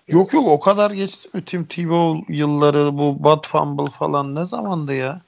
[0.07, 4.93] Yok yok o kadar geçti mi Tim Tebow yılları bu Bud Fumble falan ne zamandı
[4.93, 5.21] ya?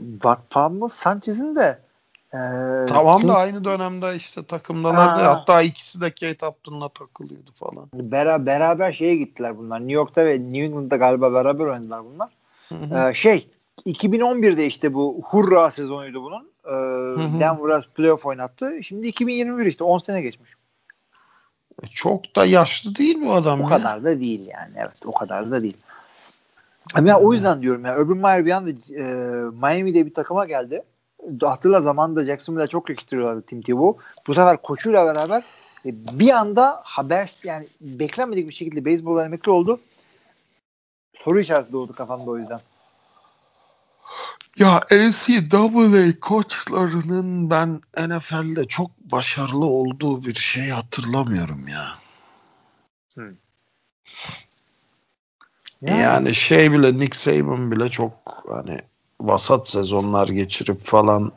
[0.00, 1.78] Bud Pumble Sanchez'in de
[2.34, 2.38] e,
[2.88, 5.22] Tamam Tim- da aynı dönemde işte takımdalardı.
[5.22, 5.30] ya.
[5.30, 5.34] Aa.
[5.40, 7.88] Hatta ikisi de Kate Upton'la takılıyordu falan.
[7.94, 9.78] bera, beraber şeye gittiler bunlar.
[9.80, 12.28] New York'ta ve New England'da galiba beraber oynadılar bunlar.
[12.68, 13.08] Hı hı.
[13.10, 13.48] Ee, şey
[13.86, 16.50] 2011'de işte bu hurra sezonuydu bunun.
[16.66, 16.70] Ee,
[17.22, 17.40] hı.
[17.40, 18.82] Denver'a playoff oynattı.
[18.82, 20.50] Şimdi 2021 işte 10 sene geçmiş.
[21.94, 23.68] Çok da yaşlı değil bu adam O ya.
[23.68, 24.70] kadar da değil yani.
[24.76, 25.76] Evet o kadar da değil.
[26.94, 29.02] Ama ya o yüzden diyorum ya Urban Meyer bir anda e,
[29.62, 30.82] Miami'de bir takıma geldi.
[31.40, 34.04] Hatırla zamanında Jacksonville'e çok yakıştırıyorlardı Tim Tebow.
[34.26, 35.44] Bu sefer koçuyla beraber
[35.86, 39.80] e, bir anda haber yani beklenmedik bir şekilde beyzboldan emekli oldu.
[41.14, 42.60] Soru işareti doğdu kafamda o yüzden.
[44.56, 51.98] Ya NCAA koçlarının ben NFL'de çok başarılı olduğu bir şey hatırlamıyorum ya.
[55.80, 58.12] Yani şey bile Nick Saban bile çok
[58.48, 58.80] hani
[59.20, 61.32] vasat sezonlar geçirip falan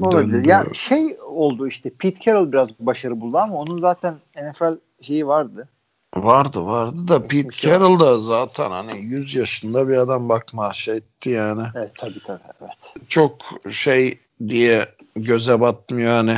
[0.00, 0.44] Olabilir.
[0.44, 1.90] Ya şey oldu işte.
[1.90, 5.68] Pete Carroll biraz başarı buldu ama onun zaten NFL şeyi vardı.
[6.16, 7.50] Vardı vardı da Pete ya.
[7.50, 11.62] Carroll da zaten hani 100 yaşında bir adam bakma şey etti yani.
[11.74, 12.42] Evet tabii tabii.
[12.60, 12.94] Evet.
[13.08, 13.36] Çok
[13.72, 14.18] şey
[14.48, 14.86] diye
[15.16, 16.36] göze batmıyor hani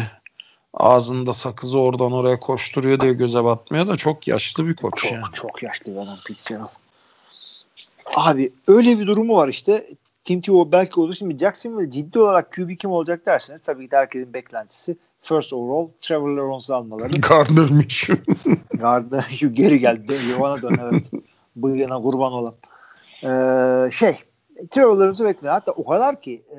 [0.74, 5.24] ağzında sakızı oradan oraya koşturuyor diye göze batmıyor da çok yaşlı bir koç Çok yani.
[5.32, 6.68] çok yaşlı bir adam Pete Carroll.
[8.16, 9.86] Abi öyle bir durumu var işte.
[10.24, 11.14] Tim Tebow belki olur.
[11.14, 15.88] Şimdi Jacksonville ciddi olarak QB kim olacak derseniz tabii ki de herkesin beklentisi first overall
[16.00, 17.20] Trevor Lawrence'ı almaları.
[17.20, 18.10] Gardner'mış.
[18.74, 20.18] Garda şu geri geldi.
[20.28, 21.10] Yuvana dön evet.
[21.56, 22.54] Bıyığına kurban olan.
[23.22, 24.18] Ee, şey
[24.70, 25.52] Trevor Lawrence'ı bekliyor.
[25.52, 26.58] Hatta o kadar ki e,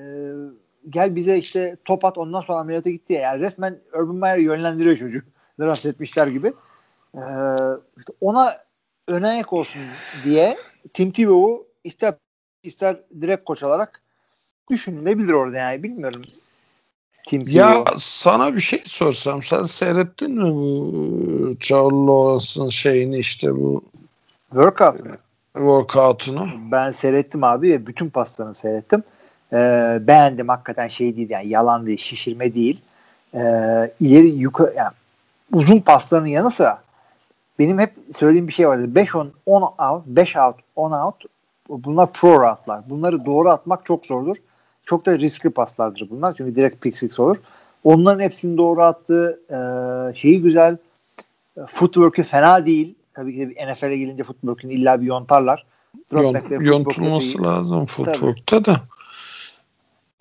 [0.90, 3.22] gel bize işte top at ondan sonra ameliyata gitti ya.
[3.22, 5.22] Yani resmen Urban Meyer yönlendiriyor çocuğu.
[5.60, 6.54] Draft etmişler gibi.
[7.16, 7.22] Ee,
[7.98, 8.54] işte ona
[9.08, 9.82] öne olsun
[10.24, 10.58] diye
[10.94, 12.14] Tim Tebow'u ister
[12.64, 14.02] ister direkt koç olarak
[14.72, 16.22] düşünülebilir orada yani bilmiyorum.
[17.28, 18.00] Tim ya Tebow.
[18.00, 23.84] sana bir şey sorsam sen seyrettin mi bu Charles Lawrence'ın şeyini işte bu
[24.50, 25.12] Workout mu?
[25.54, 26.48] workout'unu?
[26.72, 29.04] Ben seyrettim abi ve bütün paslarını seyrettim.
[29.54, 32.82] Ee, beğendim hakikaten şey değil yani yalan değil, şişirme değil.
[33.34, 33.40] Ee,
[34.00, 34.94] ileri yukarı yani
[35.54, 36.85] uzun paslarının yanı sıra
[37.60, 38.96] benim hep söylediğim bir şey vardı.
[38.96, 41.16] 5 on 10 out, 5 out, 10 out
[41.70, 42.90] bunlar pro routlar.
[42.90, 44.36] Bunları doğru atmak çok zordur.
[44.86, 46.34] Çok da riskli paslardır bunlar.
[46.38, 47.38] Çünkü direkt pick six olur.
[47.84, 49.40] Onların hepsini doğru attı.
[49.50, 50.78] Ee, şeyi güzel.
[51.68, 52.96] Footwork'ü fena değil.
[53.14, 55.66] Tabii ki de NFL'e gelince footwork'ünü illa bir yontarlar.
[56.12, 58.82] Yon- yontulması lazım footwork'ta da.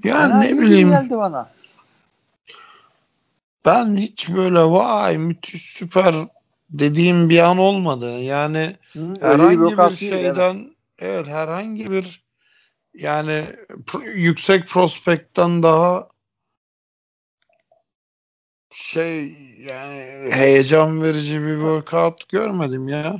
[0.05, 1.48] Yani Fena ne bileyim geldi bana.
[3.66, 6.15] ben hiç böyle vay müthiş süper
[6.70, 8.19] dediğim bir an olmadı.
[8.19, 10.73] Yani Hı, herhangi bir değil, şeyden evet.
[10.99, 11.27] evet.
[11.27, 12.24] herhangi bir
[12.95, 13.45] yani
[13.86, 16.09] pro- yüksek prospektten daha
[18.70, 23.16] şey yani heyecan verici bir workout görmedim ya.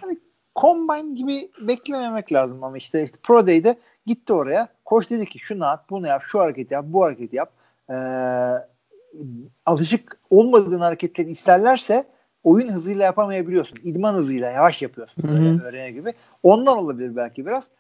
[0.57, 4.69] Combine gibi beklememek lazım ama işte, işte Pro Day'de gitti oraya.
[4.85, 7.53] Koç dedi ki şunu at, bunu yap, şu hareketi yap, bu hareketi yap.
[7.91, 7.95] Ee,
[9.67, 12.05] alışık olmadığın hareketleri isterlerse
[12.45, 13.79] oyun hızıyla yapamayabiliyorsun.
[13.85, 15.25] İdman hızıyla yavaş yapıyorsun.
[15.29, 16.15] Böyle öğrene gibi.
[16.43, 17.71] Ondan olabilir belki biraz.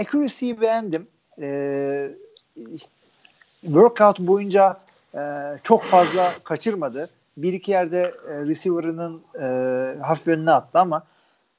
[0.00, 1.06] Accuracy'yi beğendim.
[1.40, 2.10] Ee,
[2.56, 2.90] işte
[3.60, 4.76] workout boyunca
[5.14, 5.20] e,
[5.62, 7.08] çok fazla kaçırmadı.
[7.36, 9.46] Bir iki yerde e, receiver'ının e,
[10.00, 11.02] hafif önüne attı ama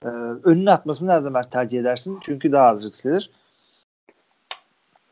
[0.06, 0.07] e,
[0.44, 2.19] önüne atmasını her zaman tercih edersin.
[2.22, 3.30] Çünkü daha az risklidir.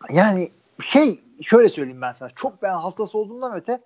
[0.09, 0.51] Yani
[0.81, 2.29] şey şöyle söyleyeyim ben sana.
[2.29, 3.79] Çok ben hastası olduğumdan öte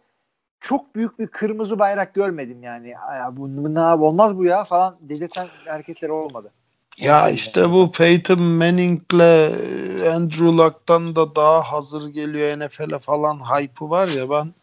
[0.68, 2.90] çok büyük bir kırmızı bayrak görmedim yani.
[2.90, 6.52] Ya bu, bu ne abi olmaz bu ya falan dedirten hareketler olmadı.
[6.98, 13.90] Ya işte bu Peyton Manning'le e, Andrew Luck'tan da daha hazır geliyor NFL'e falan hype'ı
[13.90, 14.54] var ya ben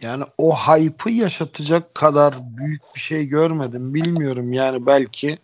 [0.00, 3.94] yani o hype'ı yaşatacak kadar büyük bir şey görmedim.
[3.94, 5.38] Bilmiyorum yani belki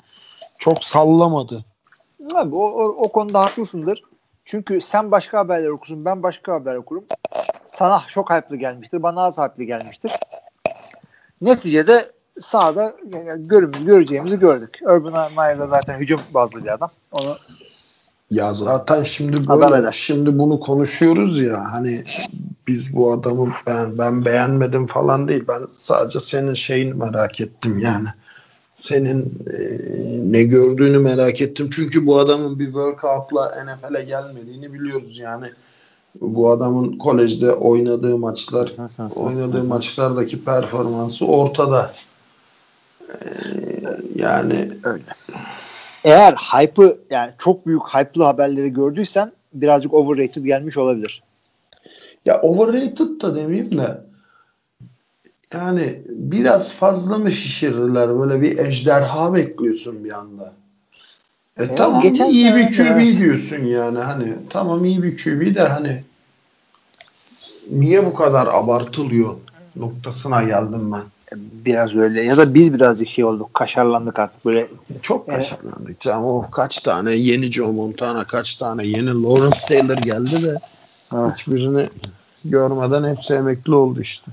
[0.59, 1.65] çok sallamadı.
[2.35, 4.03] Abi o, o, o konuda haklısındır.
[4.45, 7.05] Çünkü sen başka haberler okursun, ben başka haber okurum.
[7.65, 10.13] Sana çok hype'lı gelmiştir, bana az hype'lı gelmiştir.
[11.41, 12.05] Neticede
[12.41, 14.79] sahada yani görümüz, göreceğimizi gördük.
[14.83, 16.91] Urban Meyer da zaten hücum bazlı bir adam.
[17.13, 17.39] Onu
[18.31, 22.05] Ya zaten şimdi böyle şimdi bunu konuşuyoruz ya hani
[22.67, 25.45] biz bu adamı ben ben beğenmedim falan değil.
[25.49, 28.09] Ben sadece senin şeyini merak ettim yani.
[28.89, 29.59] Senin e,
[30.33, 31.69] ne gördüğünü merak ettim.
[31.75, 35.47] Çünkü bu adamın bir workout'la NFL'e gelmediğini biliyoruz yani.
[36.21, 38.73] Bu adamın kolejde oynadığı maçlar,
[39.15, 41.93] oynadığı maçlardaki performansı ortada.
[43.09, 43.29] E,
[44.15, 45.05] yani öyle.
[46.05, 51.23] Eğer hype'ı yani çok büyük hype'lı haberleri gördüysen birazcık overrated gelmiş olabilir.
[52.25, 54.01] Ya overrated da demeyeyim de
[55.55, 60.53] yani biraz fazla mı şişirirler böyle bir ejderha bekliyorsun bir anda.
[61.59, 63.17] E Ya tamam geçen iyi bir QB evet.
[63.17, 66.01] diyorsun yani hani tamam iyi bir QB de hani
[67.71, 69.35] niye bu kadar abartılıyor
[69.77, 71.03] noktasına geldim ben.
[71.37, 74.69] Biraz öyle ya da biz birazcık şey olduk kaşarlandık artık böyle
[75.03, 76.25] Çok kaşarlandık canım.
[76.25, 80.59] O kaç tane yeni Joe Montana, kaç tane yeni Lawrence Taylor geldi de
[81.15, 81.33] Evet.
[81.37, 81.89] hiçbirini
[82.45, 84.31] görmeden hepsi emekli oldu işte.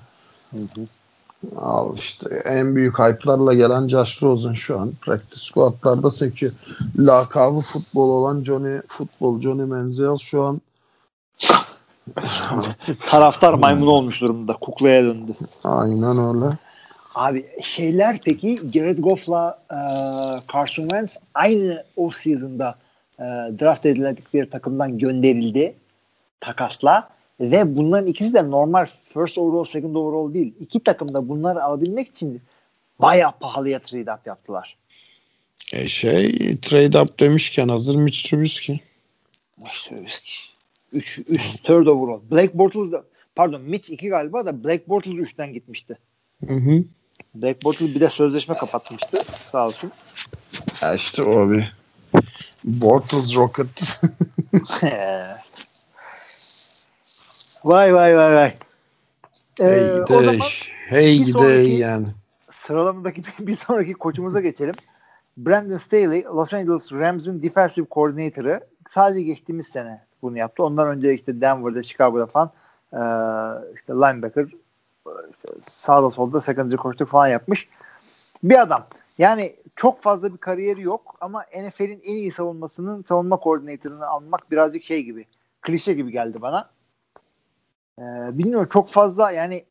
[1.57, 6.51] Al işte en büyük hype'larla gelen Josh Rosen şu an practice squad'larda sekiyor.
[6.97, 10.61] Lakabı futbol olan Johnny futbol Johnny Manziel şu an
[13.07, 15.31] taraftar maymun olmuş durumda kuklaya döndü.
[15.63, 16.55] aynen öyle.
[17.15, 19.77] Abi şeyler peki Jared Goff'la e,
[20.53, 22.75] Carson Wentz aynı off season'da
[23.19, 23.23] e,
[23.59, 25.75] draft ediledikleri takımdan gönderildi
[26.39, 27.09] takasla
[27.41, 30.53] Ve bunların ikisi de normal first overall, second overall değil.
[30.59, 32.41] İki takım da bunları alabilmek için
[32.99, 34.77] bayağı pahalıya trade up yaptılar.
[35.73, 38.79] E şey trade up demişken hazır Mitch Trubisky.
[39.57, 40.37] Mitch Trubisky.
[40.93, 42.21] 3 3 third overall.
[42.31, 43.03] Black Bortles da
[43.35, 45.97] pardon Mitch 2 galiba da Black Bortles 3'ten gitmişti.
[46.47, 46.83] Hı hı.
[47.35, 49.17] Black Bortles bir de sözleşme kapatmıştı.
[49.51, 49.91] Sağ olsun.
[50.81, 51.77] Ya işte o bir
[52.63, 53.67] Bortles Rocket.
[57.63, 58.53] vay vay vay vay.
[59.59, 60.23] Ee, hey o day.
[60.23, 60.47] zaman
[60.89, 62.07] Hey bir sonraki- yani.
[62.51, 64.75] sıralamadaki bir sonraki koçumuza geçelim.
[65.37, 70.63] Brandon Staley, Los Angeles Rams'ın defensive coordinator'ı sadece geçtiğimiz sene bunu yaptı.
[70.63, 72.51] Ondan önce işte Denver'da, Chicago'da falan
[72.93, 74.43] eee, işte linebacker
[75.31, 77.67] işte sağda solda secondary koçluk falan yapmış.
[78.43, 78.87] Bir adam.
[79.17, 84.83] Yani çok fazla bir kariyeri yok ama NFL'in en iyi savunmasının savunma koordinatörünü almak birazcık
[84.83, 85.25] şey gibi.
[85.61, 86.69] Klişe gibi geldi bana.
[88.01, 89.65] Eee, bilmiyorum çok fazla yani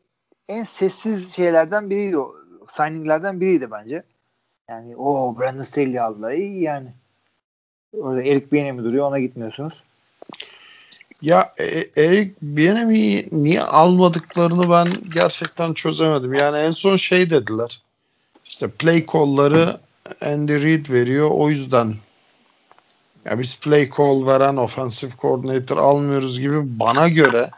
[0.48, 2.34] en sessiz şeylerden biriydi o.
[2.68, 4.02] Signinglerden biriydi bence.
[4.68, 6.32] Yani o Brandon Staley aldılar.
[6.32, 6.92] İyi yani.
[7.92, 9.82] Orada Eric Bieniemy duruyor ona gitmiyorsunuz.
[11.22, 16.34] Ya e- Eric Bieniemy'i niye almadıklarını ben gerçekten çözemedim.
[16.34, 17.82] Yani en son şey dediler.
[18.44, 19.80] İşte play call'ları
[20.20, 21.30] Andy Reid veriyor.
[21.30, 21.94] O yüzden
[23.24, 27.50] ya biz play call veren offensive coordinator almıyoruz gibi bana göre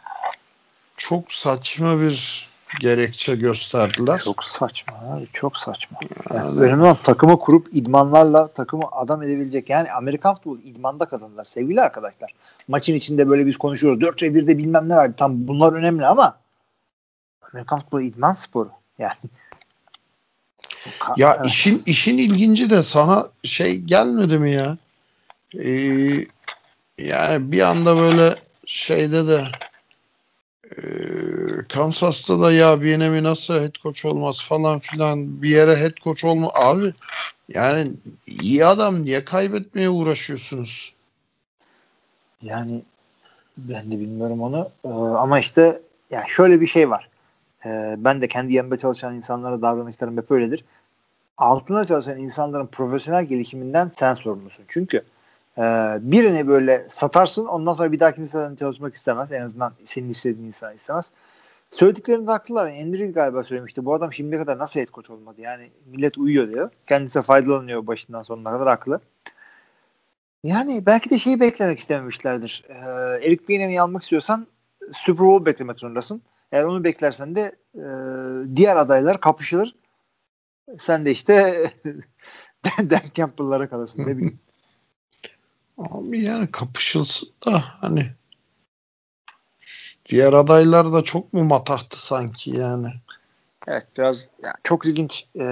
[0.97, 2.49] çok saçma bir
[2.79, 4.21] gerekçe gösterdiler.
[4.23, 5.27] Çok saçma abi.
[5.33, 5.97] Çok saçma.
[6.33, 9.69] Yani Yani- önemli olan takımı kurup idmanlarla takımı adam edebilecek.
[9.69, 12.31] Yani Amerikan futbolu idmanda kazanırlar sevgili arkadaşlar.
[12.67, 14.01] Maçın içinde böyle biz konuşuyoruz.
[14.01, 15.13] 4 ve 1'de bilmem ne verdi.
[15.17, 16.37] Tam bunlar önemli ama
[17.53, 18.69] Amerikan futbolu idman sporu.
[18.99, 19.13] Yani
[21.17, 21.45] Ya evet.
[21.47, 24.77] işin işin ilginci de sana şey gelmedi mi ya?
[25.59, 26.25] Ee,
[26.97, 29.72] yani bir anda böyle şeyde de ee,
[31.69, 36.49] Kansas'ta da ya Bienemi nasıl head coach olmaz falan filan bir yere head coach olma
[36.53, 36.93] abi
[37.49, 37.91] yani
[38.27, 40.93] iyi adam niye kaybetmeye uğraşıyorsunuz?
[42.41, 42.81] Yani
[43.57, 44.69] ben de bilmiyorum onu.
[44.85, 45.81] Ee, ama işte
[46.11, 47.09] yani şöyle bir şey var.
[47.65, 50.65] Ee, ben de kendi yanımda çalışan insanlara davranışlarım hep öyledir.
[51.37, 54.65] Altında çalışan insanların profesyonel gelişiminden sen sorumlusun.
[54.67, 55.01] Çünkü
[55.57, 55.61] e,
[56.01, 59.31] birini böyle satarsın ondan sonra bir daha kimse çalışmak istemez.
[59.31, 61.11] En azından senin istediğin insan istemez.
[61.71, 62.67] Söylediklerinde haklılar.
[62.67, 63.85] Endry galiba söylemişti.
[63.85, 65.41] Bu adam şimdiye kadar nasıl head coach olmadı?
[65.41, 66.69] Yani millet uyuyor diyor.
[66.87, 68.99] Kendisi faydalanıyor başından sonuna kadar haklı.
[70.43, 72.63] Yani belki de şeyi beklemek istememişlerdir.
[72.69, 72.73] Ee,
[73.27, 74.47] Eric Bieniemy'i almak istiyorsan
[74.91, 76.21] Super Bowl beklemek zorundasın.
[76.51, 77.85] Eğer onu beklersen de e,
[78.55, 79.75] diğer adaylar kapışılır.
[80.79, 81.63] Sen de işte
[82.79, 84.07] Dan Campbell'lara kalırsın.
[84.07, 84.39] Ne bileyim.
[85.77, 88.11] Abi yani kapışılsın da hani
[90.05, 92.87] diğer adaylar da çok mu matahtı sanki yani?
[93.67, 95.43] Evet biraz ya, çok ilginç e,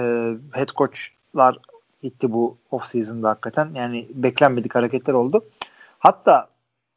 [0.52, 1.58] head coachlar
[2.02, 3.74] gitti bu off season'da hakikaten.
[3.74, 5.44] Yani beklenmedik hareketler oldu.
[5.98, 6.48] Hatta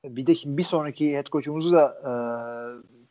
[0.03, 2.11] bir de şimdi bir sonraki head coach'umuzu da e,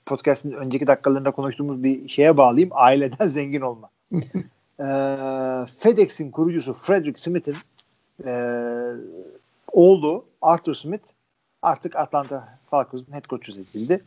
[0.07, 2.71] podcast'in önceki dakikalarında konuştuğumuz bir şeye bağlayayım.
[2.73, 3.91] Aileden zengin olma.
[4.81, 4.87] e,
[5.79, 7.57] FedEx'in kurucusu Frederick Smith'in
[8.27, 8.33] e,
[9.75, 11.05] oğlu Arthur Smith
[11.63, 14.05] artık Atlanta Falcons'un head coach'u seçildi.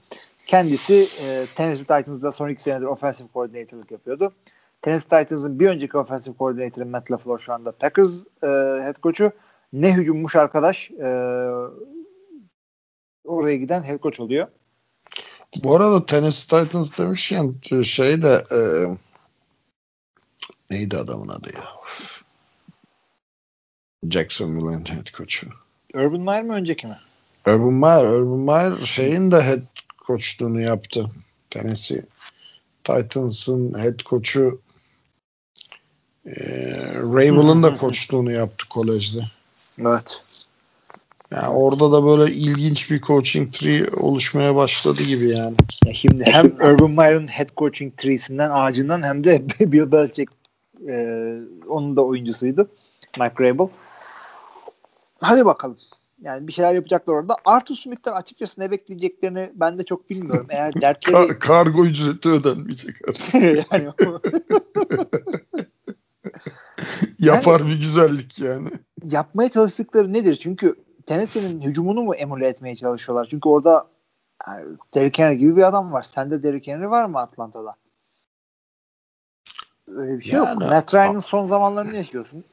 [0.48, 4.34] Kendisi e, Tennessee Titans'da son iki senedir offensive coordinator'lık yapıyordu.
[4.82, 8.48] Tennessee Titans'ın bir önceki offensive coordinator'ı Matt LaFleur şu anda Packers e,
[8.84, 9.32] head coach'u.
[9.74, 10.92] Ne hücummuş arkadaş.
[10.92, 11.08] E,
[13.26, 14.48] oraya giden head coach oluyor.
[15.64, 18.60] Bu arada Tennessee Titans demişken şey de e,
[20.70, 21.77] neydi adamın adı ya?
[24.10, 25.48] Jacksonville'in head coach'u.
[25.94, 26.98] Urban Meyer mi önceki mi?
[27.48, 29.62] Urban Meyer, Urban Meyer şeyin de head
[30.08, 31.10] coachluğunu yaptı.
[31.50, 32.06] Tennessee
[32.84, 34.62] Titans'ın head coach'u
[36.26, 36.34] e,
[36.96, 39.20] Rabel'ın da koçluğunu yaptı kolejde.
[39.82, 40.22] Evet.
[41.32, 45.56] Yani orada da böyle ilginç bir coaching tree oluşmaya başladı gibi yani.
[45.86, 50.32] Ya şimdi hem Urban Meyer'ın head coaching tree'sinden ağacından hem de Bill Belichick
[50.88, 50.96] e,
[51.68, 52.70] onun da oyuncusuydu.
[53.20, 53.68] Mike Rabel.
[55.22, 55.78] Hadi bakalım.
[56.22, 57.36] Yani bir şeyler yapacaklar orada.
[57.46, 60.48] Arthur Smith'ten açıkçası ne bekleyeceklerini ben de çok bilmiyorum.
[60.50, 62.96] Eğer dertleri Kar- kargo ücreti ödenmeyecek
[63.72, 63.90] yani
[67.20, 68.70] Yapar bir güzellik yani.
[69.04, 70.36] yapmaya çalıştıkları nedir?
[70.36, 70.76] Çünkü
[71.06, 73.28] Tennessee'nin hücumunu mu emüle etmeye çalışıyorlar?
[73.30, 73.88] Çünkü orada
[74.48, 74.66] yani
[74.96, 76.04] Derrick Henry gibi bir adam var.
[76.04, 77.76] Sende Derrick Henry var mı Atlanta'da?
[79.88, 80.48] Öyle bir şey yok.
[80.48, 82.44] Yani- Matt Ryan'ın son zamanlarını yaşıyorsun.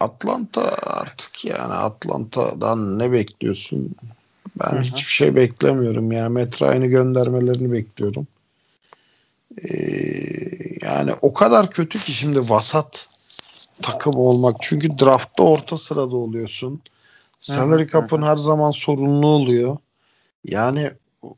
[0.00, 3.94] Atlanta artık yani Atlanta'dan ne bekliyorsun?
[4.60, 4.82] Ben Hı hı.
[4.82, 6.30] hiçbir şey beklemiyorum ya.
[6.30, 8.26] Matt Ryan'ı göndermelerini bekliyorum.
[9.64, 9.76] Ee,
[10.82, 13.08] yani o kadar kötü ki şimdi vasat
[13.82, 14.56] takım olmak.
[14.60, 16.80] Çünkü draftta orta sırada oluyorsun.
[17.40, 19.76] Salary cap'ın her zaman sorunlu oluyor.
[20.44, 20.90] Yani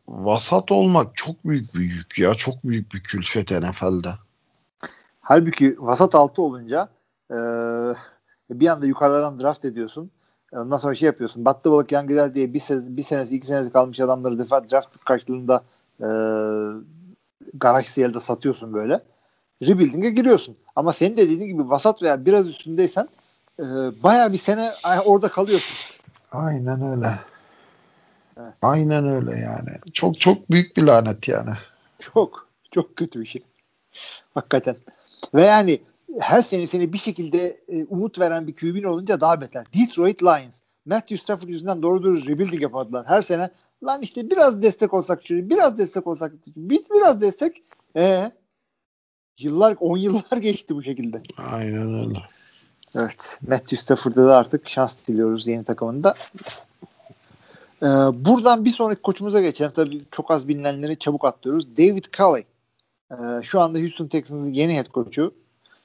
[0.09, 2.35] vasat olmak çok büyük bir yük ya.
[2.35, 4.15] Çok büyük bir külfet NFL'de.
[5.21, 6.89] Halbuki vasat altı olunca
[7.31, 7.37] e,
[8.61, 10.11] bir anda yukarıdan draft ediyorsun.
[10.53, 11.45] Ondan sonra şey yapıyorsun.
[11.45, 15.05] Battı balık yan gider diye bir, sene, bir senesi iki senesi kalmış adamları defa draft
[15.05, 15.65] karşılığında
[16.01, 16.09] e,
[17.55, 19.01] garaj sale'de satıyorsun böyle.
[19.63, 20.57] Rebuilding'e giriyorsun.
[20.77, 23.09] Ama senin de dediğin gibi vasat veya biraz üstündeysen
[23.59, 23.65] e,
[24.03, 24.73] bayağı bir sene
[25.05, 25.77] orada kalıyorsun.
[26.33, 27.19] Aynen öyle.
[28.37, 28.55] Evet.
[28.63, 29.93] Aynen öyle yani.
[29.93, 31.51] Çok çok büyük bir lanet yani.
[31.99, 33.43] Çok çok kötü bir şey.
[34.35, 34.77] Hakikaten.
[35.35, 35.81] Ve yani
[36.21, 39.67] her sene seni bir şekilde e, umut veren bir QB'nin olunca daha beter.
[39.75, 40.61] Detroit Lions.
[40.87, 43.07] Matthew Stafford yüzünden doğru doğru rebuilding yapmadılar.
[43.07, 43.51] Her sene
[43.85, 47.63] lan işte biraz destek olsak şöyle, biraz destek olsak biz biraz destek
[47.97, 48.33] ee,
[49.39, 51.23] yıllar 10 yıllar geçti bu şekilde.
[51.53, 52.19] Aynen öyle.
[52.95, 53.39] Evet.
[53.49, 56.15] Matthew Stafford'a da artık şans diliyoruz yeni takımında.
[57.83, 59.73] Ee, buradan bir sonraki koçumuza geçelim.
[59.75, 61.77] Tabii çok az bilinenleri çabuk atlıyoruz.
[61.77, 62.45] David Culley.
[63.13, 65.35] Ee, şu anda Houston Texans'ın yeni head coach'u.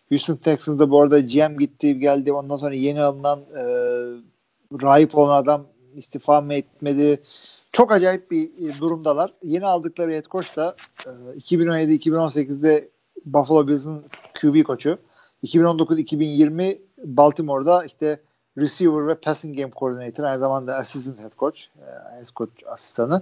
[0.09, 2.34] Houston Texans'da bu arada GM gitti geldi.
[2.34, 3.63] Ondan sonra yeni alınan e,
[4.81, 7.23] rahip olan adam istifa mı etmedi.
[7.71, 9.34] Çok acayip bir e, durumdalar.
[9.43, 10.75] Yeni aldıkları head coach da
[11.05, 12.89] e, 2017-2018'de
[13.25, 14.05] Buffalo Bills'ın
[14.41, 14.97] QB koçu.
[15.43, 18.19] 2019-2020 Baltimore'da işte
[18.57, 23.21] receiver ve passing game coordinator aynı zamanda assistant head coach, e, head coach asistanı.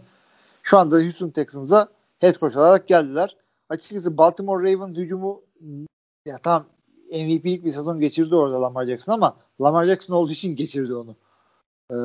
[0.64, 1.88] Şu anda Houston Texans'a
[2.20, 3.36] head coach olarak geldiler.
[3.70, 5.42] Açıkçası Baltimore Ravens hücumu
[6.26, 6.66] ya tamam
[7.12, 11.16] MVP'lik bir sezon geçirdi orada Lamar Jackson ama Lamar Jackson olduğu için geçirdi onu.
[11.92, 11.96] Ee,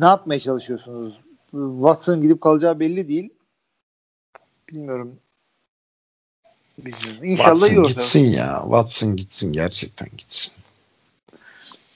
[0.00, 1.20] ne yapmaya çalışıyorsunuz?
[1.50, 3.30] Watson gidip kalacağı belli değil.
[4.68, 5.18] Bilmiyorum.
[6.78, 7.24] Bilmiyorum.
[7.24, 8.60] İnşallah Watson gitsin ya.
[8.62, 9.52] Watson gitsin.
[9.52, 10.62] Gerçekten gitsin.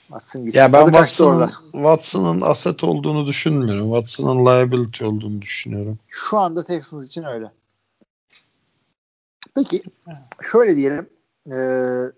[0.08, 0.60] Watson gitsin.
[0.60, 1.50] Ya ben Watson'ın.
[1.72, 3.84] Watson'ın asset olduğunu düşünmüyorum.
[3.84, 5.98] Watson'ın liability olduğunu düşünüyorum.
[6.08, 7.52] Şu anda Texans için öyle.
[9.54, 9.82] Peki
[10.52, 11.10] şöyle diyelim.
[11.52, 12.12] Ee,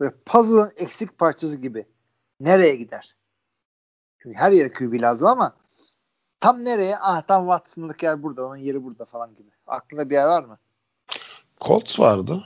[0.00, 1.86] böyle puzzle'ın eksik parçası gibi.
[2.40, 3.14] Nereye gider?
[4.18, 5.52] Çünkü her yere QB lazım ama
[6.40, 6.96] tam nereye?
[6.98, 8.46] Ah tam Watson'lık yer burada.
[8.46, 9.48] Onun yeri burada falan gibi.
[9.66, 10.58] Aklında bir yer var mı?
[11.60, 12.44] Colts vardı.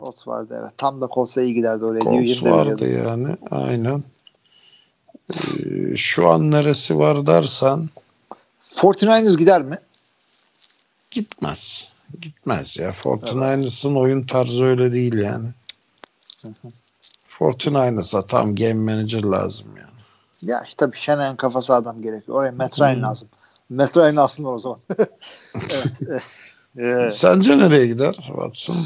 [0.00, 0.72] Colts vardı evet.
[0.78, 2.00] Tam da Colts'a iyi giderdi oraya.
[2.00, 3.36] Colts vardı yani.
[3.50, 4.02] Aynen.
[5.30, 7.88] Ee, şu an neresi var dersen
[8.74, 9.78] 49ers gider mi?
[11.14, 11.92] gitmez.
[12.20, 12.88] Gitmez ya.
[12.88, 15.48] 49ers'ın oyun tarzı öyle değil yani.
[17.38, 19.88] 49ers'a tam game manager lazım yani.
[20.42, 22.38] Ya işte tabii Shanahan kafası adam gerekiyor.
[22.38, 23.28] Oraya Matt Ryan lazım.
[23.70, 24.78] Matt Ryan alsınlar o zaman.
[25.70, 26.28] evet.
[26.78, 28.76] Ee, Sence nereye gider Watson?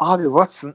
[0.00, 0.74] abi Watson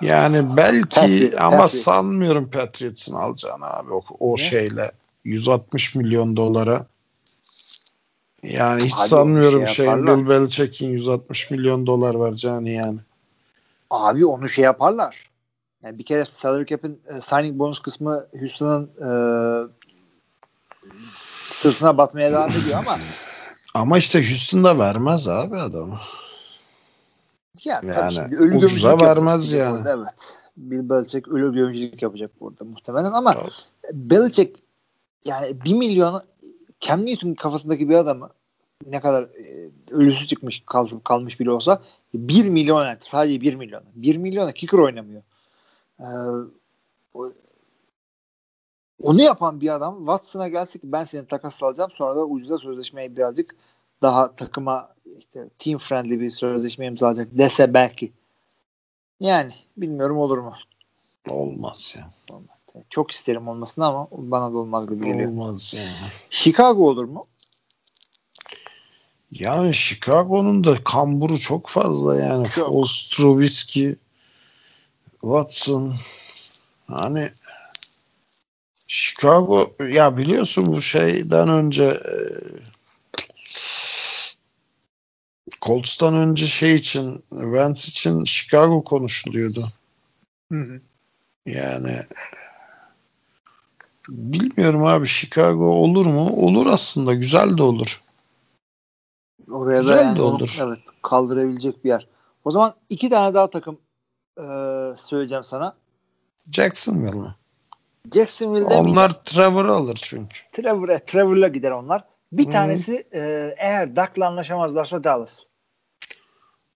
[0.00, 1.84] Yani belki Patriot- ama Patriots.
[1.84, 4.36] sanmıyorum Patriots'ın alacağını abi o, o Ne?
[4.38, 4.92] şeyle
[5.24, 6.86] 160 milyon dolara.
[8.42, 9.86] Yani hiç Abi sanmıyorum şey şey.
[9.96, 12.98] Bill Belichick'in 160 milyon dolar vereceğini yani.
[13.90, 15.30] Abi onu şey yaparlar.
[15.82, 19.08] Yani bir kere salary cap'in e, signing bonus kısmı Houston'ın e,
[21.50, 22.98] sırtına batmaya devam ediyor ama
[23.74, 26.00] Ama işte Houston'da vermez abi adamı.
[27.64, 29.78] ya tabii Yani şimdi ölü ucuza vermez yani.
[29.78, 30.38] Orada, evet.
[30.56, 33.50] Bill Belichick ölü gömücülük yapacak burada muhtemelen ama Tabii.
[33.92, 34.62] Belichick
[35.24, 36.22] yani bir milyonu
[36.80, 38.30] Cam Newton kafasındaki bir adamı
[38.84, 41.82] ne kadar e, ölüsü çıkmış kal, kalmış bile olsa
[42.14, 43.82] 1 milyon yani sadece 1 milyon.
[43.94, 45.22] 1 milyona kicker oynamıyor.
[46.00, 46.04] Ee,
[47.14, 47.28] o-
[49.02, 53.16] onu yapan bir adam Watson'a gelse ki ben seni takas alacağım sonra da ucuza sözleşmeyi
[53.16, 53.56] birazcık
[54.02, 58.12] daha takıma işte team friendly bir sözleşme imzalayacak dese belki.
[59.20, 60.54] Yani bilmiyorum olur mu?
[61.28, 62.10] Olmaz ya.
[62.30, 62.56] Olmaz.
[62.90, 65.30] Çok isterim olmasını ama bana da olmaz gibi geliyor.
[65.30, 66.12] Olmaz yani.
[66.30, 67.24] Chicago olur mu?
[69.38, 72.48] Yani Chicago'nun da kamburu çok fazla yani.
[72.48, 72.86] Çok.
[73.10, 73.94] Trubisky,
[75.20, 75.96] Watson.
[76.88, 77.30] Hani
[78.88, 82.14] Chicago ya biliyorsun bu şeyden önce e,
[85.62, 89.68] Colts'tan önce şey için Wentz için Chicago konuşuluyordu.
[90.52, 90.80] Hı hı.
[91.46, 92.02] Yani
[94.08, 96.30] bilmiyorum abi Chicago olur mu?
[96.30, 98.05] Olur aslında güzel de olur.
[99.50, 100.58] Oraya da yani de onu- olur.
[100.62, 102.06] evet kaldırabilecek bir yer.
[102.44, 103.78] O zaman iki tane daha takım
[104.38, 104.42] e,
[104.96, 105.76] söyleyeceğim sana.
[106.52, 107.34] Jacksonville mi?
[108.14, 110.36] Jacksonville'de Onlar Trevor'ı alır çünkü.
[110.52, 112.04] Trevor, Trevor'la gider onlar.
[112.32, 112.50] Bir Hı.
[112.50, 115.42] tanesi e, eğer Duck'la anlaşamazlarsa Dallas.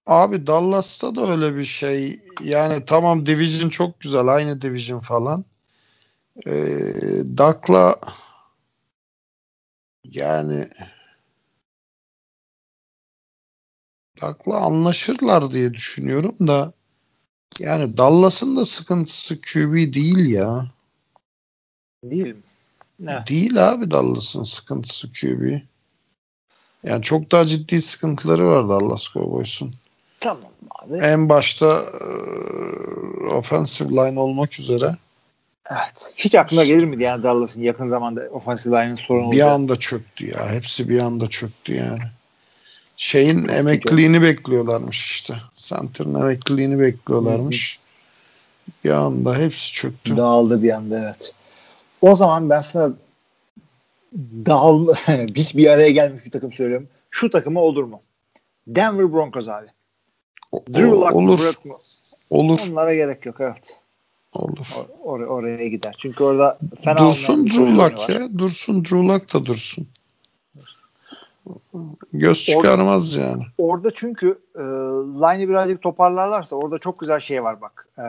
[0.07, 2.21] Abi Dallas'ta da öyle bir şey.
[2.43, 4.29] Yani tamam division çok güzel.
[4.29, 5.45] Aynı division falan.
[6.47, 6.73] Ee,
[7.37, 7.97] Duck'la
[10.05, 10.69] yani
[14.23, 16.73] Duck'la anlaşırlar diye düşünüyorum da
[17.59, 20.67] yani Dallas'ın da sıkıntısı QB değil ya.
[22.05, 22.43] Değil mi?
[23.09, 23.29] Evet.
[23.29, 25.59] Değil abi Dallas'ın sıkıntısı QB.
[26.85, 29.73] Yani çok daha ciddi sıkıntıları var Dallas Cowboys'un.
[30.21, 30.95] Tamam abi.
[30.97, 32.05] En başta e,
[33.27, 34.97] offensive line olmak üzere
[35.71, 36.13] Evet.
[36.17, 39.49] Hiç aklına gelir miydi yani Dallas'ın yakın zamanda offensive line'ın sorun bir olacak?
[39.49, 40.53] anda çöktü ya.
[40.53, 42.01] Hepsi bir anda çöktü yani.
[43.01, 45.35] Şeyin Çok emekliliğini bekliyorlarmış işte.
[45.57, 47.79] Center'ın emekliliğini bekliyorlarmış.
[48.85, 50.17] Bir anda hepsi çöktü.
[50.17, 51.35] Dağıldı bir anda evet.
[52.01, 52.93] O zaman ben sana
[54.47, 54.93] dağılma
[55.35, 56.89] hiç bir araya gelmiş bir takım söylüyorum.
[57.11, 58.01] Şu takıma olur mu?
[58.67, 59.67] Denver Broncos abi.
[60.53, 61.55] O- Drew Lock mı, olur.
[61.65, 61.75] Mu?
[62.31, 62.61] Olur.
[62.71, 63.81] Onlara gerek yok evet.
[64.33, 64.67] Olur.
[65.05, 65.95] Or- or- oraya gider.
[65.99, 68.09] Çünkü orada fena dursun Drew Lock var.
[68.09, 68.39] ya.
[68.39, 69.89] Dursun Drew Lock da dursun.
[72.13, 73.43] Göz çıkarmaz yani.
[73.59, 74.63] Orada çünkü e,
[74.93, 77.89] line'ı birazcık toparlarlarsa orada çok güzel şey var bak.
[77.99, 78.05] E,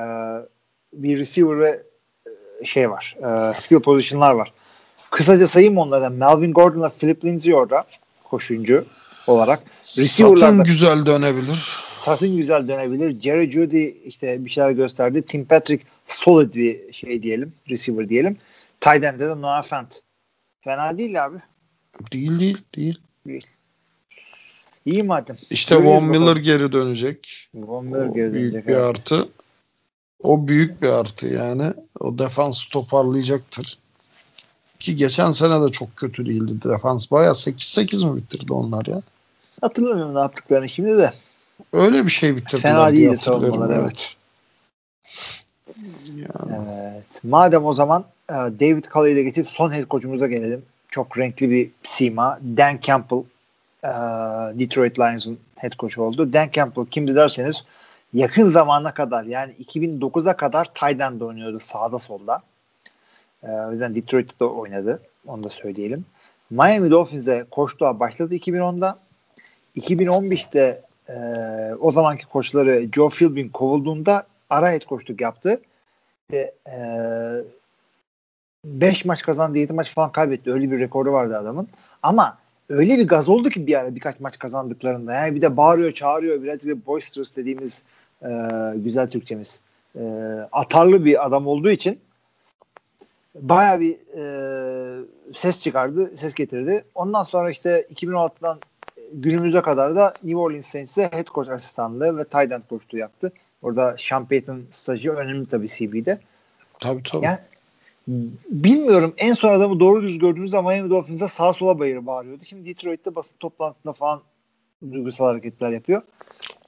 [0.93, 1.83] bir receiver ve
[2.61, 3.17] e, şey var.
[3.23, 4.53] E, skill position'lar var.
[5.11, 6.13] Kısaca sayayım onlardan.
[6.13, 7.83] Melvin Gordon'la Philip Lindsay orada
[8.23, 8.85] koşuncu
[9.27, 9.63] olarak.
[9.83, 11.81] Satın güzel dönebilir.
[12.01, 13.21] Satın güzel dönebilir.
[13.21, 15.21] Jerry Judy işte bir şeyler gösterdi.
[15.21, 17.53] Tim Patrick solid bir şey diyelim.
[17.69, 18.37] Receiver diyelim.
[18.81, 19.99] Tight de Noah Fant.
[20.61, 21.37] Fena değil abi.
[22.13, 22.99] Değil değil değil.
[23.27, 23.47] Değil.
[24.85, 25.37] İyi madem.
[25.49, 26.25] İşte Göreceğiz Von bakalım.
[26.25, 27.49] Miller geri dönecek.
[27.55, 28.83] Von O Miller geri büyük dönecek, bir evet.
[28.83, 29.29] artı.
[30.23, 31.73] O büyük bir artı yani.
[31.99, 33.77] O defans toparlayacaktır.
[34.79, 37.11] Ki geçen sene de çok kötü değildi defans.
[37.11, 39.01] Bayağı 8-8 mi bitirdi onlar ya?
[39.61, 41.13] Hatırlamıyorum ne yaptıklarını şimdi de.
[41.73, 44.15] Öyle bir şey bitirdiler Fena değildi savunmalar, evet.
[46.07, 47.23] Yani Evet.
[47.23, 50.65] Madem o zaman e, David Culley'i de getirip son head coach'umuza gelelim.
[50.91, 52.39] Çok renkli bir sima.
[52.57, 53.23] Dan Campbell
[53.83, 53.89] e,
[54.59, 56.33] Detroit Lions'ın head coach'u oldu.
[56.33, 57.65] Dan Campbell kimdi derseniz
[58.13, 62.41] yakın zamana kadar yani 2009'a kadar end oynuyordu sağda solda.
[63.43, 65.01] E, o yüzden Detroit'te de oynadı.
[65.27, 66.05] Onu da söyleyelim.
[66.49, 68.99] Miami Dolphins'e koçluğa başladı 2010'da.
[69.77, 71.15] 2015'te e,
[71.79, 75.61] o zamanki koçları Joe Philbin kovulduğunda ara head coachluk yaptı.
[76.31, 76.53] Ve
[78.65, 80.53] 5 maç kazandı 7 maç falan kaybetti.
[80.53, 81.67] Öyle bir rekoru vardı adamın.
[82.03, 82.37] Ama
[82.69, 85.13] öyle bir gaz oldu ki bir ara birkaç maç kazandıklarında.
[85.13, 86.43] Yani bir de bağırıyor çağırıyor.
[86.43, 87.83] Birazcık da boisterous dediğimiz
[88.23, 88.29] e,
[88.75, 89.61] güzel Türkçemiz.
[89.95, 90.01] E,
[90.51, 91.99] atarlı bir adam olduğu için
[93.35, 96.83] baya bir e, ses çıkardı, ses getirdi.
[96.95, 98.59] Ondan sonra işte 2016'dan
[99.13, 103.31] günümüze kadar da New Orleans Saints'e head coach asistanlığı ve tight end coachluğu yaptı.
[103.61, 106.19] Orada Sean Payton stajı önemli tabii CV'de.
[106.79, 107.25] tabii tabii.
[107.25, 107.37] Yani
[108.49, 112.45] bilmiyorum en son adamı doğru düz gördüğümüz zaman Miami Dolphins'e sağa sola bayır bağırıyordu.
[112.45, 114.21] Şimdi Detroit'te basın toplantısında falan
[114.91, 116.01] duygusal hareketler yapıyor.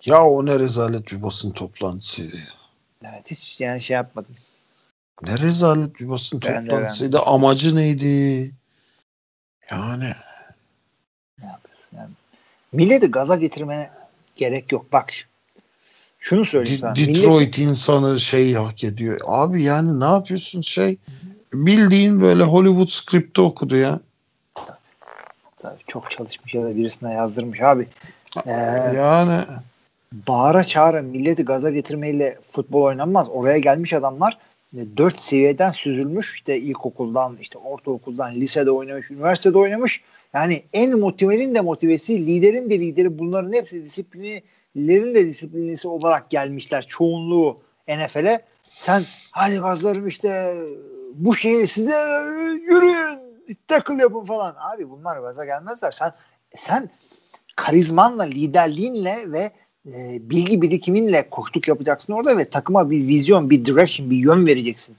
[0.05, 2.37] Ya o ne rezalet bir basın toplantısıydı.
[3.03, 4.35] Evet hiç yani şey yapmadım.
[5.21, 7.19] Ne rezalet bir basın Ben de toplantısıydı.
[7.19, 8.51] Amacı neydi?
[9.71, 10.13] Yani
[12.73, 13.89] Milleti gaza getirmene
[14.35, 14.91] gerek yok.
[14.91, 15.13] Bak
[16.19, 16.95] şunu söyleyeyim De- sana.
[16.95, 19.19] Detroit insanı şey hak ediyor.
[19.25, 20.97] Abi yani ne yapıyorsun şey?
[21.53, 23.99] Bildiğin böyle Hollywood skripti okudu ya.
[25.57, 27.87] Tabii çok çalışmış ya da birisine yazdırmış abi.
[28.45, 28.51] Ee,
[28.95, 29.41] Yani
[30.27, 33.27] bağıra çağıra milleti gaza getirmeyle futbol oynanmaz.
[33.29, 34.37] Oraya gelmiş adamlar
[34.73, 36.35] e, dört seviyeden süzülmüş.
[36.35, 40.01] İşte ilkokuldan, işte ortaokuldan, lisede oynamış, üniversitede oynamış.
[40.33, 46.85] Yani en motivenin de motivesi, liderin de lideri bunların hepsi disiplinlerin de disiplinlisi olarak gelmişler.
[46.87, 47.57] Çoğunluğu
[47.87, 48.41] NFL'e.
[48.79, 50.55] Sen hadi gazlarım işte
[51.13, 51.95] bu şeyi size
[52.69, 53.19] yürüyün,
[53.67, 54.55] tackle yapın falan.
[54.73, 55.91] Abi bunlar gaza gelmezler.
[55.91, 56.13] Sen
[56.57, 56.89] sen
[57.55, 59.51] karizmanla, liderliğinle ve
[59.87, 64.95] e, bilgi birikiminle koştuk yapacaksın orada ve takıma bir vizyon, bir direction, bir yön vereceksin.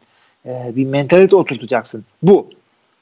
[0.47, 2.05] E, bir mentalite oturtacaksın.
[2.23, 2.51] Bu.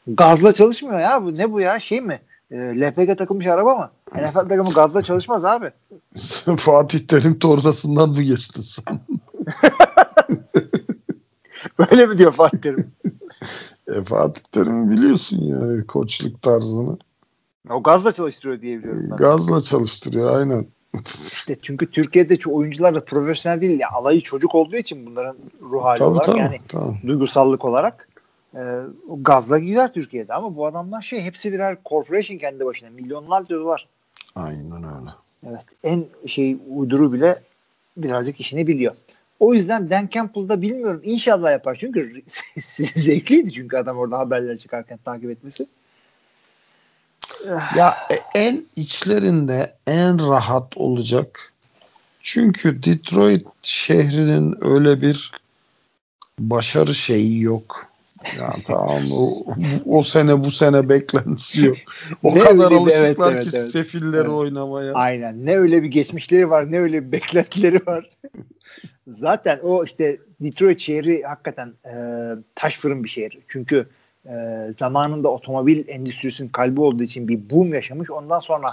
[0.07, 1.25] Gazla çalışmıyor ya.
[1.25, 1.81] Bu ne bu ya?
[1.81, 2.21] Şey mi?
[2.51, 3.91] E, LPG takılmış araba mı?
[4.15, 5.71] NFL takımı gazla çalışmaz abi.
[6.59, 9.01] Fatih Terim tordasından mı geçtin sen?
[11.79, 12.93] Böyle mi diyor Fatih Terim?
[13.89, 16.97] E, Fatih Terim biliyorsun ya koçluk tarzını.
[17.71, 19.17] O gazla çalıştırıyor diye biliyorum ben.
[19.17, 20.67] Gazla çalıştırıyor aynen.
[21.27, 23.81] İşte çünkü Türkiye'de çoğu oyuncular da profesyonel değil.
[23.81, 26.39] Ya, alayı çocuk olduğu için bunların ruh hali Tabii olarak tabii.
[26.39, 26.97] yani tabii.
[27.07, 28.09] duygusallık olarak.
[28.55, 28.61] e,
[29.19, 33.89] gazla gider Türkiye'de ama bu adamlar şey hepsi birer corporation kendi başına milyonlarca dolar.
[34.35, 35.11] Aynen öyle.
[35.49, 37.43] Evet en şey uyduru bile
[37.97, 38.95] birazcık işini biliyor.
[39.41, 42.23] O yüzden Dan Campbell'da bilmiyorum inşallah yapar çünkü
[42.97, 45.67] zevkliydi çünkü adam orada haberler çıkarken takip etmesi.
[47.77, 51.53] Ya e, en içlerinde en rahat olacak.
[52.21, 55.33] Çünkü Detroit şehrinin öyle bir
[56.39, 57.92] başarı şeyi yok.
[58.39, 59.45] Ya tamam o,
[59.87, 61.77] o sene bu sene beklentisi yok.
[62.23, 64.29] O Ne kadar alışıklar evet, ki evet, sefilleri Evet.
[64.29, 64.93] oynamaya.
[64.93, 65.47] Aynen.
[65.47, 68.11] Ne öyle bir geçmişleri var, ne öyle bir beklentileri var.
[69.09, 71.95] Zaten o işte Detroit şehri hakikaten e,
[72.55, 73.39] taş fırın bir şehir.
[73.49, 73.89] Çünkü
[74.27, 74.33] e,
[74.79, 78.11] zamanında otomobil endüstrisinin kalbi olduğu için bir boom yaşamış.
[78.11, 78.67] Ondan sonra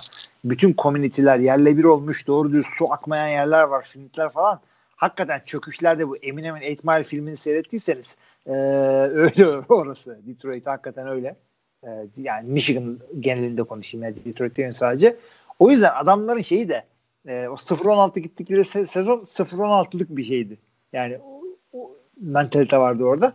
[0.46, 2.28] bütün komüniteler yerle bir olmuş.
[2.28, 4.60] Doğru düz su akmayan yerler var, filmler falan.
[4.96, 8.16] Hakikaten çöküşlerde bu Eminem'in 8 Mile filmini seyrettiyseniz
[8.50, 8.54] e,
[9.14, 10.20] öyle orası.
[10.28, 11.36] Detroit hakikaten öyle.
[11.84, 14.04] E, yani Michigan genelinde konuşayım.
[14.04, 15.16] Yani Detroit değil sadece.
[15.60, 16.84] O yüzden adamların şeyi de
[17.28, 20.58] e, o 0-16 gittikleri se- sezon 0-16'lık bir şeydi.
[20.94, 21.42] Yani o,
[21.74, 23.34] o mentalite vardı orada.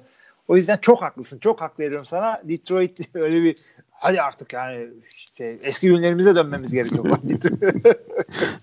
[0.48, 1.38] O yüzden çok haklısın.
[1.38, 2.38] Çok hak veriyorum sana.
[2.44, 3.56] Detroit öyle bir
[3.90, 4.88] hadi artık yani
[5.26, 7.04] işte eski günlerimize dönmemiz gerekiyor.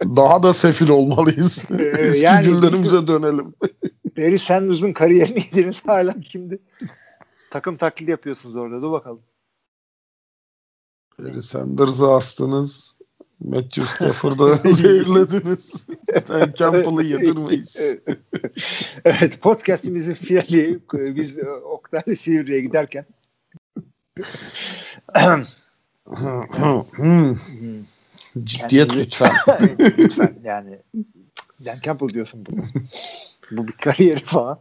[0.04, 1.58] Daha da sefil olmalıyız.
[1.98, 3.54] Eski Yani- günlerimize dönelim.
[4.18, 6.60] Barry Sanders'ın kariyerini yediniz hala kimdi?
[7.52, 8.82] Takım taklidi yapıyorsunuz orada.
[8.82, 9.22] Dur bakalım.
[11.20, 12.96] Barry Sanders'ı astınız.
[13.40, 15.72] Matthew Stafford'ı zehirlediniz.
[16.30, 17.76] Ben Campbell'ı yedirmeyiz.
[19.06, 23.06] evet podcastimizin finali biz Oktay'la Silivri'ye giderken.
[28.44, 29.32] Ciddiyet lütfen.
[29.80, 30.80] lütfen yani
[31.66, 32.66] Dan Campbell diyorsun bunu.
[33.52, 34.60] Bu bir kariyeri falan.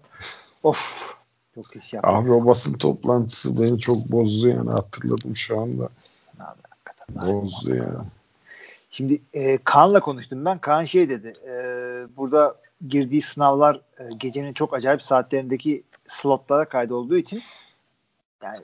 [0.62, 1.10] Of.
[1.54, 2.10] Çok iş yaptı.
[2.10, 5.88] Abi o basın toplantısı beni çok bozdu yani hatırladım şu anda.
[6.38, 7.34] Abi, hakikaten.
[7.34, 8.06] Bozdu yani.
[8.90, 10.58] Şimdi e, Kaan'la konuştum ben.
[10.58, 11.32] Kaan şey dedi.
[11.46, 11.52] E,
[12.16, 12.56] burada
[12.88, 17.42] girdiği sınavlar e, gecenin çok acayip saatlerindeki slotlara kaydolduğu için
[18.42, 18.60] yani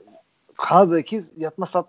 [0.57, 1.87] Kanada'daki yatma saat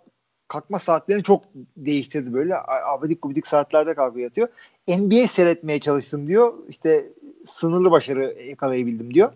[0.49, 1.45] kalkma saatlerini çok
[1.77, 2.57] değiştirdi böyle.
[2.87, 4.49] Abidik gubidik saatlerde kalkıyor yatıyor.
[4.89, 6.55] NBA seyretmeye çalıştım diyor.
[6.69, 7.09] İşte
[7.47, 9.33] sınırlı başarı yakalayabildim diyor.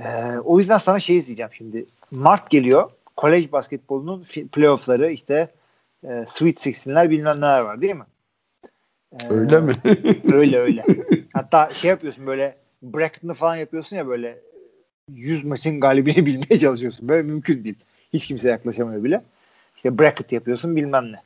[0.00, 1.84] Ee, o yüzden sana şey izleyeceğim şimdi.
[2.10, 2.90] Mart geliyor.
[3.16, 5.48] Kolej basketbolunun playoffları işte
[6.04, 8.04] e, Sweet 16'ler bilmem neler var değil mi?
[9.12, 9.72] Ee, Öyle mi?
[10.32, 10.84] öyle öyle.
[11.34, 14.38] Hatta şey yapıyorsun böyle bracket'ını falan yapıyorsun ya böyle
[15.08, 17.08] 100 maçın galibini bilmeye çalışıyorsun.
[17.08, 17.76] Böyle mümkün değil.
[18.12, 19.22] Hiç kimse yaklaşamıyor bile.
[19.76, 21.16] İşte bracket yapıyorsun bilmem ne.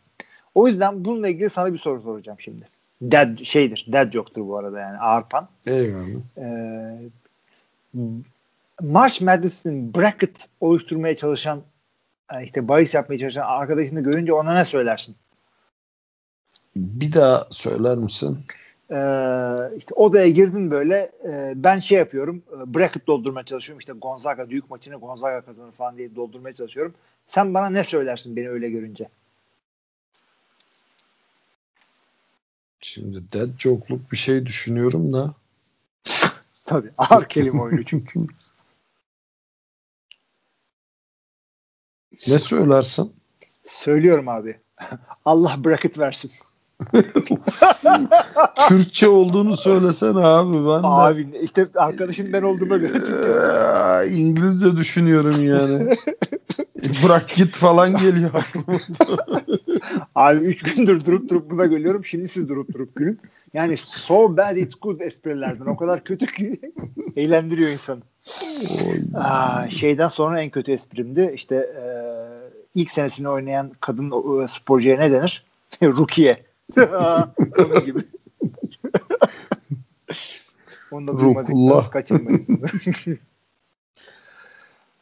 [0.55, 2.69] O yüzden bununla ilgili sana bir soru soracağım şimdi.
[3.03, 3.87] Dead şeydir.
[3.93, 5.49] Dead joke'tur bu arada yani ağırpan.
[5.67, 6.21] Eyvallah.
[6.39, 6.99] Ee,
[8.81, 11.63] March Madness'in bracket oluşturmaya çalışan
[12.33, 15.17] e, işte bahis yapmaya çalışan arkadaşını görünce ona ne söylersin?
[16.77, 18.39] Bir daha söyler misin?
[18.91, 18.97] Ee,
[19.77, 24.71] işte odaya girdin böyle e, ben şey yapıyorum e, bracket doldurmaya çalışıyorum işte Gonzaga büyük
[24.71, 26.95] maçını Gonzaga kazanır falan diye doldurmaya çalışıyorum.
[27.27, 29.09] Sen bana ne söylersin beni öyle görünce?
[32.85, 35.35] Şimdi dead joke'luk bir şey düşünüyorum da.
[36.67, 38.21] Tabii ağır kelime oyunu çünkü.
[42.29, 43.13] Ne söylersin?
[43.65, 44.61] Söylüyorum abi.
[45.25, 46.31] Allah bracket versin.
[48.69, 50.87] Türkçe olduğunu söylesene abi ben de.
[50.87, 55.97] Abi işte arkadaşın ben olduğuma göre Ee, İngilizce düşünüyorum yani.
[57.05, 58.79] Bırak git falan geliyor aklıma.
[60.15, 62.05] Abi 3 gündür durup durup buna gülüyorum.
[62.05, 63.21] Şimdi siz durup durup gülün.
[63.55, 65.67] Yani so bad it's good esprilerden.
[65.67, 66.61] O kadar kötü ki
[67.17, 68.01] eğlendiriyor insanı.
[69.15, 71.33] Aa, şeyden sonra en kötü esprimdi.
[71.35, 71.85] İşte e,
[72.75, 75.45] ilk senesini oynayan kadın o, sporcuya ne denir?
[75.83, 76.43] Rukiye.
[77.59, 77.99] Onun gibi.
[80.91, 81.93] Onu da duymadık.
[81.93, 82.63] Kaçırmayın.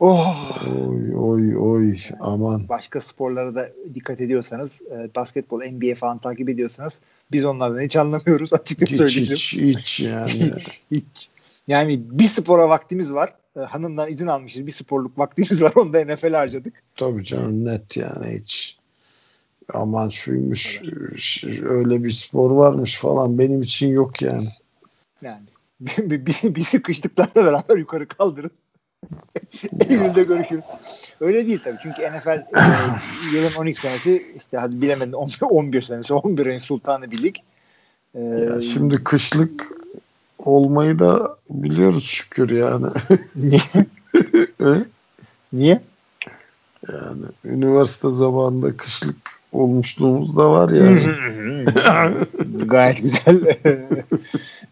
[0.03, 0.63] Oh.
[0.89, 2.69] Oy oy oy aman.
[2.69, 7.01] başka sporlara da dikkat ediyorsanız e, basketbol, NBA falan takip ediyorsanız
[7.33, 9.29] biz onlardan hiç anlamıyoruz açıkça Hiç söyleyeyim.
[9.33, 10.53] hiç hiç yani.
[10.91, 11.29] Hiç.
[11.69, 13.35] Yani bir spora vaktimiz var.
[13.57, 14.67] E, hanımdan izin almışız.
[14.67, 15.73] Bir sporluk vaktimiz var.
[15.77, 16.83] Onu da NFL harcadık.
[16.97, 18.79] Tabii canım net yani hiç.
[19.75, 20.83] Aman şuymuş
[21.65, 24.49] öyle bir spor varmış falan benim için yok yani.
[25.23, 25.47] Yani
[25.81, 28.51] bizi, bizi kışlıklarla beraber yukarı kaldırın.
[29.91, 30.65] Eylül'de görüşürüz.
[31.21, 31.79] Öyle değil tabii.
[31.83, 32.45] Çünkü NFL e,
[33.37, 37.37] yılın 12 senesi işte hadi bilemedin 11, 11 senesi 11 ayın sultanı bir lig.
[38.15, 39.69] E, Ya şimdi kışlık
[40.39, 42.87] olmayı da biliyoruz şükür yani.
[43.37, 43.61] niye?
[45.53, 45.81] Niye?
[46.93, 49.17] Yani üniversite zamanında kışlık
[49.53, 51.01] olmuşluğumuz da var yani.
[52.67, 53.57] Gayet güzel.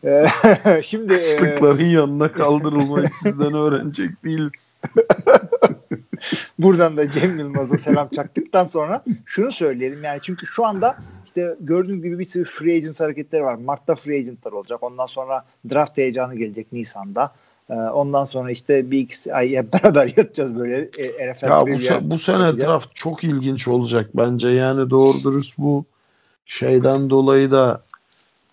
[0.82, 4.80] Şimdi e, Kışlıkların yanına kaldırılmayı sizden öğrenecek değiliz.
[6.58, 10.96] buradan da Cem Yılmaz'a selam çaktıktan sonra şunu söyleyelim yani çünkü şu anda
[11.26, 13.54] işte gördüğünüz gibi bir sürü free agent hareketleri var.
[13.54, 14.82] Mart'ta free agentlar olacak.
[14.82, 17.32] Ondan sonra draft heyecanı gelecek Nisan'da.
[17.70, 21.66] Ee, Ondan sonra işte bir iki ay hep beraber yatacağız böyle e, NFL Ya bu,
[21.66, 22.68] se- bu sene yapacağız.
[22.70, 24.48] draft çok ilginç olacak bence.
[24.48, 25.84] Yani doğru dürüst bu
[26.46, 27.80] şeyden dolayı da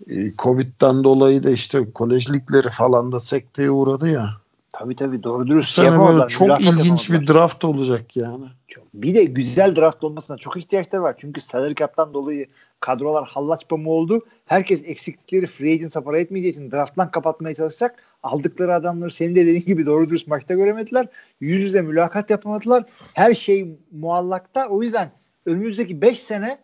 [0.09, 4.29] e, Covid'den dolayı da işte kolej ligleri falan da sekteye uğradı ya.
[4.71, 6.29] Tabii tabii doğru dürüst şey yapamadılar.
[6.29, 7.21] çok ilginç yapamadılar.
[7.21, 8.45] bir draft olacak yani.
[8.67, 8.83] Çok.
[8.93, 11.15] Bir de güzel draft olmasına çok ihtiyaçları var.
[11.17, 12.47] Çünkü salary cap'tan dolayı
[12.79, 14.25] kadrolar hallaç pamuğu oldu.
[14.45, 18.03] Herkes eksiklikleri free agent'a para etmeyeceği için drafttan kapatmaya çalışacak.
[18.23, 21.07] Aldıkları adamları senin de dediğin gibi doğru dürüst maçta göremediler.
[21.41, 22.83] Yüz yüze mülakat yapamadılar.
[23.13, 24.67] Her şey muallakta.
[24.67, 25.11] O yüzden
[25.45, 26.57] önümüzdeki 5 sene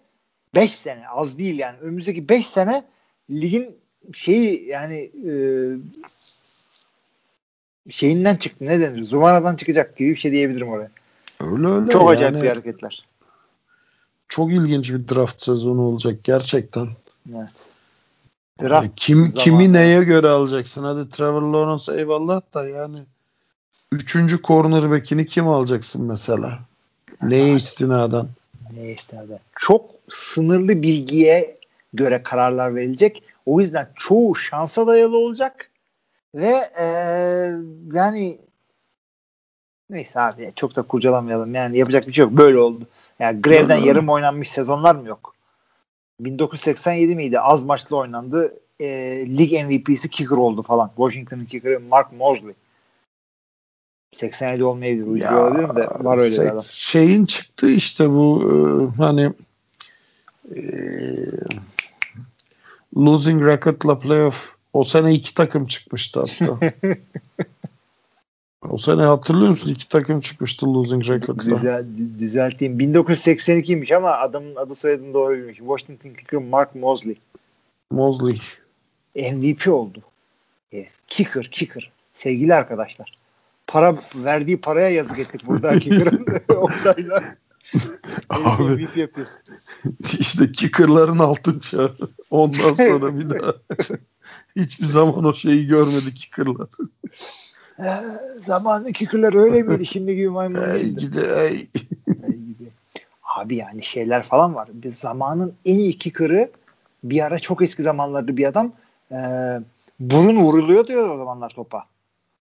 [0.56, 1.77] 5 sene az değil yani.
[1.81, 2.84] Önümüzdeki 5 sene
[3.30, 3.76] ligin
[4.14, 5.34] şeyi yani e,
[7.90, 8.65] şeyinden çıktı.
[8.65, 9.03] Ne denir?
[9.03, 10.90] Zumaradan çıkacak gibi bir şey diyebilirim oraya.
[11.40, 11.91] Öyle öyle.
[11.91, 13.06] Çok yani acayip bir hareketler.
[14.29, 16.87] Çok ilginç bir draft sezonu olacak gerçekten.
[17.35, 17.51] Evet.
[18.61, 19.43] Draft Yani kim zamanı.
[19.43, 20.83] kimi neye göre alacaksın?
[20.83, 23.03] Hadi Trevor Lawrence eyvallah da yani
[23.91, 26.59] üçüncü cornerback'ini kim alacaksın mesela?
[27.21, 28.27] Neye istinaden?
[28.77, 29.39] ne istinaden.
[29.55, 31.57] Çok sınırlı bilgiye
[31.93, 33.23] göre kararlar verilecek.
[33.45, 35.69] O yüzden çoğu şansa dayalı olacak
[36.35, 37.55] ve eee,
[37.93, 38.39] yani
[39.89, 41.55] neyse abi çok da kurcalamayalım.
[41.55, 42.33] Yani yapacak bir şey yok.
[42.33, 42.87] Böyle oldu.
[43.19, 45.35] Yani grevden yarım oynanmış sezonlar mı yok?
[46.19, 47.40] 1987 miydi?
[47.40, 48.53] Az maçlı oynandı.
[48.80, 50.88] Eee, lig MVP'si kicker oldu falan.
[50.95, 52.53] Washington'ın kicker'ı Mark Mosley.
[54.14, 55.07] 87 olmayabilir.
[55.07, 56.64] Uyduruyor Ya, olabilirim de var öyle bir şey- adam.
[56.64, 59.34] Şeyin çıktı işte bu e, hani
[60.56, 60.61] e,
[62.98, 64.35] losing record'la playoff
[64.73, 66.60] o sene iki takım çıkmıştı hatta.
[68.69, 69.69] o sene hatırlıyor musun?
[69.69, 71.56] İki takım çıkmıştı losing record'la.
[71.56, 72.80] Düzel, dü- düzelteyim.
[72.80, 75.57] 1982'ymiş ama adamın adı soyadını doğru bilmiş.
[75.57, 77.15] Washington Kicker Mark Mosley.
[77.91, 78.41] Mosley.
[79.15, 79.99] MVP oldu.
[80.73, 81.91] E, kicker, kicker.
[82.14, 83.18] Sevgili arkadaşlar.
[83.68, 86.26] Para verdiği paraya yazık ettik burada Kicker'ın
[86.56, 87.23] Oktay'la.
[88.30, 88.64] Abi.
[88.64, 89.38] MVP yapıyorsun.
[90.19, 91.95] İşte kicker'ların altın çağı.
[92.30, 93.53] Ondan sonra bir daha
[94.56, 96.68] hiçbir zaman o şeyi görmedi kicker'lar.
[98.39, 99.85] Zamanlı kicker'lar öyle miydi?
[99.91, 101.69] Şimdi gibi maymun Ey gidi ey.
[103.35, 104.69] Abi yani şeyler falan var.
[104.73, 106.51] Bir zamanın en iyi kicker'ı
[107.03, 108.71] bir ara çok eski zamanlarda bir adam
[109.11, 109.17] e,
[109.99, 111.85] burun vuruluyor diyor o zamanlar topa.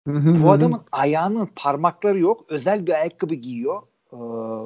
[0.08, 2.46] Bu adamın ayağının parmakları yok.
[2.50, 3.82] Özel bir ayakkabı giyiyor.
[4.14, 4.18] Ee,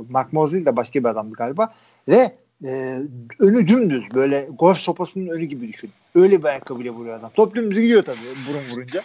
[0.09, 1.73] Mark Mosley de başka bir adamdı galiba.
[2.07, 2.35] Ve
[2.65, 2.99] e,
[3.39, 4.03] önü dümdüz.
[4.13, 5.89] Böyle golf sopasının önü gibi düşün.
[6.15, 7.31] Öyle bir ayakkabıyla vuruyor adam.
[7.35, 8.17] Top dümdüz gidiyor tabii
[8.49, 9.03] burun vurunca.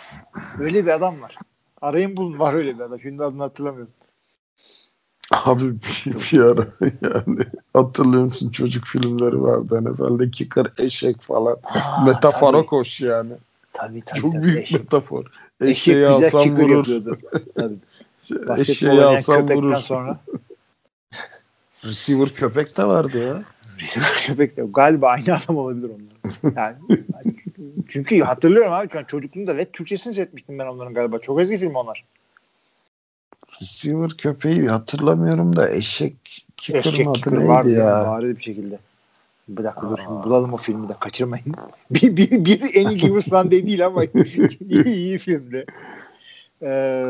[0.60, 1.36] Öyle bir adam var.
[1.80, 3.00] Arayın bulun var öyle bir adam.
[3.00, 3.92] Şimdi adını hatırlamıyorum.
[5.30, 6.66] Abi bir, bir ara
[7.02, 7.38] yani
[7.74, 11.56] hatırlıyor musun çocuk filmleri vardı NFL'de kicker eşek falan.
[11.64, 12.66] Aa, Metafora tabii.
[12.66, 13.32] koş yani.
[13.72, 14.20] Tabii tabii.
[14.20, 14.42] Çok tabii.
[14.42, 15.24] büyük Eşek, metafor.
[15.60, 16.76] eşek Eşeği güzel alsam kicker vurur.
[16.76, 17.18] yapıyordu.
[17.54, 17.76] Tabii.
[18.48, 19.76] Basketbol oynayan köpekten vurur.
[19.76, 20.20] sonra.
[21.84, 23.42] Receiver köpek de vardı ya.
[24.26, 26.54] Köpek de galiba aynı adam olabilir onlar.
[26.56, 26.76] Yani,
[27.88, 31.18] çünkü hatırlıyorum abi ben çocukluğumda ve Türkçesini seyretmiştim ben onların galiba.
[31.18, 32.04] Çok eski film onlar.
[33.62, 38.18] Receiver köpeği hatırlamıyorum da eşek kicker'ın Eşek adı kicker neydi vardı ya.
[38.22, 38.22] ya?
[38.22, 38.78] Bir şekilde.
[39.48, 41.54] Bir dakika dur şimdi bulalım o filmi de kaçırmayın.
[41.90, 44.04] bir, bir, bir en iyi Sunday değil ama
[44.60, 45.64] iyi, iyi filmdi.
[46.62, 47.04] Ee,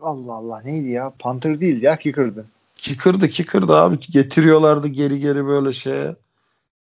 [0.00, 1.12] Allah Allah neydi ya?
[1.18, 2.44] Panther değil ya Kicker'dı.
[2.76, 6.14] Kicker'dı kicker'dı abi getiriyorlardı geri geri böyle şeye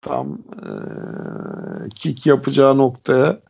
[0.05, 3.41] tam eee kick yapacağı noktaya.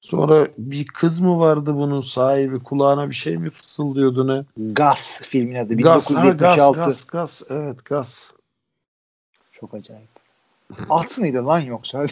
[0.00, 4.44] Sonra bir kız mı vardı bunun sahibi kulağına bir şey mi fısıldıyordu ne?
[4.72, 5.76] Gas filmin adı.
[5.76, 6.80] Gaz, ha, 1976.
[6.80, 8.32] gaz, gaz, gaz, evet gaz.
[9.52, 10.08] Çok acayip.
[10.90, 11.98] At mıydı lan yoksa?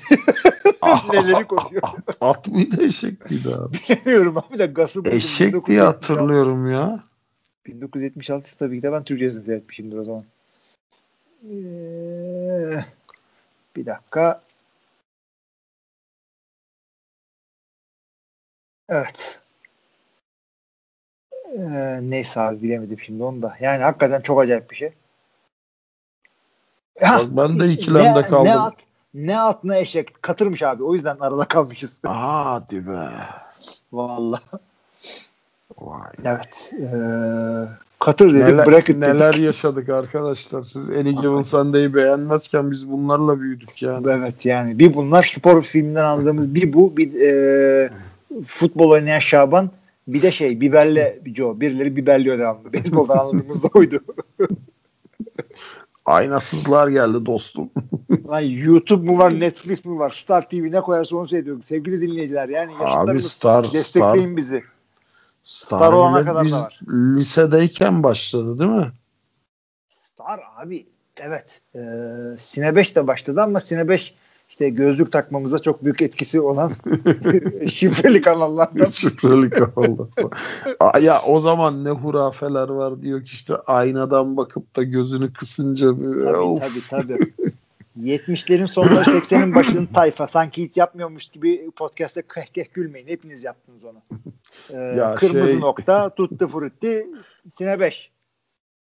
[1.12, 1.82] Neleri koşuyor?
[2.20, 3.76] At mıydı eşek miydi abi?
[3.88, 5.16] Bilmiyorum abi de Gas'ı buldum.
[5.16, 6.12] Eşek diye 1976.
[6.12, 7.04] hatırlıyorum ya.
[7.66, 10.24] 1976 tabii ki de ben Türkçesini seyretmişimdir o zaman.
[11.44, 12.84] Ee,
[13.76, 14.42] bir dakika.
[18.88, 19.40] Evet.
[21.56, 23.56] Ee, neyse abi bilemedim şimdi onu da.
[23.60, 24.92] Yani hakikaten çok acayip bir şey.
[27.00, 28.44] Ha, ben de ikilemde ne, kaldım.
[28.44, 28.74] Ne at,
[29.14, 30.22] ne at ne eşek.
[30.22, 30.82] Katırmış abi.
[30.82, 32.00] O yüzden arada kalmışız.
[32.06, 33.10] Hadi be.
[33.92, 34.42] Vallahi.
[35.78, 36.12] Vay.
[36.24, 36.72] Evet.
[36.80, 39.44] Ee, Katır dedik, Neler, bracket neler dedik.
[39.44, 40.62] yaşadık arkadaşlar.
[40.62, 44.06] Siz Any Given Sunday'ı beğenmezken biz bunlarla büyüdük yani.
[44.10, 47.90] Evet yani bir bunlar spor filminden anladığımız bir bu bir e,
[48.44, 49.70] futbol oynayan Şaban
[50.08, 52.72] bir de şey biberle Joe birileri biberliyor devamlı.
[52.72, 53.98] Beyzboldan anladığımız da oydu.
[56.06, 57.70] Aynasızlar geldi dostum.
[58.28, 61.64] Lan YouTube mu var Netflix mi var Star TV ne koyarsa onu seyrediyoruz.
[61.64, 64.62] Sevgili dinleyiciler yani Abi yaşıtlarımız Star, Star, destekleyin bizi.
[65.46, 66.80] Star, olana kadar biz da var.
[66.92, 68.92] lisedeyken başladı değil mi?
[69.88, 70.86] Star abi
[71.20, 71.60] evet.
[71.74, 71.78] Ee,
[72.38, 74.14] Sine 5 de başladı ama Sine 5
[74.48, 76.72] işte gözlük takmamıza çok büyük etkisi olan
[77.70, 78.84] şifreli kanallardan.
[78.92, 80.08] Şifreli kafalı.
[80.80, 85.86] Aa, ya o zaman ne hurafeler var diyor ki işte aynadan bakıp da gözünü kısınca
[85.94, 86.60] Tabii of.
[86.60, 87.32] tabii tabii.
[88.00, 90.26] 70'lerin sonları 80'in başının tayfa.
[90.26, 93.08] Sanki hiç yapmıyormuş gibi podcast'te keh keh gülmeyin.
[93.08, 94.02] Hepiniz yaptınız onu.
[94.70, 97.06] Ee, Ya kırmızı şey- nokta, tutti frutti,
[97.54, 98.10] sine 5.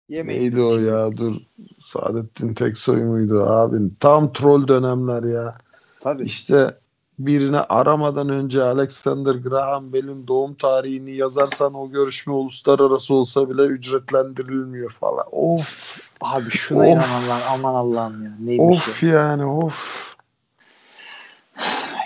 [0.09, 0.41] Yemeyin.
[0.43, 1.35] Neydi o ya dur
[1.81, 5.59] Saadettin Teksoy muydu abi tam troll dönemler ya
[6.01, 6.23] Tabii.
[6.25, 6.75] işte
[7.19, 14.91] birini aramadan önce Alexander Graham Bell'in doğum tarihini yazarsan o görüşme uluslararası olsa bile ücretlendirilmiyor
[14.91, 16.87] falan of Abi şuna Of.
[16.87, 17.43] inan Allah'ım.
[17.51, 18.31] Aman Allah'ım ya.
[18.41, 19.11] Neymiş of ya.
[19.11, 20.15] yani of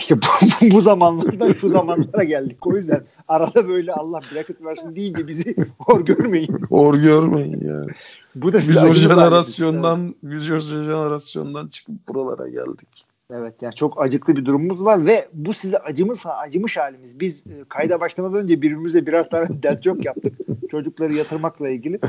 [0.01, 0.27] İşte bu,
[0.61, 2.67] bu, bu zamanlardan şu zamanlara geldik.
[2.67, 6.61] O yüzden arada böyle Allah bracket versin deyince bizi hor görmeyin.
[6.69, 7.91] hor görmeyin yani
[8.35, 14.37] Bu da biz o jenerasyondan biz o jenerasyondan çıkıp buralara geldik Evet yani çok acıklı
[14.37, 17.21] bir durumumuz var ve bu size acımız acımış halimiz.
[17.21, 20.35] Biz e, kayda başlamadan önce birbirimize birer tane dert çok yaptık.
[20.71, 22.01] Çocukları yatırmakla ilgili.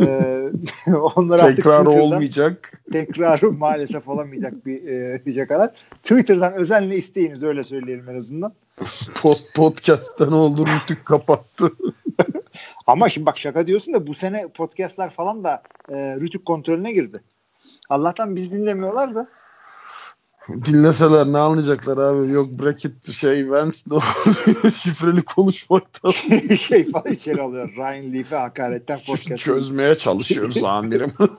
[0.00, 0.50] Ee,
[1.16, 5.70] onlar artık tekrar olmayacak tekrarı maalesef olamayacak bir e, yakalar.
[6.02, 8.52] Twitter'dan özenle isteyiniz öyle söyleyelim en azından.
[9.22, 11.72] Pod, podcast'ten oldu rütük kapattı
[12.86, 17.22] Ama şimdi bak şaka diyorsun da bu sene podcastlar falan da e, rütük kontrolüne girdi.
[17.90, 19.28] Allah'tan biz dinlemiyorlar da.
[20.48, 22.28] Dinleseler ne anlayacaklar abi?
[22.30, 24.72] Yok bracket şey Vance oluyor?
[24.82, 26.10] şifreli konuşmaktan
[26.56, 27.70] şey falan içeri alıyor.
[27.76, 29.40] Ryan Leaf'e hakaretten podcast.
[29.40, 31.12] çözmeye çalışıyoruz amirim.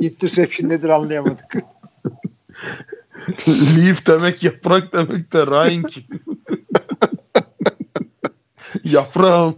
[0.00, 1.56] Interception nedir anlayamadık.
[3.48, 6.04] Leaf demek yaprak demek de Ryan kim?
[8.84, 9.56] Yaprağım.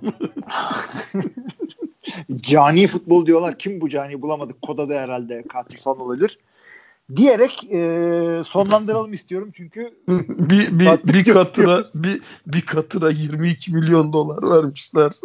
[2.37, 3.59] Cani futbol diyorlar.
[3.59, 4.63] Kim bu cani bulamadık.
[4.63, 6.39] Koda'da herhalde katil falan olabilir.
[7.17, 14.51] Diyerek e, sonlandıralım istiyorum çünkü bir, bir, bir katıra bir, bir katıra 22 milyon dolar
[14.51, 15.13] vermişler.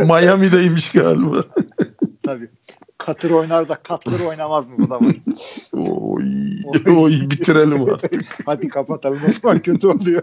[0.00, 1.44] Miami'deymiş galiba.
[2.22, 2.48] tabii
[2.98, 5.16] katır oynar da katır oynamaz mı bu da var.
[5.72, 6.24] Oy,
[6.96, 8.24] oy bitirelim artık.
[8.46, 10.22] Hadi kapatalım o zaman kötü oluyor.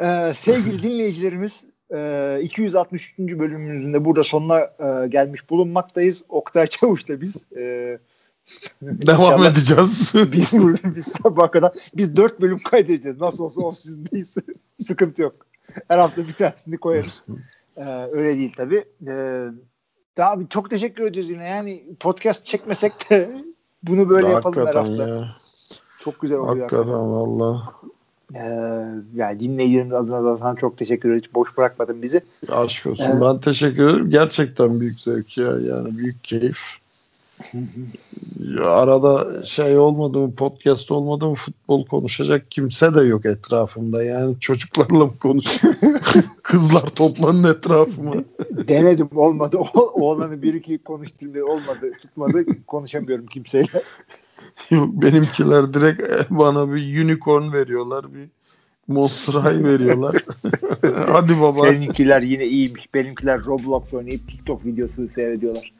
[0.00, 1.64] Ee, sevgili dinleyicilerimiz
[1.94, 3.18] e, 263.
[3.18, 6.24] bölümümüzün de burada sonuna e, gelmiş bulunmaktayız.
[6.28, 7.98] Oktay Çavuş'la biz e,
[8.82, 10.12] Devam edeceğiz.
[10.14, 10.52] Biz,
[10.96, 13.20] biz sabaha kadar biz dört bölüm kaydedeceğiz.
[13.20, 14.36] Nasıl olsa off season'dayız.
[14.82, 15.46] Sıkıntı yok.
[15.88, 17.22] Her hafta bir tanesini koyarız.
[17.76, 18.84] Ee, öyle değil tabii.
[19.08, 21.44] Ee, abi çok teşekkür ediyoruz yine.
[21.44, 23.44] Yani podcast çekmesek de
[23.82, 25.08] bunu böyle yapalım her Hakikaten hafta.
[25.08, 25.36] ya.
[26.00, 26.70] Çok güzel oluyor.
[26.70, 27.72] Hakikaten valla.
[28.34, 28.40] Ee,
[29.14, 31.22] yani dinleyicilerimiz adına da sana çok teşekkür ederiz.
[31.22, 32.20] Hiç boş bırakmadın bizi.
[32.48, 33.04] Aşk olsun.
[33.04, 33.22] Evet.
[33.22, 34.10] Ben teşekkür ederim.
[34.10, 35.46] Gerçekten büyük zevk ya.
[35.46, 36.58] Yani büyük keyif.
[38.38, 44.02] Ya arada şey olmadı mı podcast olmadı mı futbol konuşacak kimse de yok etrafımda.
[44.02, 45.74] Yani çocuklarla mı konuşuyor?
[46.42, 48.14] Kızlar toplanın etrafıma.
[48.50, 49.56] Denedim olmadı.
[49.74, 51.92] O, oğlanı bir iki konuşturdu olmadı.
[52.02, 52.44] Tutmadı.
[52.66, 53.82] Konuşamıyorum kimseyle.
[54.70, 58.14] Yok benimkiler direkt bana bir unicorn veriyorlar.
[58.14, 58.28] Bir
[58.88, 60.14] Monster High veriyorlar.
[61.12, 61.62] Hadi baba.
[61.62, 62.94] Seninkiler yine iyiymiş.
[62.94, 65.72] Benimkiler Roblox oynayıp TikTok videosu seyrediyorlar.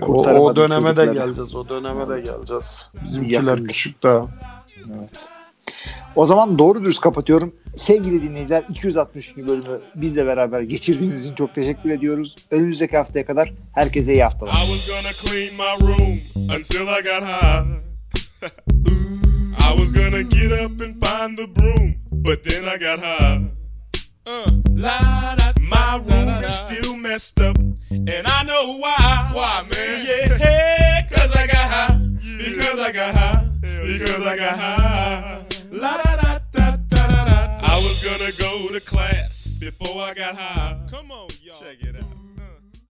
[0.00, 1.54] O, o, döneme de geleceğiz.
[1.54, 2.90] O döneme de geleceğiz.
[3.04, 3.64] Bizimkiler Yakın.
[3.64, 4.26] küçük daha.
[4.90, 5.28] Evet.
[6.16, 7.52] O zaman doğru dürüst kapatıyorum.
[7.78, 9.36] Sevgili dinleyiciler 260.
[9.36, 12.34] bölümü bizle beraber geçirdiğiniz için çok teşekkür ediyoruz.
[12.50, 14.52] Önümüzdeki haftaya kadar herkese iyi haftalar.
[14.52, 16.20] I was gonna clean my room
[16.56, 17.64] until I got high.
[19.60, 23.42] I was gonna get up and find the broom, but then I got high.
[24.26, 27.58] Uh, la, da, my room is still messed up,
[27.90, 29.30] and I know why.
[29.34, 30.06] Why, man?
[30.06, 31.98] Yeah, cause I got high.
[32.38, 33.44] Because I got high.
[33.60, 35.44] Because I got high.
[35.70, 36.27] La da da.
[37.78, 40.84] I was gonna go to class before I got high.
[40.90, 41.60] Come on, y'all.
[41.60, 42.17] Check it out.